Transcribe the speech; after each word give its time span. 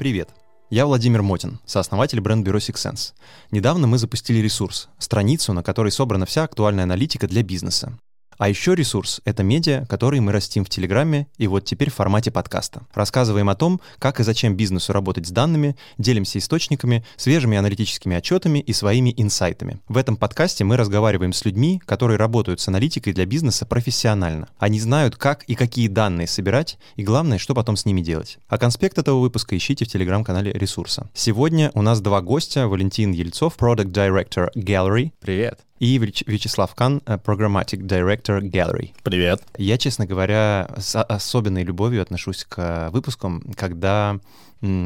Привет! 0.00 0.30
Я 0.70 0.86
Владимир 0.86 1.20
Мотин, 1.20 1.60
сооснователь 1.66 2.22
бренд-бюро 2.22 2.56
Six 2.56 2.76
Sense. 2.76 3.12
Недавно 3.50 3.86
мы 3.86 3.98
запустили 3.98 4.38
ресурс, 4.38 4.88
страницу, 4.96 5.52
на 5.52 5.62
которой 5.62 5.92
собрана 5.92 6.24
вся 6.24 6.44
актуальная 6.44 6.84
аналитика 6.84 7.28
для 7.28 7.42
бизнеса. 7.42 7.98
А 8.40 8.48
еще 8.48 8.74
ресурс— 8.74 9.20
это 9.26 9.42
медиа, 9.42 9.84
который 9.84 10.20
мы 10.20 10.32
растим 10.32 10.64
в 10.64 10.70
Телеграме 10.70 11.26
и 11.36 11.46
вот 11.46 11.66
теперь 11.66 11.90
в 11.90 11.94
формате 11.94 12.30
подкаста. 12.30 12.80
Рассказываем 12.94 13.50
о 13.50 13.54
том, 13.54 13.82
как 13.98 14.18
и 14.18 14.22
зачем 14.22 14.56
бизнесу 14.56 14.94
работать 14.94 15.26
с 15.26 15.30
данными, 15.30 15.76
делимся 15.98 16.38
источниками, 16.38 17.04
свежими 17.18 17.58
аналитическими 17.58 18.16
отчетами 18.16 18.60
и 18.60 18.72
своими 18.72 19.12
инсайтами. 19.14 19.80
В 19.88 19.98
этом 19.98 20.16
подкасте 20.16 20.64
мы 20.64 20.78
разговариваем 20.78 21.34
с 21.34 21.44
людьми, 21.44 21.82
которые 21.84 22.16
работают 22.16 22.60
с 22.60 22.68
аналитикой 22.68 23.12
для 23.12 23.26
бизнеса 23.26 23.66
профессионально. 23.66 24.48
Они 24.58 24.80
знают, 24.80 25.16
как 25.16 25.44
и 25.44 25.54
какие 25.54 25.88
данные 25.88 26.26
собирать, 26.26 26.78
и 26.96 27.02
главное, 27.02 27.36
что 27.36 27.54
потом 27.54 27.76
с 27.76 27.84
ними 27.84 28.00
делать. 28.00 28.38
А 28.48 28.56
конспект 28.56 28.96
этого 28.96 29.20
выпуска 29.20 29.54
ищите 29.54 29.84
в 29.84 29.88
Телеграм-канале 29.88 30.50
ресурса. 30.52 31.10
Сегодня 31.12 31.72
у 31.74 31.82
нас 31.82 32.00
два 32.00 32.22
гостя. 32.22 32.68
Валентин 32.68 33.12
Ельцов, 33.12 33.58
Product 33.58 33.92
Director 33.92 34.48
Gallery. 34.54 35.12
Привет 35.20 35.60
и 35.80 35.98
Вячеслав 35.98 36.74
Кан, 36.74 37.02
э, 37.06 37.16
Programmatic 37.16 37.80
Director 37.80 38.40
Gallery. 38.40 38.90
Привет. 39.02 39.42
Я, 39.56 39.78
честно 39.78 40.06
говоря, 40.06 40.70
с 40.76 41.02
особенной 41.02 41.64
любовью 41.64 42.02
отношусь 42.02 42.44
к 42.44 42.90
выпускам, 42.92 43.42
когда 43.56 44.20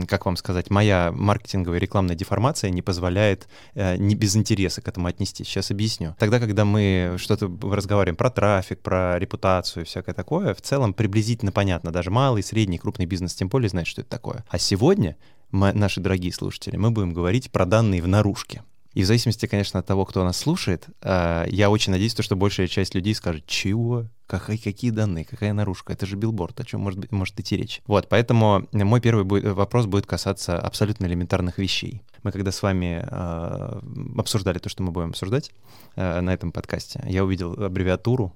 как 0.06 0.24
вам 0.24 0.36
сказать, 0.36 0.70
моя 0.70 1.10
маркетинговая 1.10 1.80
рекламная 1.80 2.14
деформация 2.14 2.70
не 2.70 2.80
позволяет 2.80 3.48
э, 3.74 3.96
не 3.96 4.14
без 4.14 4.36
интереса 4.36 4.80
к 4.80 4.86
этому 4.86 5.08
отнестись. 5.08 5.48
Сейчас 5.48 5.72
объясню. 5.72 6.14
Тогда, 6.20 6.38
когда 6.38 6.64
мы 6.64 7.16
что-то 7.18 7.50
разговариваем 7.60 8.14
про 8.14 8.30
трафик, 8.30 8.78
про 8.78 9.18
репутацию 9.18 9.82
и 9.82 9.86
всякое 9.86 10.14
такое, 10.14 10.54
в 10.54 10.60
целом 10.60 10.94
приблизительно 10.94 11.50
понятно. 11.50 11.90
Даже 11.90 12.12
малый, 12.12 12.44
средний, 12.44 12.78
крупный 12.78 13.06
бизнес 13.06 13.34
тем 13.34 13.48
более 13.48 13.68
знает, 13.68 13.88
что 13.88 14.02
это 14.02 14.10
такое. 14.10 14.44
А 14.48 14.58
сегодня, 14.58 15.16
мы, 15.50 15.72
наши 15.72 15.98
дорогие 16.00 16.32
слушатели, 16.32 16.76
мы 16.76 16.92
будем 16.92 17.12
говорить 17.12 17.50
про 17.50 17.66
данные 17.66 18.00
в 18.00 18.06
наружке. 18.06 18.62
И 18.94 19.02
в 19.02 19.06
зависимости, 19.06 19.46
конечно, 19.46 19.80
от 19.80 19.86
того, 19.86 20.04
кто 20.04 20.24
нас 20.24 20.36
слушает, 20.36 20.86
э, 21.02 21.46
я 21.48 21.68
очень 21.68 21.90
надеюсь, 21.92 22.16
что 22.16 22.36
большая 22.36 22.68
часть 22.68 22.94
людей 22.94 23.14
скажет, 23.14 23.44
чего? 23.46 24.06
Какие, 24.26 24.56
какие 24.56 24.90
данные? 24.90 25.24
Какая 25.24 25.52
наружка? 25.52 25.92
Это 25.92 26.06
же 26.06 26.16
билборд, 26.16 26.60
о 26.60 26.64
чем 26.64 26.80
может, 26.80 27.00
быть, 27.00 27.10
может 27.10 27.38
идти 27.38 27.56
речь? 27.56 27.82
Вот, 27.86 28.08
поэтому 28.08 28.68
мой 28.72 29.00
первый 29.00 29.24
будет, 29.24 29.52
вопрос 29.52 29.86
будет 29.86 30.06
касаться 30.06 30.58
абсолютно 30.58 31.06
элементарных 31.06 31.58
вещей. 31.58 32.02
Мы 32.22 32.30
когда 32.30 32.52
с 32.52 32.62
вами 32.62 33.04
э, 33.04 33.80
обсуждали 34.16 34.58
то, 34.58 34.68
что 34.68 34.84
мы 34.84 34.92
будем 34.92 35.10
обсуждать 35.10 35.50
э, 35.96 36.20
на 36.20 36.32
этом 36.32 36.52
подкасте, 36.52 37.04
я 37.06 37.24
увидел 37.24 37.52
аббревиатуру 37.52 38.32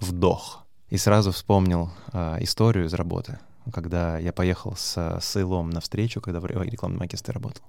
«вдох» 0.00 0.66
и 0.88 0.96
сразу 0.96 1.30
вспомнил 1.30 1.92
э, 2.12 2.38
историю 2.40 2.86
из 2.86 2.94
работы, 2.94 3.38
когда 3.72 4.18
я 4.18 4.32
поехал 4.32 4.74
с, 4.76 5.20
с 5.20 5.36
Илом 5.40 5.70
на 5.70 5.80
встречу, 5.80 6.20
когда 6.20 6.40
в 6.40 6.46
рекламном 6.46 7.00
агентстве 7.00 7.32
работал 7.32 7.62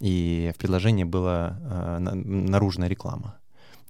и 0.00 0.52
в 0.54 0.58
предложении 0.58 1.04
была 1.04 1.58
э, 1.60 1.98
наружная 1.98 2.88
реклама. 2.88 3.36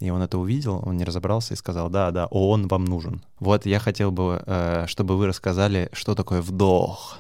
И 0.01 0.11
он 0.11 0.23
это 0.23 0.39
увидел, 0.39 0.83
он 0.85 0.97
не 0.97 1.05
разобрался 1.05 1.55
и 1.55 1.57
сказал, 1.57 1.89
да, 1.89 2.11
да, 2.11 2.27
ООН 2.27 2.69
вам 2.69 2.85
нужен. 2.85 3.23
Вот 3.39 3.67
я 3.67 3.79
хотел 3.79 4.11
бы, 4.11 4.43
э, 4.45 4.87
чтобы 4.87 5.17
вы 5.17 5.27
рассказали, 5.27 5.89
что 5.93 6.15
такое 6.15 6.43
вдох. 6.43 7.19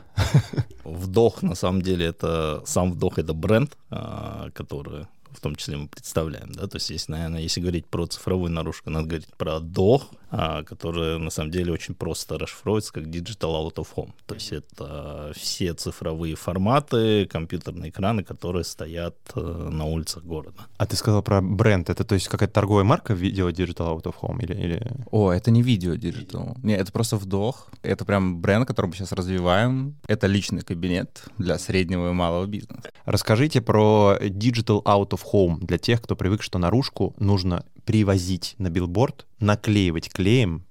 Вдох, 0.84 1.42
на 1.42 1.54
самом 1.54 1.82
деле, 1.82 2.06
это 2.06 2.62
сам 2.66 2.92
вдох, 2.92 3.18
это 3.18 3.32
бренд, 3.32 3.76
э, 3.90 4.50
который 4.52 5.06
в 5.34 5.40
том 5.40 5.56
числе 5.56 5.76
мы 5.76 5.88
представляем, 5.88 6.52
да, 6.52 6.66
то 6.66 6.76
есть, 6.76 6.90
если, 6.90 7.12
наверное, 7.12 7.40
если 7.40 7.60
говорить 7.60 7.86
про 7.86 8.06
цифровую 8.06 8.50
наружку, 8.50 8.90
надо 8.90 9.06
говорить 9.06 9.28
про 9.36 9.58
DOH, 9.58 10.02
а, 10.30 10.62
который 10.64 11.18
на 11.18 11.30
самом 11.30 11.50
деле 11.50 11.72
очень 11.72 11.94
просто 11.94 12.38
расшифровывается 12.38 12.92
как 12.92 13.04
Digital 13.04 13.54
Out 13.54 13.76
of 13.76 13.88
Home, 13.96 14.12
то 14.26 14.34
есть 14.34 14.52
это 14.52 15.32
все 15.36 15.74
цифровые 15.74 16.34
форматы, 16.34 17.26
компьютерные 17.26 17.90
экраны, 17.90 18.24
которые 18.24 18.64
стоят 18.64 19.16
э, 19.36 19.40
на 19.40 19.84
улицах 19.84 20.24
города. 20.24 20.66
А 20.76 20.86
ты 20.86 20.96
сказал 20.96 21.22
про 21.22 21.40
бренд, 21.40 21.88
это 21.88 22.04
то 22.04 22.14
есть 22.14 22.28
какая-то 22.28 22.52
торговая 22.52 22.84
марка 22.84 23.14
видео 23.14 23.48
Digital 23.50 23.96
Out 23.96 24.04
of 24.04 24.14
Home 24.22 24.42
или, 24.42 24.54
или... 24.54 24.92
О, 25.12 25.30
это 25.30 25.50
не 25.50 25.62
видео 25.62 25.94
Digital, 25.94 26.56
не, 26.62 26.74
это 26.74 26.90
просто 26.90 27.16
вдох, 27.16 27.68
это 27.82 28.04
прям 28.04 28.40
бренд, 28.40 28.66
который 28.66 28.86
мы 28.86 28.94
сейчас 28.94 29.12
развиваем, 29.12 29.96
это 30.08 30.26
личный 30.26 30.62
кабинет 30.62 31.24
для 31.38 31.58
среднего 31.58 32.10
и 32.10 32.12
малого 32.12 32.46
бизнеса. 32.46 32.90
Расскажите 33.04 33.60
про 33.60 34.18
Digital 34.20 34.82
Out 34.82 35.10
of 35.10 35.20
home 35.32 35.58
для 35.60 35.78
тех, 35.78 36.02
кто 36.02 36.16
привык, 36.16 36.42
что 36.42 36.58
наружку 36.58 37.14
нужно 37.18 37.64
привозить 37.84 38.54
на 38.58 38.70
билборд, 38.70 39.26
наклеивать 39.40 40.10
клеем 40.10 40.64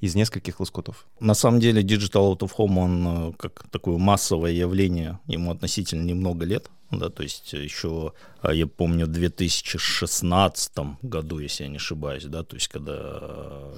из 0.00 0.14
нескольких 0.14 0.60
лоскутов. 0.60 1.06
На 1.20 1.34
самом 1.34 1.60
деле 1.60 1.82
Digital 1.82 2.32
Out 2.32 2.40
of 2.40 2.52
Home, 2.58 2.78
он 2.78 3.06
э, 3.06 3.32
как 3.38 3.68
такое 3.70 3.98
массовое 3.98 4.52
явление, 4.52 5.18
ему 5.26 5.50
относительно 5.50 6.02
немного 6.02 6.44
лет, 6.44 6.70
да, 6.90 7.08
то 7.08 7.22
есть 7.22 7.52
еще, 7.52 8.12
а, 8.42 8.52
я 8.52 8.66
помню, 8.66 9.06
в 9.06 9.10
2016 9.10 10.72
году, 11.02 11.38
если 11.38 11.62
я 11.62 11.68
не 11.68 11.76
ошибаюсь, 11.76 12.24
да, 12.24 12.42
то 12.42 12.56
есть 12.56 12.66
когда 12.68 13.22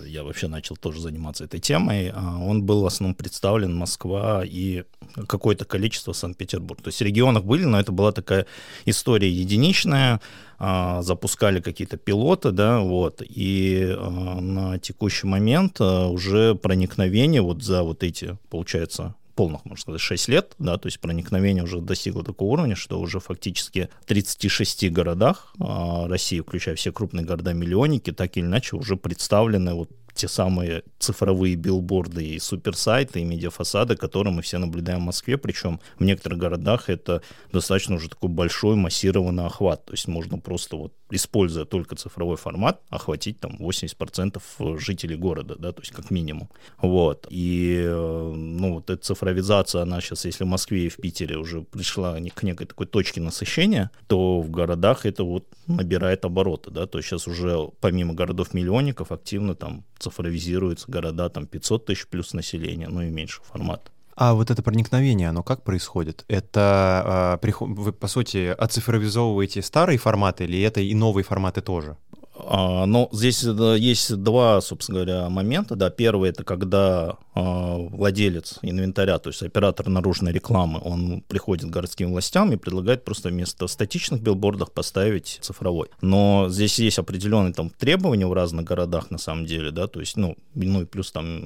я 0.07 0.25
вообще 0.25 0.49
начал 0.49 0.77
тоже 0.77 1.01
заниматься 1.01 1.45
этой 1.45 1.61
темой, 1.61 2.11
а, 2.15 2.39
он 2.39 2.63
был 2.63 2.83
в 2.83 2.87
основном 2.87 3.15
представлен 3.15 3.75
Москва 3.75 4.43
и 4.45 4.85
какое-то 5.27 5.67
количество 5.67 6.13
Санкт-Петербург. 6.13 6.81
То 6.81 6.89
есть 6.89 7.03
регионах 7.03 7.45
были, 7.45 7.65
но 7.65 7.79
это 7.79 7.93
была 7.93 8.13
такая 8.13 8.47
история 8.87 9.31
единичная, 9.31 10.21
а, 10.59 11.03
запускали 11.03 11.61
какие-то 11.61 11.99
пилоты, 11.99 12.51
да, 12.51 12.81
вот, 12.81 13.21
и 13.23 13.95
на 14.41 14.79
текущий 14.79 15.27
момент 15.27 15.81
уже 15.81 16.55
проникновение 16.55 17.43
вот 17.43 17.63
за 17.63 17.83
вот 17.83 18.03
эти, 18.03 18.39
получается, 18.49 19.15
полных, 19.35 19.65
можно 19.65 19.81
сказать, 19.81 20.01
6 20.01 20.29
лет, 20.29 20.55
да, 20.59 20.79
то 20.79 20.87
есть 20.87 21.01
проникновение 21.01 21.65
уже 21.65 21.81
достигло 21.81 22.25
такого 22.25 22.51
уровня, 22.51 22.77
что 22.77 23.01
уже 23.01 23.21
фактически 23.21 23.89
в 24.03 24.07
36 24.07 24.91
городах 24.91 25.55
э, 25.59 26.07
России, 26.07 26.41
включая 26.41 26.75
все 26.77 26.93
крупные 26.93 27.25
города-миллионники, 27.25 28.13
так 28.13 28.37
или 28.37 28.45
иначе 28.45 28.77
уже 28.77 28.97
представлены 28.97 29.75
вот 29.75 29.91
те 30.15 30.29
самые 30.29 30.83
цифровые 30.99 31.57
билборды 31.57 32.25
и 32.25 32.39
суперсайты, 32.39 33.21
и 33.21 33.25
медиафасады, 33.25 33.97
которые 33.97 34.33
мы 34.33 34.43
все 34.43 34.59
наблюдаем 34.59 35.01
в 35.01 35.05
Москве, 35.05 35.39
причем 35.39 35.81
в 35.99 36.05
некоторых 36.05 36.39
городах 36.39 36.91
это 36.91 37.23
достаточно 37.53 37.97
уже 37.97 38.09
такой 38.09 38.29
большой 38.29 38.77
массированный 38.77 39.47
охват, 39.47 39.87
то 39.87 39.93
есть 39.93 40.09
можно 40.09 40.39
просто 40.39 40.77
вот 40.77 40.93
используя 41.17 41.65
только 41.65 41.97
цифровой 41.97 42.37
формат, 42.37 42.81
охватить 42.89 43.41
там 43.41 43.57
80% 43.59 44.79
жителей 44.79 45.17
города, 45.17 45.57
да, 45.57 45.73
то 45.73 45.83
есть 45.83 45.93
как 45.93 46.11
минимум. 46.11 46.49
Вот. 46.79 47.27
И, 47.31 47.83
э, 47.85 48.33
ну, 48.35 48.75
вот 48.75 48.91
эта 48.91 49.03
цифровизация, 49.03 49.83
она 49.83 50.01
сейчас, 50.01 50.25
если 50.25 50.45
в 50.45 50.49
Москве 50.49 50.87
и 50.87 50.89
в 50.89 50.97
Питере 50.97 51.37
уже 51.37 51.63
пришла 51.63 52.19
к 52.35 52.43
некой 52.43 52.67
такой 52.67 52.87
точке 52.87 53.21
насыщения, 53.21 53.91
то 54.07 54.41
в 54.41 54.51
городах 54.51 55.07
это 55.07 55.25
вот 55.25 55.47
набирает 55.67 56.25
обороты, 56.25 56.71
да, 56.71 56.87
то 56.87 56.99
есть 56.99 57.09
сейчас 57.09 57.29
уже 57.29 57.69
помимо 57.81 58.15
городов-миллионников 58.15 59.13
активно 59.13 59.55
там 59.55 59.85
цифровизируются 59.99 60.91
города 60.91 61.29
там 61.29 61.47
500 61.47 61.87
тысяч 61.87 62.07
плюс 62.07 62.33
населения, 62.33 62.89
ну 62.89 63.03
и 63.03 63.11
меньше 63.11 63.41
формат. 63.45 63.91
А 64.25 64.35
вот 64.35 64.53
это 64.53 64.63
проникновение, 64.63 65.31
оно 65.31 65.43
как 65.43 65.65
происходит? 65.65 66.25
Это 66.29 67.39
э, 67.43 67.51
вы, 67.59 67.93
по 67.93 68.07
сути, 68.07 68.55
оцифровизовываете 68.57 69.63
старые 69.63 69.99
форматы 69.99 70.45
или 70.45 70.63
это 70.63 70.81
и 70.81 70.95
новые 70.95 71.25
форматы 71.25 71.61
тоже? 71.61 71.97
А, 72.35 72.87
но 72.87 73.09
здесь 73.13 73.43
есть 73.43 74.15
два, 74.17 74.61
собственно 74.61 75.05
говоря, 75.05 75.29
момента. 75.29 75.77
Да. 75.77 75.91
Первый 75.91 76.31
это 76.31 76.45
когда 76.45 77.17
а, 77.35 77.77
владелец 77.77 78.59
инвентаря, 78.63 79.19
то 79.19 79.31
есть 79.31 79.43
оператор 79.43 79.89
наружной 79.89 80.33
рекламы, 80.33 80.81
он 80.83 81.23
приходит 81.29 81.67
к 81.71 81.73
городским 81.73 82.11
властям 82.11 82.53
и 82.53 82.57
предлагает 82.57 83.05
просто 83.05 83.31
вместо 83.31 83.67
статичных 83.67 84.21
билбордов 84.23 84.71
поставить 84.73 85.39
цифровой. 85.41 85.89
Но 86.01 86.47
здесь 86.51 86.79
есть 86.79 86.99
определенные 86.99 87.55
там 87.55 87.71
требования 87.71 88.27
в 88.27 88.33
разных 88.33 88.65
городах 88.65 89.11
на 89.11 89.19
самом 89.19 89.47
деле, 89.47 89.71
да, 89.71 89.87
то 89.87 90.01
есть, 90.01 90.17
ну, 90.17 90.37
ну 90.55 90.83
и 90.83 90.85
плюс 90.85 91.11
там 91.11 91.41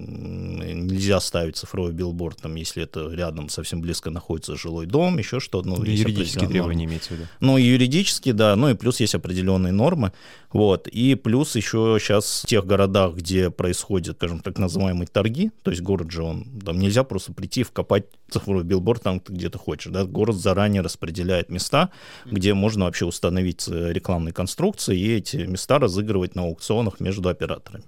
нельзя 0.86 1.20
ставить 1.20 1.56
цифровой 1.56 1.92
билборд, 1.92 2.42
там, 2.42 2.54
если 2.56 2.82
это 2.82 3.08
рядом 3.08 3.48
совсем 3.48 3.80
близко 3.80 4.10
находится 4.10 4.56
жилой 4.56 4.86
дом, 4.86 5.18
еще 5.18 5.40
что-то. 5.40 5.68
Ну, 5.68 5.84
юридические 5.84 6.48
требования 6.48 6.84
имеется 6.86 7.10
в 7.10 7.12
виду? 7.12 7.24
Ну, 7.40 7.56
юридически, 7.58 8.32
да, 8.32 8.56
ну 8.56 8.70
и 8.70 8.74
плюс 8.74 9.00
есть 9.00 9.14
определенные 9.14 9.72
нормы, 9.72 10.12
вот, 10.52 10.75
и 10.84 11.14
плюс 11.14 11.56
еще 11.56 11.98
сейчас 12.00 12.42
в 12.44 12.46
тех 12.46 12.66
городах, 12.66 13.14
где 13.14 13.50
происходят, 13.50 14.16
скажем, 14.16 14.40
так 14.40 14.58
называемые 14.58 15.06
торги, 15.06 15.50
то 15.62 15.70
есть 15.70 15.82
город 15.82 16.10
же 16.10 16.22
он, 16.22 16.44
там 16.64 16.78
нельзя 16.78 17.04
просто 17.04 17.32
прийти, 17.32 17.62
вкопать 17.62 18.06
цифровой 18.30 18.64
билборд 18.64 19.02
там 19.02 19.20
где 19.26 19.48
ты 19.48 19.58
хочешь, 19.58 19.92
да, 19.92 20.04
город 20.04 20.36
заранее 20.36 20.82
распределяет 20.82 21.48
места, 21.48 21.90
где 22.24 22.54
можно 22.54 22.84
вообще 22.84 23.04
установить 23.04 23.66
э, 23.68 23.92
рекламные 23.92 24.32
конструкции 24.32 24.98
и 24.98 25.16
эти 25.16 25.36
места 25.36 25.78
разыгрывать 25.78 26.34
на 26.34 26.42
аукционах 26.42 27.00
между 27.00 27.28
операторами. 27.28 27.84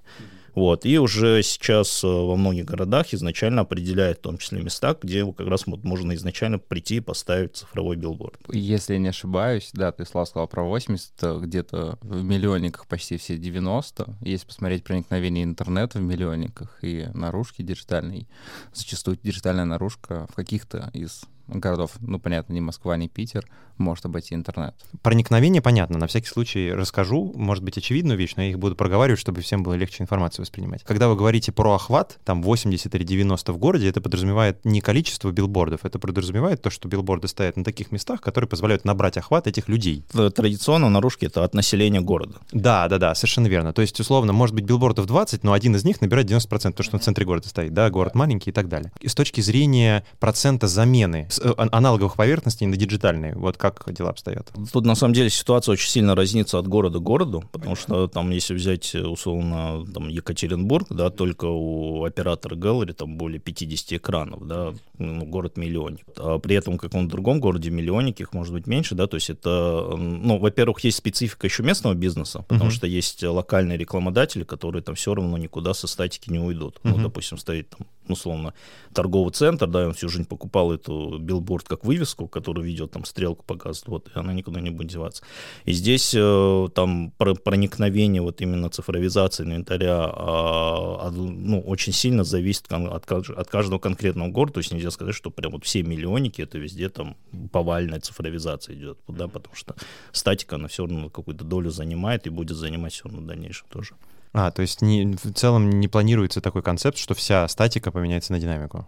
Вот. 0.59 0.85
И 0.85 0.99
уже 0.99 1.41
сейчас 1.45 2.03
э, 2.03 2.07
во 2.09 2.37
многих 2.37 2.65
городах 2.65 3.15
изначально 3.15 3.63
определяют 3.63 4.19
в 4.19 4.23
том 4.23 4.39
числе 4.39 4.61
места, 4.61 4.97
где 5.01 5.25
как 5.33 5.47
раз 5.47 5.67
можно 5.67 6.15
изначально 6.15 6.59
прийти 6.59 6.97
и 6.97 7.01
поставить 7.01 7.57
цифровой 7.57 7.95
билборд. 7.95 8.41
Если 8.51 8.95
я 8.95 8.99
не 8.99 9.09
ошибаюсь, 9.09 9.71
да, 9.73 9.93
ты, 9.93 10.05
Слава, 10.05 10.25
сказал 10.25 10.49
про 10.49 10.65
80, 10.65 11.41
где-то 11.43 11.99
в 12.03 12.25
миллионниках 12.25 12.89
почти 12.89 13.19
все 13.19 13.39
90. 13.39 14.19
Если 14.23 14.47
посмотреть 14.47 14.83
проникновение 14.83 15.45
интернета 15.45 15.99
в 15.99 16.03
миллионниках 16.03 16.79
и 16.83 17.09
наружки 17.15 17.63
диджитальной, 17.63 18.27
зачастую 18.75 19.17
диджитальная 19.23 19.65
наружка 19.65 20.27
в 20.33 20.35
каких-то 20.35 20.91
из 20.93 21.23
городов, 21.49 21.93
ну, 22.01 22.19
понятно, 22.19 22.53
не 22.53 22.61
Москва, 22.61 22.97
не 22.97 23.09
Питер, 23.09 23.47
может 23.79 24.05
обойти 24.05 24.35
интернет. 24.35 24.75
Проникновение 25.03 25.63
понятно, 25.63 25.99
на 25.99 26.07
всякий 26.07 26.27
случай 26.27 26.73
расскажу, 26.73 27.33
может 27.35 27.65
быть, 27.65 27.79
очевидную 27.79 28.19
вещь, 28.19 28.35
но 28.37 28.43
я 28.43 28.51
их 28.51 28.59
буду 28.59 28.75
проговаривать, 28.75 29.21
чтобы 29.21 29.41
всем 29.41 29.63
было 29.63 29.75
легче 29.75 30.03
информацию 30.03 30.43
воспринимать. 30.43 30.83
Когда 30.85 31.09
вы 31.09 31.17
говорите 31.17 31.53
про 31.53 31.75
охват, 31.75 32.19
там 32.25 32.43
80 32.43 32.95
или 32.95 33.05
90 33.05 33.53
в 33.53 33.59
городе, 33.59 33.89
это 33.89 34.01
подразумевает 34.01 34.65
не 34.65 34.81
количество 34.81 35.31
билбордов, 35.31 35.85
это 35.85 35.99
подразумевает 35.99 36.61
то, 36.63 36.71
что 36.71 36.89
билборды 36.89 37.29
стоят 37.29 37.57
на 37.57 37.65
таких 37.65 37.93
местах, 37.93 38.21
которые 38.21 38.49
позволяют 38.49 38.85
набрать 38.85 39.17
охват 39.17 39.47
этих 39.47 39.69
людей. 39.69 40.05
Традиционно 40.35 40.89
наружки 40.91 41.27
это 41.27 41.45
от 41.45 41.55
населения 41.55 42.01
города. 42.01 42.39
Да, 42.53 42.89
да, 42.89 42.99
да, 42.99 43.15
совершенно 43.15 43.47
верно. 43.47 43.73
То 43.73 43.83
есть, 43.83 43.99
условно, 44.01 44.33
может 44.33 44.55
быть 44.55 44.65
билбордов 44.65 45.07
20, 45.07 45.45
но 45.45 45.53
один 45.53 45.77
из 45.77 45.85
них 45.85 46.01
набирает 46.01 46.31
90%, 46.31 46.73
то, 46.73 46.83
что 46.83 46.97
на 46.97 47.01
центре 47.01 47.25
города 47.25 47.49
стоит, 47.49 47.73
да, 47.73 47.91
город 47.91 48.15
маленький 48.15 48.51
и 48.51 48.53
так 48.53 48.69
далее. 48.69 48.93
И 49.01 49.09
с 49.09 49.15
точки 49.15 49.41
зрения 49.41 50.05
процента 50.19 50.67
замены 50.67 51.29
э, 51.41 51.55
аналоговых 51.57 52.17
поверхностей 52.17 52.67
на 52.67 52.77
диджитальные, 52.77 53.35
вот 53.35 53.57
как 53.57 53.93
дела 53.93 54.11
обстоят? 54.11 54.51
Тут 54.73 54.85
на 54.85 54.95
самом 54.95 55.15
деле 55.15 55.31
ситуация 55.31 55.73
очень 55.73 55.91
сильно 55.91 56.15
разнится 56.15 56.59
от 56.59 56.69
города 56.69 56.99
к 56.99 57.03
городу, 57.03 57.45
потому 57.53 57.77
что 57.77 58.09
там, 58.09 58.31
если 58.31 58.55
взять 58.55 58.95
условно 58.95 59.85
там, 59.93 60.09
Екатеринбург, 60.09 60.87
да, 60.91 61.11
только 61.11 61.47
у 61.47 62.05
оператора 62.05 62.57
Gallery 62.57 62.93
там 62.93 63.17
более 63.17 63.41
50 63.41 63.95
экранов, 63.95 64.47
да, 64.47 64.73
ну, 64.99 65.25
город 65.25 65.57
миллионник. 65.57 66.05
А 66.17 66.39
при 66.39 66.57
этом 66.57 66.75
в 66.75 66.79
каком-то 66.79 67.11
другом 67.11 67.41
городе 67.41 67.71
миллионник, 67.71 68.21
их 68.21 68.33
может 68.33 68.53
быть 68.53 68.67
меньше, 68.67 68.95
да, 68.95 69.07
то 69.07 69.17
есть 69.17 69.31
это, 69.31 69.95
ну, 69.97 70.39
во-первых, 70.39 70.81
есть 70.85 70.99
специфика 70.99 71.47
еще 71.47 71.63
местного 71.63 71.95
бизнеса, 71.95 72.45
потому 72.49 72.71
uh-huh. 72.71 72.75
что 72.75 72.87
есть 72.87 73.23
локальные 73.23 73.79
рекламодатели, 73.79 74.45
которые 74.45 74.83
там 74.83 74.95
все 74.95 75.15
равно 75.15 75.37
никуда 75.39 75.75
со 75.75 75.87
статики 75.87 76.31
не 76.31 76.39
уйдут. 76.39 76.81
Uh-huh. 76.83 76.97
Ну, 76.97 77.03
допустим, 77.03 77.39
стоит 77.39 77.71
там 77.71 77.87
условно, 78.11 78.55
торговый 78.95 79.33
центр, 79.33 79.67
да, 79.67 79.87
он 79.87 79.95
всю 79.95 80.09
жизнь 80.09 80.25
покупал 80.27 80.73
эту 80.73 81.19
билборд 81.29 81.69
как 81.69 81.85
вывеску, 81.85 82.27
которую 82.27 82.67
ведет 82.67 82.91
там 82.91 83.05
стрелку 83.05 83.45
показывает, 83.45 83.89
вот, 83.89 84.09
и 84.17 84.19
она 84.19 84.33
никуда 84.33 84.61
не 84.61 84.71
будет 84.71 84.89
деваться. 84.89 85.23
И 85.65 85.73
здесь 85.73 86.15
э, 86.17 86.69
там 86.75 87.13
проникновение 87.19 88.23
вот 88.23 88.41
именно 88.41 88.71
цифровизации 88.71 89.45
инвентаря, 89.45 90.13
э, 90.17 91.11
ну, 91.11 91.61
очень 91.61 91.93
сильно 91.93 92.25
зависит 92.25 92.73
от, 92.73 93.13
от 93.13 93.49
каждого 93.49 93.79
конкретного 93.79 94.29
города, 94.29 94.55
то 94.55 94.59
есть 94.59 94.73
нельзя 94.73 94.91
сказать, 94.91 95.15
что 95.15 95.31
прям 95.31 95.53
вот 95.53 95.65
все 95.65 95.83
миллионники, 95.83 96.43
это 96.43 96.59
везде 96.59 96.89
там 96.89 97.17
повальная 97.53 98.01
цифровизация 98.01 98.75
идет, 98.75 98.99
да, 99.09 99.29
потому 99.29 99.55
что 99.55 99.75
статика, 100.13 100.57
она 100.57 100.69
все 100.69 100.87
равно 100.87 101.11
какую-то 101.11 101.45
долю 101.45 101.71
занимает 101.71 102.27
и 102.27 102.31
будет 102.31 102.57
занимать 102.57 102.93
все 102.93 103.05
равно 103.05 103.21
в 103.21 103.27
дальнейшем 103.27 103.67
тоже. 103.71 103.95
А, 104.33 104.51
то 104.51 104.63
есть 104.63 104.83
не, 104.83 105.17
в 105.17 105.33
целом 105.35 105.71
не 105.71 105.89
планируется 105.89 106.41
такой 106.41 106.63
концепт, 106.63 106.99
что 106.99 107.15
вся 107.15 107.49
статика 107.49 107.91
поменяется 107.91 108.33
на 108.33 108.41
динамику? 108.41 108.87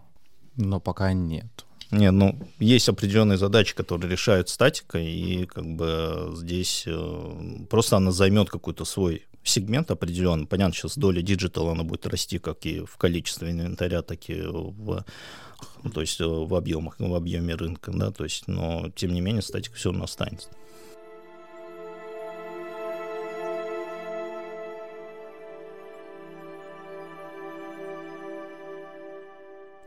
Но 0.55 0.79
пока 0.79 1.13
нет. 1.13 1.65
Нет, 1.91 2.13
ну, 2.13 2.37
есть 2.59 2.87
определенные 2.87 3.37
задачи, 3.37 3.75
которые 3.75 4.11
решают 4.11 4.47
статикой, 4.47 5.07
и 5.07 5.45
как 5.45 5.65
бы 5.65 6.31
здесь 6.35 6.85
э, 6.87 7.65
просто 7.69 7.97
она 7.97 8.11
займет 8.11 8.49
какой-то 8.49 8.85
свой 8.85 9.25
сегмент 9.43 9.91
определенный. 9.91 10.47
Понятно, 10.47 10.73
сейчас 10.73 10.97
доля 10.97 11.21
диджитал, 11.21 11.69
она 11.69 11.83
будет 11.83 12.05
расти 12.05 12.39
как 12.39 12.65
и 12.65 12.85
в 12.85 12.95
количестве 12.97 13.51
инвентаря, 13.51 14.01
так 14.03 14.29
и 14.29 14.41
в 14.41 15.03
то 15.93 16.01
есть 16.01 16.19
в 16.19 16.55
объемах, 16.55 16.95
в 16.99 17.15
объеме 17.15 17.55
рынка, 17.55 17.91
да, 17.93 18.11
то 18.11 18.23
есть, 18.23 18.47
но 18.47 18.89
тем 18.95 19.13
не 19.13 19.21
менее 19.21 19.41
статика 19.41 19.75
все 19.75 19.89
равно 19.89 20.05
останется. 20.05 20.49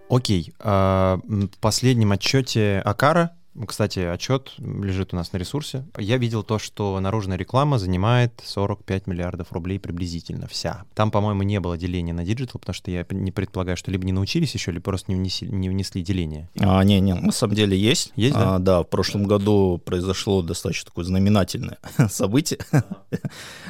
Окей. 0.09 0.53
А, 0.61 1.19
в 1.25 1.59
последнем 1.61 2.12
отчете 2.12 2.81
АКАРа 2.85 3.33
кстати, 3.67 4.01
отчет 4.01 4.53
лежит 4.59 5.12
у 5.12 5.17
нас 5.17 5.33
на 5.33 5.37
ресурсе. 5.37 5.85
Я 5.97 6.17
видел 6.17 6.43
то, 6.43 6.59
что 6.59 6.99
наружная 6.99 7.37
реклама 7.37 7.79
занимает 7.79 8.43
45 8.45 9.06
миллиардов 9.06 9.53
рублей 9.53 9.79
приблизительно, 9.79 10.49
вся. 10.49 10.85
Там, 10.95 11.11
по-моему, 11.11 11.43
не 11.43 11.61
было 11.61 11.79
деления 11.79 12.12
на 12.12 12.25
диджитал, 12.25 12.59
потому 12.59 12.75
что 12.75 12.91
я 12.91 13.06
не 13.11 13.31
предполагаю, 13.31 13.77
что 13.77 13.93
либо 13.93 14.05
не 14.05 14.12
научились 14.12 14.55
еще, 14.55 14.73
либо 14.73 14.83
просто 14.83 15.12
не 15.12 15.17
внесли, 15.17 15.49
не 15.49 15.69
внесли 15.69 16.03
деление. 16.03 16.49
А, 16.59 16.83
не, 16.83 16.99
не, 17.01 17.15
на 17.15 17.33
самом 17.33 17.55
деле 17.55 17.79
есть. 17.79 18.12
Есть, 18.17 18.35
да? 18.35 18.56
А, 18.56 18.59
да, 18.59 18.83
в 18.83 18.89
прошлом 18.89 19.25
году 19.25 19.81
произошло 19.85 20.43
достаточно 20.43 20.87
такое 20.87 21.05
знаменательное 21.05 21.79
событие. 22.09 22.59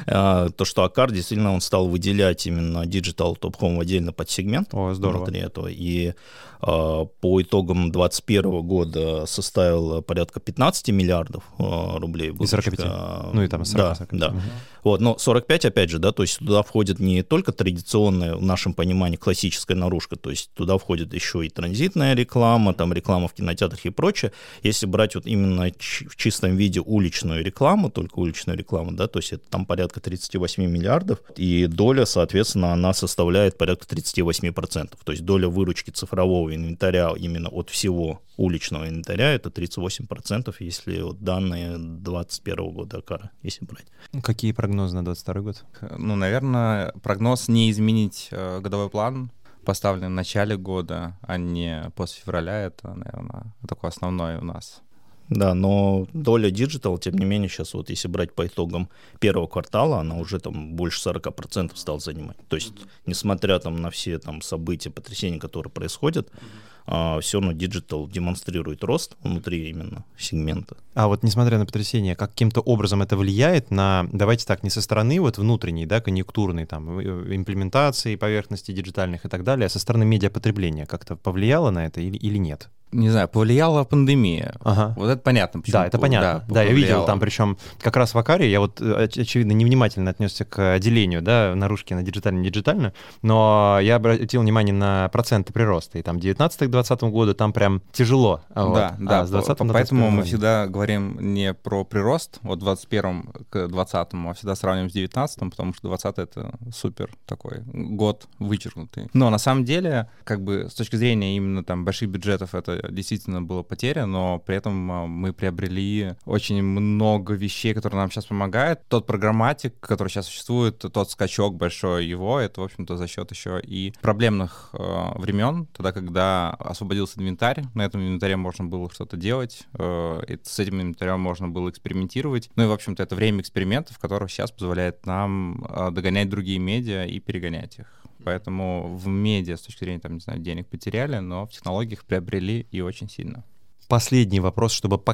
а, 0.07 0.49
то, 0.49 0.65
что 0.65 0.83
АКАР 0.83 1.11
действительно 1.11 1.53
он 1.53 1.61
стал 1.61 1.87
выделять 1.87 2.47
именно 2.47 2.87
digital 2.87 3.35
out-of-home 3.35 3.79
отдельно 3.79 4.13
подсегмент. 4.13 4.69
О, 4.73 4.93
здорово. 4.95 5.25
Внутри 5.25 5.41
этого. 5.41 5.67
И 5.67 6.13
а, 6.61 7.05
по 7.05 7.41
итогам 7.41 7.91
2021 7.91 8.61
года 8.61 9.25
составил 9.27 9.74
порядка 10.01 10.39
15 10.39 10.89
миллиардов 10.89 11.43
а, 11.57 11.99
рублей. 11.99 12.33
И 12.39 12.45
45. 12.45 13.33
Ну 13.33 13.43
и 13.43 13.47
там 13.47 13.65
40. 13.65 13.77
Да, 13.77 13.95
40. 13.95 14.17
да. 14.17 14.27
Угу. 14.29 14.41
Вот, 14.85 15.01
но 15.01 15.17
45, 15.17 15.65
опять 15.65 15.89
же, 15.89 15.97
да, 15.97 16.11
то 16.11 16.21
есть 16.21 16.37
туда 16.37 16.61
входит 16.61 16.99
не 16.99 17.23
только 17.23 17.51
традиционная, 17.51 18.35
в 18.35 18.43
нашем 18.43 18.75
понимании, 18.75 19.17
классическая 19.17 19.73
наружка, 19.73 20.15
то 20.15 20.29
есть 20.29 20.51
туда 20.53 20.77
входит 20.77 21.11
еще 21.11 21.43
и 21.43 21.49
транзитная 21.49 22.13
реклама, 22.13 22.71
там 22.75 22.93
реклама 22.93 23.27
в 23.27 23.33
кинотеатрах 23.33 23.83
и 23.83 23.89
прочее. 23.89 24.31
Если 24.61 24.85
брать 24.85 25.15
вот 25.15 25.25
именно 25.25 25.71
в 25.79 26.15
чистом 26.15 26.55
виде 26.55 26.81
уличную 26.81 27.43
рекламу, 27.43 27.89
только 27.89 28.19
уличную 28.19 28.59
рекламу, 28.59 28.91
да, 28.91 29.07
то 29.07 29.17
есть 29.17 29.33
это 29.33 29.43
там 29.49 29.65
порядка 29.65 30.01
38 30.01 30.63
миллиардов, 30.63 31.17
и 31.35 31.65
доля, 31.65 32.05
соответственно, 32.05 32.71
она 32.71 32.93
составляет 32.93 33.57
порядка 33.57 33.87
38%. 33.87 34.93
То 35.03 35.11
есть 35.11 35.25
доля 35.25 35.49
выручки 35.49 35.89
цифрового 35.89 36.53
инвентаря 36.53 37.11
именно 37.17 37.49
от 37.49 37.71
всего 37.71 38.21
уличного 38.37 38.87
инвентаря 38.87 39.33
это 39.33 39.49
38%, 39.49 40.53
если 40.59 41.01
вот 41.01 41.21
данные 41.21 41.77
2021 41.77 42.71
года 42.71 42.97
Акара, 42.97 43.31
если 43.41 43.65
брать. 43.65 43.87
Какие 44.21 44.51
прогнозы? 44.51 44.75
прогноз 44.75 44.93
на 44.93 45.05
22 45.05 45.41
год? 45.41 45.65
Ну, 45.97 46.15
наверное, 46.15 46.91
прогноз 47.01 47.47
не 47.47 47.71
изменить 47.71 48.27
э, 48.31 48.59
годовой 48.59 48.89
план, 48.89 49.31
поставленный 49.63 50.07
в 50.07 50.11
начале 50.11 50.57
года, 50.57 51.17
а 51.21 51.37
не 51.37 51.91
после 51.95 52.21
февраля. 52.21 52.61
Это, 52.61 52.93
наверное, 52.93 53.53
такой 53.67 53.89
основной 53.89 54.37
у 54.37 54.43
нас. 54.43 54.81
Да, 55.29 55.53
но 55.53 56.07
доля 56.13 56.51
диджитал, 56.51 56.97
тем 56.97 57.15
не 57.15 57.25
менее, 57.25 57.49
сейчас 57.49 57.73
вот 57.73 57.89
если 57.89 58.07
брать 58.07 58.33
по 58.33 58.45
итогам 58.45 58.89
первого 59.19 59.47
квартала, 59.47 59.99
она 59.99 60.17
уже 60.17 60.39
там 60.39 60.75
больше 60.75 61.09
40% 61.09 61.71
стала 61.75 61.99
занимать. 61.99 62.37
То 62.47 62.55
есть, 62.55 62.73
несмотря 63.05 63.59
там 63.59 63.81
на 63.81 63.89
все 63.89 64.19
там 64.19 64.41
события, 64.41 64.91
потрясения, 64.91 65.39
которые 65.39 65.71
происходят, 65.71 66.29
mm-hmm 66.29 66.75
а, 66.87 67.19
все 67.19 67.39
равно 67.39 67.53
диджитал 67.53 68.07
демонстрирует 68.07 68.83
рост 68.83 69.17
внутри 69.21 69.69
именно 69.69 70.05
сегмента. 70.17 70.77
А 70.93 71.07
вот 71.07 71.23
несмотря 71.23 71.57
на 71.57 71.65
потрясение, 71.65 72.15
каким-то 72.15 72.61
образом 72.61 73.01
это 73.01 73.17
влияет 73.17 73.71
на, 73.71 74.07
давайте 74.11 74.45
так, 74.45 74.63
не 74.63 74.69
со 74.69 74.81
стороны 74.81 75.19
вот 75.19 75.37
внутренней, 75.37 75.87
да, 75.87 75.99
конъюнктурной 75.99 76.65
там 76.65 76.99
э, 76.99 77.35
имплементации 77.35 78.15
поверхности 78.15 78.71
диджитальных 78.71 79.25
и 79.25 79.29
так 79.29 79.43
далее, 79.43 79.65
а 79.65 79.69
со 79.69 79.79
стороны 79.79 80.05
медиапотребления 80.05 80.85
как-то 80.85 81.15
повлияло 81.15 81.71
на 81.71 81.87
это 81.87 82.01
или, 82.01 82.17
или 82.17 82.37
нет? 82.37 82.69
Не 82.95 83.09
знаю, 83.09 83.27
повлияла 83.27 83.83
пандемия. 83.83 84.55
Ага. 84.63 84.93
Вот 84.95 85.09
это 85.09 85.21
понятно. 85.21 85.61
Почему. 85.61 85.73
Да, 85.73 85.87
это 85.87 85.99
понятно. 85.99 86.45
Да, 86.47 86.53
да 86.55 86.63
я 86.63 86.71
видел 86.71 87.05
там, 87.05 87.19
причем 87.19 87.57
как 87.79 87.95
раз 87.97 88.13
в 88.13 88.17
АКАРе, 88.17 88.49
я 88.49 88.59
вот, 88.59 88.81
э, 88.81 89.03
очевидно, 89.03 89.51
невнимательно 89.51 90.11
отнесся 90.11 90.45
к 90.45 90.79
делению, 90.79 91.21
да, 91.21 91.53
наружки 91.55 91.93
на 91.93 92.03
диджитально-диджитально, 92.03 92.93
но 93.21 93.79
я 93.81 93.97
обратил 93.97 94.41
внимание 94.41 94.73
на 94.73 95.09
проценты 95.09 95.53
прироста, 95.53 95.99
и 95.99 96.01
там 96.01 96.17
19-20 96.17 97.09
году 97.09 97.33
там 97.33 97.53
прям 97.53 97.81
тяжело. 97.91 98.41
Вот. 98.53 98.75
Да, 98.75 98.95
да, 98.99 99.21
а 99.21 99.25
с 99.25 99.29
20 99.29 99.57
по, 99.57 99.65
поэтому 99.65 100.09
мы 100.09 100.23
всегда 100.23 100.67
говорим 100.67 101.17
не 101.19 101.53
про 101.53 101.83
прирост 101.83 102.39
от 102.43 102.59
21 102.59 103.33
к 103.49 103.67
20, 103.67 104.07
а 104.13 104.33
всегда 104.33 104.55
сравниваем 104.55 104.89
с 104.89 104.93
19, 104.93 105.39
потому 105.51 105.73
что 105.73 105.87
20 105.87 106.17
это 106.17 106.53
супер 106.73 107.11
такой 107.25 107.61
год 107.65 108.27
вычеркнутый. 108.39 109.09
Но 109.13 109.29
на 109.29 109.37
самом 109.37 109.65
деле, 109.65 110.09
как 110.23 110.41
бы 110.41 110.67
с 110.69 110.73
точки 110.73 110.95
зрения 110.95 111.35
именно 111.35 111.63
там 111.63 111.85
больших 111.85 112.09
бюджетов, 112.09 112.55
это 112.55 112.84
действительно 112.89 113.41
было 113.41 113.63
потеря, 113.63 114.05
но 114.05 114.39
при 114.39 114.55
этом 114.55 114.91
а, 114.91 115.05
мы 115.07 115.33
приобрели 115.33 116.15
очень 116.25 116.61
много 116.63 117.33
вещей, 117.33 117.73
которые 117.73 117.99
нам 117.99 118.11
сейчас 118.11 118.25
помогают. 118.25 118.81
Тот 118.87 119.05
программатик, 119.05 119.79
который 119.79 120.09
сейчас 120.09 120.27
существует, 120.27 120.77
тот 120.79 121.11
скачок 121.11 121.55
большой 121.55 122.05
его, 122.05 122.39
это, 122.39 122.61
в 122.61 122.63
общем-то, 122.63 122.97
за 122.97 123.07
счет 123.07 123.31
еще 123.31 123.59
и 123.61 123.93
проблемных 124.01 124.69
э, 124.73 124.77
времен, 125.15 125.67
тогда, 125.67 125.91
когда 125.91 126.51
освободился 126.51 127.19
инвентарь, 127.19 127.63
на 127.73 127.85
этом 127.85 128.01
инвентаре 128.01 128.35
можно 128.35 128.65
было 128.65 128.89
что-то 128.91 129.17
делать, 129.17 129.63
э, 129.77 130.21
и 130.27 130.39
с 130.43 130.59
этим 130.59 130.81
инвентарем 130.81 131.19
можно 131.19 131.47
было 131.47 131.69
экспериментировать. 131.69 132.49
Ну 132.55 132.63
и, 132.63 132.67
в 132.67 132.71
общем-то, 132.71 133.03
это 133.03 133.15
время 133.15 133.41
экспериментов, 133.41 133.97
которое 133.99 134.27
сейчас 134.27 134.51
позволяет 134.51 135.05
нам 135.05 135.65
э, 135.67 135.91
догонять 135.91 136.29
другие 136.29 136.59
медиа 136.59 137.05
и 137.05 137.19
перегонять 137.19 137.79
их. 137.79 138.04
Поэтому 138.25 138.97
в 138.97 139.07
медиа 139.07 139.55
с 139.55 139.61
точки 139.61 139.83
зрения, 139.83 139.99
там, 139.99 140.15
не 140.15 140.19
знаю, 140.19 140.39
денег 140.39 140.67
потеряли, 140.67 141.19
но 141.19 141.45
в 141.45 141.51
технологиях 141.51 142.03
приобрели 142.05 142.65
и 142.71 142.81
очень 142.81 143.07
сильно. 143.07 143.43
Последний 143.87 144.39
вопрос, 144.39 144.71
чтобы 144.71 144.97
по 144.97 145.13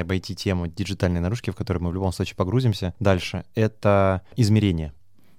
обойти 0.00 0.34
тему 0.34 0.66
диджитальной 0.66 1.20
наружки, 1.20 1.50
в 1.50 1.56
которой 1.56 1.78
мы 1.78 1.90
в 1.90 1.94
любом 1.94 2.10
случае 2.10 2.36
погрузимся 2.36 2.94
дальше, 3.00 3.44
это 3.54 4.22
измерение. 4.34 4.94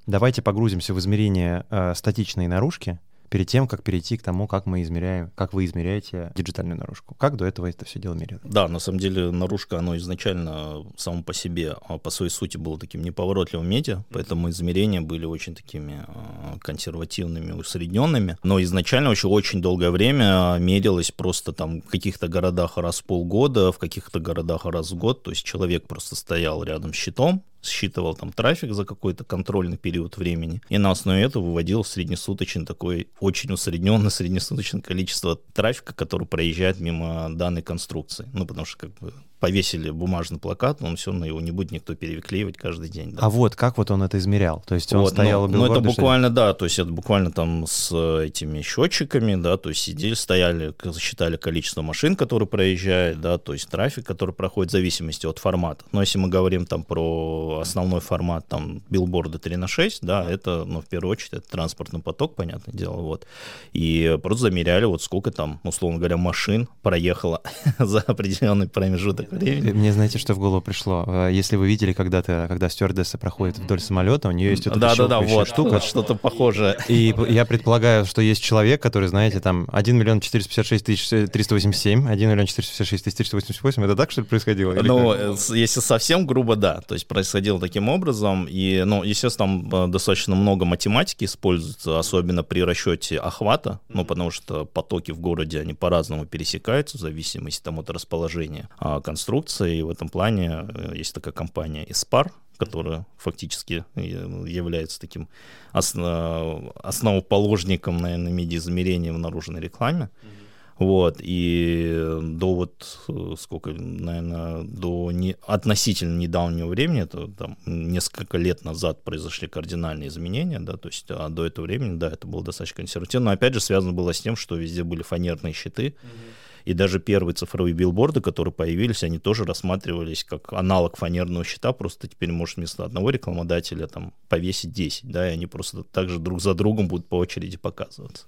Давайте 0.05 0.43
погрузимся 0.43 0.93
в 0.93 0.99
измерение 0.99 1.65
э, 1.71 1.95
статичной 1.95 2.45
наружки, 2.45 2.99
перед 3.29 3.47
тем, 3.47 3.67
как 3.67 3.83
перейти 3.83 4.17
к 4.17 4.23
тому, 4.23 4.47
как 4.47 4.65
мы 4.65 4.81
измеряем, 4.81 5.31
как 5.35 5.53
вы 5.53 5.65
измеряете 5.65 6.31
диджитальную 6.35 6.77
наружку. 6.77 7.15
Как 7.15 7.35
до 7.37 7.45
этого 7.45 7.67
это 7.67 7.85
все 7.85 7.99
дело 7.99 8.13
меряли? 8.13 8.39
Да, 8.43 8.67
на 8.67 8.79
самом 8.79 8.99
деле 8.99 9.31
наружка, 9.31 9.79
оно 9.79 9.97
изначально 9.97 10.83
само 10.97 11.23
по 11.23 11.33
себе, 11.33 11.75
а 11.87 11.97
по 11.97 12.09
своей 12.09 12.31
сути 12.31 12.57
было 12.57 12.77
таким 12.77 13.03
неповоротливым 13.03 13.67
медиа, 13.67 14.03
поэтому 14.11 14.49
измерения 14.49 15.01
были 15.01 15.25
очень 15.25 15.55
такими 15.55 16.05
а, 16.07 16.57
консервативными, 16.59 17.51
усредненными. 17.51 18.37
Но 18.43 18.61
изначально 18.61 19.09
еще 19.09 19.27
очень 19.27 19.61
долгое 19.61 19.91
время 19.91 20.57
мерилось 20.59 21.11
просто 21.11 21.53
там 21.53 21.81
в 21.81 21.87
каких-то 21.87 22.27
городах 22.27 22.77
раз 22.77 22.99
в 22.99 23.03
полгода, 23.03 23.71
в 23.71 23.77
каких-то 23.77 24.19
городах 24.19 24.65
раз 24.65 24.91
в 24.91 24.95
год. 24.95 25.23
То 25.23 25.31
есть 25.31 25.43
человек 25.43 25.87
просто 25.87 26.15
стоял 26.15 26.63
рядом 26.63 26.93
с 26.93 26.97
щитом, 26.97 27.43
считывал 27.61 28.15
там 28.15 28.31
трафик 28.31 28.73
за 28.73 28.85
какой-то 28.85 29.23
контрольный 29.23 29.77
период 29.77 30.17
времени, 30.17 30.61
и 30.69 30.77
на 30.77 30.91
основе 30.91 31.21
этого 31.21 31.43
выводил 31.43 31.83
среднесуточный 31.83 32.65
такой 32.65 33.07
очень 33.19 33.51
усредненное 33.51 34.09
среднесуточное 34.19 34.81
количество 34.81 35.35
трафика, 35.35 35.93
который 35.93 36.27
проезжает 36.27 36.79
мимо 36.79 37.29
данной 37.29 37.61
конструкции. 37.61 38.27
Ну, 38.33 38.45
потому 38.45 38.65
что 38.65 38.77
как 38.77 38.93
бы 38.99 39.13
повесили 39.39 39.89
бумажный 39.89 40.39
плакат, 40.39 40.81
но 40.81 40.89
он 40.89 40.95
все 40.97 41.11
равно 41.11 41.25
его 41.25 41.39
не 41.39 41.51
будет 41.51 41.71
никто 41.71 41.95
переклеивать 41.95 42.57
каждый 42.57 42.89
день. 42.89 43.13
Да. 43.13 43.21
А 43.23 43.29
вот 43.29 43.55
как 43.55 43.77
вот 43.77 43.89
он 43.91 44.03
это 44.03 44.17
измерял? 44.17 44.63
То 44.67 44.75
есть 44.75 44.93
он 44.93 45.01
вот, 45.01 45.11
стоял 45.11 45.47
ну, 45.47 45.59
ну, 45.59 45.71
это 45.71 45.81
буквально, 45.81 46.27
что 46.27 46.35
да, 46.35 46.53
то 46.53 46.65
есть 46.65 46.77
это 46.77 46.91
буквально 46.91 47.31
там 47.31 47.65
с 47.65 47.95
этими 47.95 48.61
счетчиками, 48.61 49.35
да, 49.35 49.57
то 49.57 49.69
есть 49.69 49.81
сидели, 49.81 50.13
стояли, 50.13 50.73
считали 50.99 51.37
количество 51.37 51.81
машин, 51.81 52.15
которые 52.15 52.47
проезжают, 52.47 53.21
да, 53.21 53.37
то 53.37 53.53
есть 53.53 53.69
трафик, 53.69 54.05
который 54.05 54.35
проходит 54.35 54.71
в 54.71 54.73
зависимости 54.73 55.25
от 55.25 55.39
формата. 55.39 55.85
Но 55.91 56.01
если 56.01 56.19
мы 56.19 56.27
говорим 56.27 56.65
там 56.65 56.83
про 56.83 57.59
основной 57.61 58.01
формат, 58.01 58.47
там, 58.47 58.83
билборда 58.89 59.39
3 59.39 59.55
на 59.55 59.67
6, 59.67 60.01
да, 60.01 60.29
это, 60.29 60.65
ну, 60.65 60.81
в 60.81 60.85
первую 60.85 61.11
очередь, 61.11 61.33
это 61.33 61.49
транспортный 61.49 62.01
поток, 62.01 62.35
понятное 62.35 62.73
дело, 62.73 62.97
вот. 62.97 63.25
И 63.71 64.17
просто 64.21 64.43
замеряли, 64.43 64.85
вот 64.85 65.01
сколько 65.01 65.31
там, 65.31 65.61
условно 65.63 65.97
говоря, 65.97 66.17
машин 66.17 66.67
проехало 66.81 67.41
за 67.79 67.99
определенный 68.01 68.67
промежуток 68.67 69.28
времени. 69.31 69.71
Мне 69.71 69.93
знаете, 69.93 70.17
что 70.17 70.33
в 70.33 70.39
голову 70.39 70.61
пришло? 70.61 71.05
Э, 71.07 71.29
если 71.31 71.55
вы 71.55 71.67
видели 71.67 71.93
когда-то, 71.93 72.45
когда 72.47 72.69
стюардесса 72.69 73.17
проходит 73.17 73.57
вдоль 73.57 73.79
самолета, 73.79 74.27
у 74.27 74.31
нее 74.31 74.51
есть 74.51 74.65
вот 74.67 74.79
да, 74.79 74.95
да, 74.95 75.07
да, 75.07 75.19
вот, 75.21 75.47
штука. 75.47 75.73
Вот 75.73 75.83
что-то 75.83 76.15
похожее. 76.15 76.77
И 76.87 77.13
я 77.29 77.45
предполагаю, 77.45 78.05
что 78.05 78.21
есть 78.21 78.43
человек, 78.43 78.81
который, 78.81 79.07
знаете, 79.07 79.39
там 79.39 79.67
1 79.71 79.97
миллион 79.97 80.21
456 80.21 80.85
тысяч 80.85 81.09
387, 81.09 82.09
1 82.09 82.29
миллион 82.29 82.45
456 82.45 83.03
тысяч 83.03 83.15
388. 83.17 83.83
Это 83.83 83.95
так, 83.95 84.11
что 84.11 84.21
ли, 84.21 84.27
происходило? 84.27 84.73
Ну, 84.73 85.13
э, 85.13 85.35
если 85.53 85.79
совсем 85.79 86.25
грубо, 86.25 86.55
да. 86.55 86.81
То 86.81 86.95
есть 86.95 87.07
происходило 87.07 87.59
таким 87.59 87.89
образом. 87.89 88.47
И, 88.49 88.83
ну, 88.85 89.03
естественно, 89.03 89.39
там 89.39 89.85
э, 89.85 89.87
достаточно 89.87 90.35
много 90.35 90.65
математики 90.65 91.25
используется, 91.25 91.99
особенно 91.99 92.43
при 92.43 92.63
расчете 92.63 93.17
охвата, 93.17 93.79
ну, 93.89 94.05
потому 94.05 94.31
что 94.31 94.65
потоки 94.65 95.11
в 95.11 95.19
городе, 95.19 95.59
они 95.61 95.73
по-разному 95.73 96.25
пересекаются 96.25 96.97
в 96.97 97.01
зависимости 97.01 97.63
там, 97.63 97.79
от 97.79 97.89
расположения 97.89 98.69
а, 98.77 98.99
конструкции, 99.19 99.77
и 99.77 99.81
в 99.81 99.89
этом 99.89 100.09
плане 100.09 100.65
э, 100.73 100.93
есть 100.95 101.13
такая 101.13 101.33
компания 101.33 101.85
ISPAR, 101.85 102.31
которая 102.57 103.05
фактически 103.17 103.83
э, 103.95 104.01
является 104.47 104.99
таким 104.99 105.27
основ, 105.73 106.71
основоположником, 106.83 107.97
наверное, 107.97 108.31
медиаизмерения 108.31 109.13
в 109.13 109.17
наружной 109.17 109.61
рекламе. 109.61 110.05
Mm-hmm. 110.05 110.45
Вот, 110.79 111.17
и 111.19 112.19
до 112.21 112.55
вот, 112.55 112.99
э, 113.09 113.35
сколько, 113.37 113.71
наверное, 113.71 114.63
до 114.63 115.11
не, 115.11 115.35
относительно 115.45 116.17
недавнего 116.17 116.67
времени, 116.67 117.01
это 117.01 117.27
там 117.27 117.57
несколько 117.65 118.37
лет 118.37 118.63
назад 118.63 119.03
произошли 119.03 119.49
кардинальные 119.49 120.07
изменения, 120.07 120.59
да, 120.59 120.77
то 120.77 120.87
есть 120.87 121.05
а 121.09 121.27
до 121.27 121.45
этого 121.45 121.65
времени, 121.65 121.97
да, 121.97 122.07
это 122.07 122.25
было 122.25 122.43
достаточно 122.43 122.77
консервативно, 122.77 123.25
но 123.25 123.31
опять 123.31 123.53
же 123.53 123.59
связано 123.59 123.91
было 123.91 124.13
с 124.13 124.21
тем, 124.21 124.37
что 124.37 124.55
везде 124.55 124.83
были 124.83 125.03
фанерные 125.03 125.53
щиты, 125.53 125.87
mm-hmm 125.87 126.38
и 126.65 126.73
даже 126.73 126.99
первые 126.99 127.35
цифровые 127.35 127.73
билборды, 127.73 128.21
которые 128.21 128.53
появились, 128.53 129.03
они 129.03 129.19
тоже 129.19 129.45
рассматривались 129.45 130.23
как 130.23 130.53
аналог 130.53 130.97
фанерного 130.97 131.43
щита, 131.43 131.73
просто 131.73 132.07
теперь 132.07 132.31
можешь 132.31 132.57
вместо 132.57 132.85
одного 132.85 133.09
рекламодателя 133.09 133.87
там 133.87 134.13
повесить 134.27 134.71
10, 134.71 135.11
да, 135.11 135.29
и 135.29 135.33
они 135.33 135.47
просто 135.47 135.83
также 135.83 136.19
друг 136.19 136.41
за 136.41 136.53
другом 136.53 136.87
будут 136.87 137.07
по 137.07 137.15
очереди 137.15 137.57
показываться. 137.57 138.25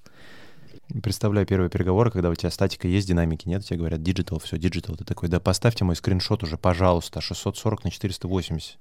Представляю 1.03 1.47
первые 1.47 1.69
переговоры, 1.69 2.11
когда 2.11 2.29
у 2.29 2.35
тебя 2.35 2.51
статика 2.51 2.87
есть, 2.87 3.07
динамики 3.07 3.47
нет, 3.47 3.63
тебе 3.63 3.79
говорят 3.79 4.03
диджитал, 4.03 4.39
все, 4.39 4.57
диджитал. 4.57 4.95
Ты 4.97 5.05
такой, 5.05 5.29
да 5.29 5.39
поставьте 5.39 5.85
мой 5.85 5.95
скриншот 5.95 6.43
уже, 6.43 6.57
пожалуйста, 6.57 7.21
640 7.21 7.85
на 7.85 7.91
480. 7.91 8.77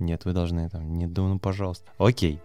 Нет, 0.00 0.24
вы 0.24 0.32
должны 0.32 0.68
там, 0.68 0.98
не, 0.98 1.06
ну, 1.06 1.38
пожалуйста. 1.38 1.92
Окей. 1.98 2.40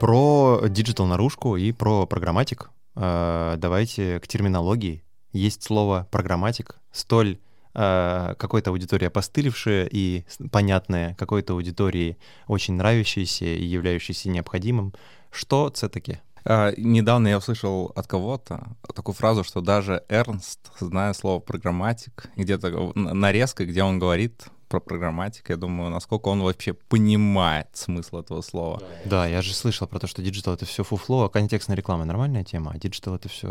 Про 0.00 0.60
диджитал 0.68 1.06
наружку 1.06 1.56
и 1.56 1.72
про 1.72 2.06
программатик. 2.06 2.70
Э, 2.96 3.54
давайте 3.58 4.20
к 4.20 4.28
терминологии. 4.28 5.04
Есть 5.32 5.62
слово 5.62 6.08
программатик, 6.10 6.80
столь 6.92 7.38
э, 7.74 8.34
какой-то 8.38 8.70
аудитории 8.70 9.06
опостылевшее 9.06 9.88
и 9.90 10.24
понятное, 10.50 11.14
какой-то 11.14 11.54
аудитории 11.54 12.18
очень 12.46 12.74
нравящееся 12.74 13.46
и 13.46 13.64
являющееся 13.64 14.28
необходимым. 14.28 14.92
Что 15.30 15.68
это 15.68 15.88
такое? 15.88 16.22
Э, 16.44 16.74
недавно 16.76 17.28
я 17.28 17.38
услышал 17.38 17.90
от 17.96 18.06
кого-то 18.06 18.76
такую 18.94 19.14
фразу, 19.14 19.44
что 19.44 19.62
даже 19.62 20.04
Эрнст, 20.10 20.60
зная 20.78 21.14
слово 21.14 21.40
программатик, 21.40 22.26
где-то 22.36 22.92
нарезка, 22.94 23.64
где 23.64 23.82
он 23.82 23.98
говорит 23.98 24.44
про 24.68 24.80
программатику, 24.80 25.52
я 25.52 25.56
думаю, 25.56 25.90
насколько 25.90 26.28
он 26.28 26.42
вообще 26.42 26.72
понимает 26.72 27.68
смысл 27.72 28.18
этого 28.18 28.40
слова. 28.42 28.82
Да, 29.04 29.26
я 29.26 29.42
же 29.42 29.54
слышал 29.54 29.86
про 29.86 29.98
то, 29.98 30.06
что 30.06 30.22
диджитал— 30.22 30.54
это 30.54 30.66
все 30.66 30.84
фуфло, 30.84 31.24
а 31.24 31.28
контекстная 31.28 31.76
реклама— 31.76 32.04
нормальная 32.06 32.44
тема, 32.44 32.72
а 32.74 32.78
диджитал— 32.78 33.14
это 33.16 33.28
все, 33.28 33.48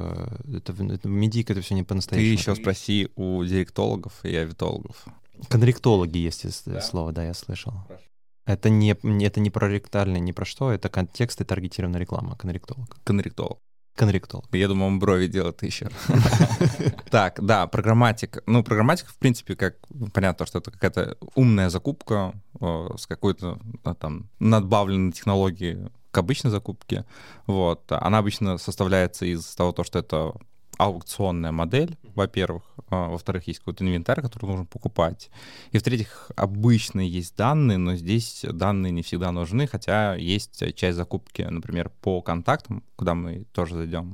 это, 0.53 0.73
это 0.73 1.07
медийка— 1.07 1.53
это 1.53 1.61
все 1.61 1.75
не 1.75 1.83
по-настоящему. 1.83 2.35
Ты 2.35 2.41
еще 2.41 2.55
спроси 2.55 3.09
у 3.15 3.43
директологов 3.43 4.13
и 4.23 4.35
авитологов. 4.35 5.05
Конректологи 5.49 6.17
есть 6.17 6.45
да? 6.65 6.81
слово, 6.81 7.11
да, 7.11 7.23
я 7.23 7.33
слышал. 7.33 7.73
Хорошо. 7.87 8.03
Это 8.45 8.69
не, 8.69 8.91
это 9.23 9.39
не 9.39 9.49
про 9.49 9.69
ректальное, 9.69 10.19
не 10.19 10.33
про 10.33 10.45
что, 10.45 10.71
это 10.71 10.89
контекст 10.89 11.39
и 11.41 11.45
таргетированная 11.45 11.99
реклама, 11.99 12.35
конректолог. 12.35 12.97
Конректолог. 13.03 13.59
Конректолог. 13.95 14.45
Я 14.51 14.67
думаю, 14.67 14.87
он 14.87 14.99
брови 14.99 15.27
делает 15.27 15.61
еще. 15.63 15.89
Так, 17.11 17.39
да, 17.43 17.67
программатик. 17.67 18.41
Ну, 18.47 18.63
программатик, 18.63 19.07
в 19.07 19.17
принципе, 19.17 19.55
как 19.55 19.75
понятно, 20.13 20.47
что 20.47 20.59
это 20.59 20.71
какая-то 20.71 21.17
умная 21.35 21.69
закупка 21.69 22.33
с 22.59 23.05
какой-то 23.05 23.59
там 23.99 24.29
надбавленной 24.39 25.11
технологией 25.11 25.91
к 26.09 26.17
обычной 26.17 26.49
закупке. 26.49 27.05
Вот. 27.45 27.83
Она 27.91 28.17
обычно 28.19 28.57
составляется 28.57 29.25
из 29.25 29.45
того, 29.55 29.75
что 29.83 29.99
это 29.99 30.33
аукционная 30.77 31.51
модель, 31.51 31.97
во-первых. 32.15 32.63
А, 32.89 33.09
во-вторых, 33.09 33.47
есть 33.47 33.59
какой-то 33.59 33.83
инвентарь, 33.83 34.21
который 34.21 34.47
нужно 34.47 34.65
покупать. 34.65 35.29
И 35.71 35.77
в-третьих, 35.77 36.31
обычные 36.35 37.09
есть 37.09 37.35
данные, 37.35 37.77
но 37.77 37.95
здесь 37.95 38.45
данные 38.47 38.91
не 38.91 39.01
всегда 39.01 39.31
нужны, 39.31 39.67
хотя 39.67 40.15
есть 40.15 40.75
часть 40.75 40.97
закупки, 40.97 41.41
например, 41.41 41.91
по 42.01 42.21
контактам, 42.21 42.83
куда 42.95 43.13
мы 43.13 43.45
тоже 43.53 43.75
зайдем, 43.75 44.13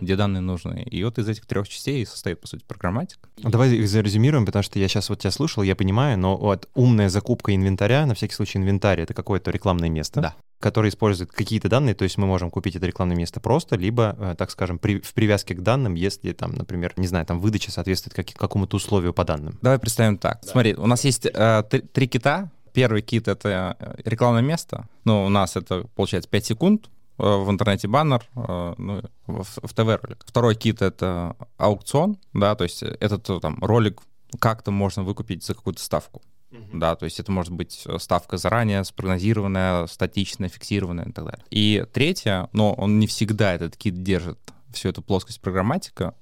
где 0.00 0.16
данные 0.16 0.40
нужны. 0.40 0.82
И 0.82 1.02
вот 1.04 1.18
из 1.18 1.28
этих 1.28 1.46
трех 1.46 1.68
частей 1.68 2.04
состоит, 2.06 2.40
по 2.40 2.46
сути, 2.46 2.64
программатик. 2.66 3.28
Давай 3.38 3.74
их 3.74 3.88
зарезюмируем, 3.88 4.46
потому 4.46 4.62
что 4.62 4.78
я 4.78 4.88
сейчас 4.88 5.08
вот 5.08 5.20
тебя 5.20 5.30
слушал, 5.30 5.62
я 5.62 5.76
понимаю, 5.76 6.18
но 6.18 6.36
вот 6.36 6.68
умная 6.74 7.08
закупка 7.08 7.54
инвентаря, 7.54 8.06
на 8.06 8.14
всякий 8.14 8.34
случай 8.34 8.58
инвентарь— 8.58 9.00
это 9.02 9.14
какое-то 9.14 9.50
рекламное 9.50 9.88
место. 9.88 10.20
Да 10.20 10.36
который 10.58 10.88
использует 10.88 11.30
какие-то 11.30 11.68
данные, 11.68 11.94
то 11.94 12.04
есть 12.04 12.16
мы 12.18 12.26
можем 12.26 12.50
купить 12.50 12.76
это 12.76 12.86
рекламное 12.86 13.16
место 13.16 13.40
просто, 13.40 13.76
либо, 13.76 14.16
э, 14.18 14.34
так 14.38 14.50
скажем, 14.50 14.78
при, 14.78 15.00
в 15.00 15.12
привязке 15.12 15.54
к 15.54 15.62
данным, 15.62 15.94
если 15.94 16.32
там, 16.32 16.54
например, 16.54 16.94
не 16.96 17.06
знаю, 17.06 17.26
там 17.26 17.40
выдача 17.40 17.70
соответствует 17.70 18.14
как, 18.14 18.26
какому-то 18.34 18.76
условию 18.76 19.12
по 19.12 19.24
данным. 19.24 19.58
Давай 19.60 19.78
представим 19.78 20.18
так. 20.18 20.40
Да. 20.42 20.48
Смотри, 20.48 20.74
у 20.74 20.86
нас 20.86 21.04
есть 21.04 21.26
э, 21.26 21.62
три, 21.68 21.80
три 21.80 22.08
кита. 22.08 22.50
Первый 22.72 23.02
кит— 23.02 23.28
это 23.28 23.76
э, 23.78 23.94
рекламное 24.04 24.42
место. 24.42 24.88
Ну, 25.04 25.24
у 25.26 25.28
нас 25.28 25.56
это, 25.56 25.86
получается, 25.94 26.30
5 26.30 26.44
секунд, 26.44 26.90
э, 27.18 27.22
в 27.22 27.50
интернете 27.50 27.88
баннер, 27.88 28.24
ну, 28.34 29.02
в, 29.26 29.44
в 29.44 29.74
ТВ-ролик. 29.74 30.24
Второй 30.26 30.54
кит— 30.54 30.80
это 30.82 31.36
аукцион, 31.58 32.18
да, 32.32 32.54
то 32.54 32.64
есть 32.64 32.82
этот 32.82 33.26
там 33.42 33.62
ролик 33.62 34.00
как-то 34.38 34.70
можно 34.70 35.02
выкупить 35.02 35.44
за 35.44 35.54
какую-то 35.54 35.82
ставку. 35.82 36.22
Uh-huh. 36.56 36.78
Да, 36.78 36.96
то 36.96 37.04
есть 37.04 37.20
это 37.20 37.30
может 37.32 37.52
быть 37.52 37.82
э, 37.86 37.98
ставка 37.98 38.36
заранее, 38.36 38.84
спрогнозированная, 38.84 39.86
статичная, 39.86 40.48
фиксированная 40.48 41.06
и 41.06 41.12
так 41.12 41.24
далее. 41.24 41.44
И 41.50 41.86
третье, 41.92 42.48
но 42.52 42.72
он 42.72 42.98
не 42.98 43.06
всегда 43.06 43.54
этот 43.54 43.76
кит 43.76 44.02
держит 44.02 44.38
всю 44.72 44.88
эту 44.88 45.02
плоскость 45.02 45.40
программатика, 45.40 46.14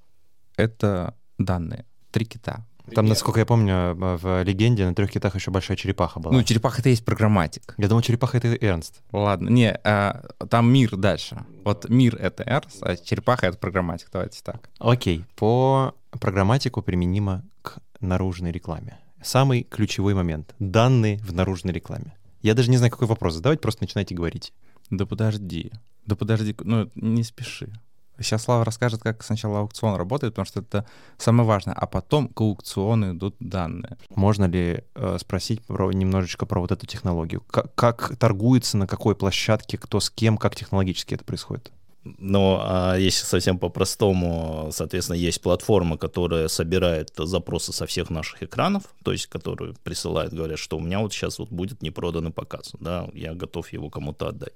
это 0.57 1.15
данные. 1.39 1.85
Три 2.11 2.25
кита. 2.25 2.65
Там, 2.95 3.07
насколько 3.07 3.41
я 3.41 3.47
помню, 3.47 3.95
в 3.95 4.43
легенде 4.43 4.87
на 4.87 4.95
трех 4.95 5.11
китах 5.11 5.35
еще 5.35 5.51
большая 5.51 5.77
черепаха 5.77 6.21
была. 6.21 6.35
Ну, 6.35 6.43
черепаха 6.43 6.81
это 6.81 6.91
есть 6.91 7.05
программатик. 7.05 7.75
Я 7.79 7.89
думал, 7.89 8.03
черепаха 8.03 8.37
это 8.37 8.55
Эрнст. 8.61 9.03
Ладно, 9.11 9.49
не, 9.49 9.73
а, 9.73 10.23
там 10.51 10.71
мир 10.71 10.95
дальше. 10.97 11.45
Вот 11.65 11.89
мир 11.89 12.17
это 12.17 12.43
Эрнст, 12.45 12.83
а 12.83 12.97
черепаха 12.97 13.47
это 13.47 13.57
программатик. 13.57 14.09
Давайте 14.13 14.41
так. 14.43 14.69
Окей. 14.79 15.25
По 15.37 15.95
программатику 16.11 16.83
применимо 16.83 17.43
к 17.63 17.79
наружной 18.01 18.53
рекламе 18.53 18.99
самый 19.25 19.63
ключевой 19.63 20.15
момент. 20.15 20.55
Данные 20.59 21.19
в 21.19 21.33
наружной 21.33 21.73
рекламе. 21.73 22.15
Я 22.43 22.55
даже 22.55 22.71
не 22.71 22.77
знаю, 22.77 22.93
какой 22.93 23.09
вопрос 23.09 23.35
задавать, 23.35 23.61
просто 23.61 23.83
начинайте 23.83 24.15
говорить. 24.15 24.53
Да 24.91 25.07
подожди, 25.07 25.73
да 26.07 26.15
подожди, 26.15 26.55
ну 26.61 26.91
не 26.95 27.25
спеши. 27.25 27.73
Сейчас 28.19 28.45
Слава 28.45 28.65
расскажет, 28.65 29.03
как 29.03 29.25
сначала 29.25 29.61
аукцион 29.61 29.97
работает, 29.97 30.35
потому 30.35 30.47
что 30.47 30.61
это 30.61 30.87
самое 31.19 31.49
важное, 31.49 31.75
а 31.75 31.87
потом 31.87 32.29
к 32.29 32.41
аукциону 32.41 33.13
идут 33.13 33.35
данные. 33.41 33.97
Можно 34.15 34.45
ли 34.45 34.85
э, 34.95 35.17
спросить 35.19 35.63
про, 35.63 35.91
немножечко 35.91 36.47
про 36.47 36.61
вот 36.61 36.71
эту 36.71 36.87
технологию? 36.87 37.41
Как, 37.51 37.75
как 37.75 38.17
торгуется, 38.17 38.77
на 38.77 38.87
какой 38.87 39.17
площадке, 39.17 39.79
кто 39.79 39.99
с 39.99 40.11
кем, 40.11 40.37
как 40.37 40.55
технологически 40.55 41.15
это 41.15 41.25
происходит? 41.25 41.73
Но 42.05 42.61
а 42.63 42.97
если 42.97 43.25
совсем 43.25 43.59
по-простому, 43.59 44.69
соответственно, 44.73 45.17
есть 45.17 45.41
платформа, 45.41 45.97
которая 45.97 46.49
собирает 46.49 47.11
запросы 47.17 47.73
со 47.73 47.87
всех 47.87 48.11
наших 48.11 48.43
экранов, 48.43 48.83
то 49.03 49.13
есть 49.13 49.27
которые 49.27 49.75
присылают, 49.83 50.35
говорят, 50.35 50.59
что 50.59 50.77
у 50.77 50.81
меня 50.81 51.01
вот 51.01 51.15
сейчас 51.15 51.39
вот 51.39 51.49
будет 51.51 51.83
непроданный 51.83 52.31
показ, 52.31 52.73
да, 52.79 53.09
я 53.15 53.35
готов 53.35 53.73
его 53.73 53.89
кому-то 53.89 54.29
отдать. 54.29 54.55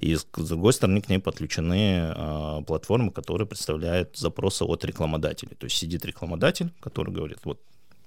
И 0.00 0.16
с 0.16 0.24
другой 0.32 0.72
стороны 0.72 1.00
к 1.00 1.08
ней 1.10 1.18
подключены 1.18 2.12
а, 2.14 2.62
платформы, 2.62 3.12
которые 3.12 3.46
представляют 3.46 4.16
запросы 4.16 4.64
от 4.64 4.84
рекламодателей. 4.84 5.54
То 5.56 5.64
есть 5.64 5.76
сидит 5.76 6.06
рекламодатель, 6.06 6.72
который 6.80 7.12
говорит, 7.12 7.38
вот 7.44 7.60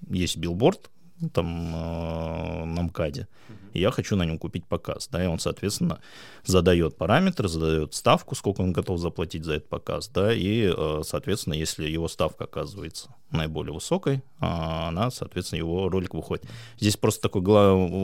есть 0.09 0.37
билборд, 0.37 0.89
там 1.33 1.73
э, 1.73 2.65
на 2.65 2.81
МКАДе, 2.81 3.27
и 3.73 3.79
я 3.79 3.91
хочу 3.91 4.15
на 4.15 4.25
нем 4.25 4.37
купить 4.37 4.65
показ, 4.65 5.07
да, 5.11 5.23
и 5.23 5.27
он, 5.27 5.39
соответственно, 5.39 5.99
задает 6.45 6.97
параметры, 6.97 7.47
задает 7.47 7.93
ставку, 7.93 8.35
сколько 8.35 8.61
он 8.61 8.73
готов 8.73 8.99
заплатить 8.99 9.43
за 9.43 9.55
этот 9.55 9.69
показ, 9.69 10.09
да, 10.09 10.33
и, 10.33 10.73
э, 10.75 11.01
соответственно, 11.03 11.53
если 11.53 11.89
его 11.89 12.07
ставка 12.07 12.45
оказывается 12.45 13.09
наиболее 13.33 13.73
высокой, 13.73 14.23
а 14.39 14.89
она, 14.89 15.11
соответственно, 15.11 15.59
его 15.59 15.89
ролик 15.89 16.13
выходит. 16.13 16.45
Здесь 16.79 16.97
просто 16.97 17.21
такой 17.23 17.41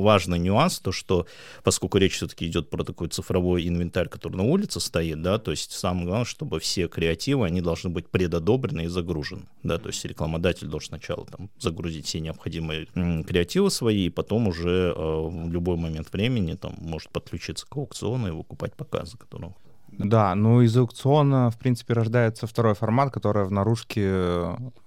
важный 0.01 0.39
нюанс, 0.39 0.79
то 0.79 0.91
что, 0.91 1.25
поскольку 1.63 1.97
речь 1.97 2.15
все-таки 2.15 2.47
идет 2.47 2.69
про 2.69 2.83
такой 2.83 3.09
цифровой 3.09 3.67
инвентарь, 3.67 4.07
который 4.07 4.37
на 4.37 4.43
улице 4.43 4.79
стоит, 4.79 5.21
да, 5.21 5.37
то 5.37 5.51
есть 5.51 5.71
самое 5.71 6.05
главное, 6.05 6.25
чтобы 6.25 6.59
все 6.59 6.87
креативы, 6.87 7.45
они 7.45 7.61
должны 7.61 7.89
быть 7.89 8.07
предодобрены 8.07 8.85
и 8.85 8.87
загружены, 8.87 9.47
да, 9.63 9.77
то 9.77 9.87
есть 9.87 10.03
рекламодатель 10.05 10.67
должен 10.67 10.89
сначала 10.89 11.25
там 11.25 11.49
загрузить 11.59 12.05
все 12.05 12.19
необходимые 12.19 12.85
креативы 12.85 13.69
свои, 13.69 14.05
и 14.05 14.09
потом 14.09 14.47
уже 14.47 14.93
э, 14.95 14.99
в 14.99 15.51
любой 15.51 15.77
момент 15.77 16.11
времени 16.11 16.55
там 16.55 16.75
может 16.77 17.09
подключиться 17.09 17.67
к 17.67 17.75
аукциону 17.75 18.27
и 18.27 18.31
выкупать 18.31 18.75
показы, 18.75 19.17
которые 19.17 19.53
да, 19.97 20.35
ну 20.35 20.61
из 20.61 20.75
аукциона, 20.77 21.49
в 21.49 21.57
принципе, 21.57 21.93
рождается 21.93 22.47
второй 22.47 22.73
формат, 22.73 23.11
который 23.11 23.45
в 23.45 23.51
наружке 23.51 24.03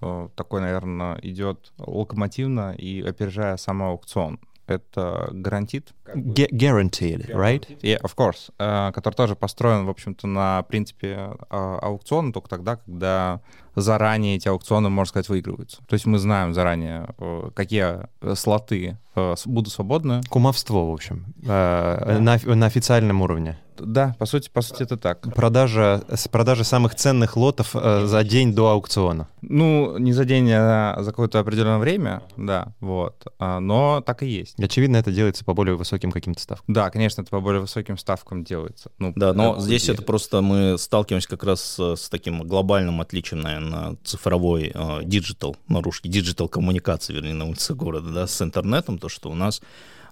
э, 0.00 0.28
такой, 0.34 0.60
наверное, 0.60 1.18
идет 1.22 1.72
локомотивно 1.78 2.74
и 2.74 3.02
опережая 3.02 3.56
сам 3.56 3.82
аукцион. 3.82 4.38
Это 4.66 5.28
гарантит. 5.32 5.92
Guaranteed, 6.14 7.30
right? 7.30 7.66
Yeah, 7.82 8.00
of 8.00 8.14
course. 8.16 8.52
Uh, 8.58 8.92
который 8.92 9.14
тоже 9.14 9.34
построен, 9.34 9.86
в 9.86 9.90
общем-то, 9.90 10.26
на 10.26 10.62
принципе 10.62 11.34
uh, 11.50 11.78
аукциона 11.80 12.32
только 12.32 12.48
тогда, 12.48 12.76
когда 12.76 13.40
заранее 13.74 14.36
эти 14.36 14.48
аукционы, 14.48 14.90
можно 14.90 15.08
сказать, 15.08 15.28
выигрываются. 15.28 15.78
То 15.86 15.94
есть 15.94 16.06
мы 16.06 16.18
знаем 16.18 16.54
заранее, 16.54 17.08
uh, 17.18 17.50
какие 17.52 18.06
слоты 18.34 18.98
будут 19.44 19.72
свободны. 19.72 20.22
Кумовство, 20.30 20.90
в 20.90 20.92
общем, 20.92 21.26
да. 21.36 22.16
на, 22.18 22.38
на 22.38 22.66
официальном 22.66 23.20
уровне. 23.20 23.58
Да, 23.78 24.14
по 24.18 24.26
сути, 24.26 24.50
по 24.50 24.62
сути 24.62 24.82
это 24.82 24.96
так. 24.96 25.34
Продажа, 25.34 26.02
продажа 26.30 26.64
самых 26.64 26.94
ценных 26.94 27.36
лотов 27.36 27.74
э, 27.74 28.06
за 28.06 28.22
день 28.22 28.54
до 28.54 28.70
аукциона. 28.70 29.28
Ну, 29.40 29.98
не 29.98 30.12
за 30.12 30.24
день, 30.24 30.50
а 30.52 30.98
за 31.00 31.10
какое-то 31.10 31.40
определенное 31.40 31.78
время, 31.78 32.22
да, 32.36 32.74
вот. 32.80 33.26
А, 33.38 33.60
но 33.60 34.00
так 34.00 34.22
и 34.22 34.26
есть. 34.26 34.62
Очевидно, 34.62 34.98
это 34.98 35.10
делается 35.10 35.44
по 35.44 35.54
более 35.54 35.74
высоким 35.74 36.12
каким-то 36.12 36.40
ставкам. 36.40 36.72
Да, 36.72 36.90
конечно, 36.90 37.22
это 37.22 37.30
по 37.30 37.40
более 37.40 37.60
высоким 37.60 37.98
ставкам 37.98 38.44
делается. 38.44 38.90
Ну, 38.98 39.12
да, 39.16 39.32
но 39.32 39.58
здесь 39.58 39.88
это 39.88 40.02
просто 40.02 40.42
мы 40.42 40.78
сталкиваемся 40.78 41.28
как 41.28 41.42
раз 41.44 41.78
с 41.78 42.08
таким 42.08 42.42
глобальным 42.42 43.00
отличием, 43.00 43.40
наверное, 43.40 43.61
цифровой 44.04 44.72
диджитал, 45.04 45.56
э, 45.68 45.72
наружки, 45.72 46.08
диджитал 46.08 46.48
коммуникации, 46.48 47.12
вернее, 47.12 47.34
на 47.34 47.46
улице 47.46 47.74
города, 47.74 48.10
да, 48.10 48.26
с 48.26 48.40
интернетом, 48.42 48.98
то, 48.98 49.08
что 49.08 49.30
у 49.30 49.34
нас 49.34 49.62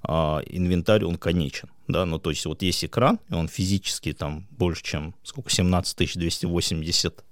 а, 0.03 0.41
инвентарь, 0.47 1.05
он 1.05 1.17
конечен, 1.17 1.69
да, 1.89 2.07
ну, 2.07 2.19
то 2.19 2.31
есть 2.31 2.47
вот 2.47 2.63
есть 2.63 2.85
экран, 2.85 3.19
и 3.29 3.35
он 3.35 3.49
физически 3.49 4.13
там 4.13 4.47
больше, 4.51 4.83
чем, 4.83 5.15
сколько, 5.23 5.51
17 5.51 6.19
280 6.19 7.25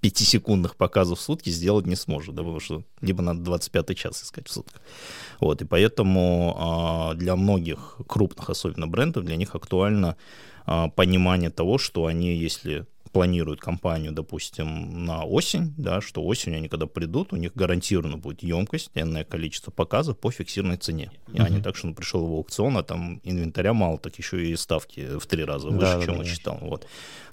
пятисекундных 0.00 0.76
показов 0.76 1.18
в 1.18 1.22
сутки 1.22 1.50
сделать 1.50 1.86
не 1.86 1.96
сможет, 1.96 2.34
да, 2.34 2.42
потому 2.42 2.60
что 2.60 2.82
либо 3.00 3.22
надо 3.22 3.40
25 3.40 3.96
час 3.96 4.22
искать 4.22 4.48
в 4.48 4.52
сутках. 4.52 4.80
Вот, 5.40 5.62
и 5.62 5.64
поэтому 5.64 6.56
а, 6.58 7.14
для 7.14 7.36
многих 7.36 7.98
крупных, 8.06 8.50
особенно 8.50 8.86
брендов, 8.86 9.24
для 9.24 9.36
них 9.36 9.54
актуально 9.54 10.16
а, 10.66 10.88
понимание 10.88 11.50
того, 11.50 11.78
что 11.78 12.06
они, 12.06 12.36
если 12.36 12.86
планируют 13.12 13.60
компанию, 13.60 14.12
допустим, 14.12 15.04
на 15.04 15.24
осень, 15.24 15.74
да, 15.76 16.00
что 16.00 16.24
осенью 16.24 16.58
они 16.58 16.68
когда 16.68 16.86
придут, 16.86 17.32
у 17.32 17.36
них 17.36 17.52
гарантированно 17.54 18.16
будет 18.16 18.42
емкость, 18.42 18.90
энное 18.94 19.24
количество 19.24 19.70
показов 19.70 20.18
по 20.18 20.30
фиксированной 20.30 20.78
цене. 20.78 21.10
И 21.28 21.36
uh-huh. 21.36 21.44
они 21.44 21.62
так, 21.62 21.76
что 21.76 21.88
он 21.88 21.94
пришел 21.94 22.26
в 22.26 22.32
аукцион, 22.32 22.78
а 22.78 22.82
там 22.82 23.20
инвентаря 23.22 23.74
мало, 23.74 23.98
так 23.98 24.16
еще 24.16 24.46
и 24.46 24.56
ставки 24.56 25.18
в 25.18 25.26
три 25.26 25.44
раза 25.44 25.68
выше, 25.68 25.80
да, 25.80 26.04
чем 26.04 26.14
да, 26.14 26.20
он 26.20 26.24
считал. 26.26 26.58
Вот. 26.62 26.86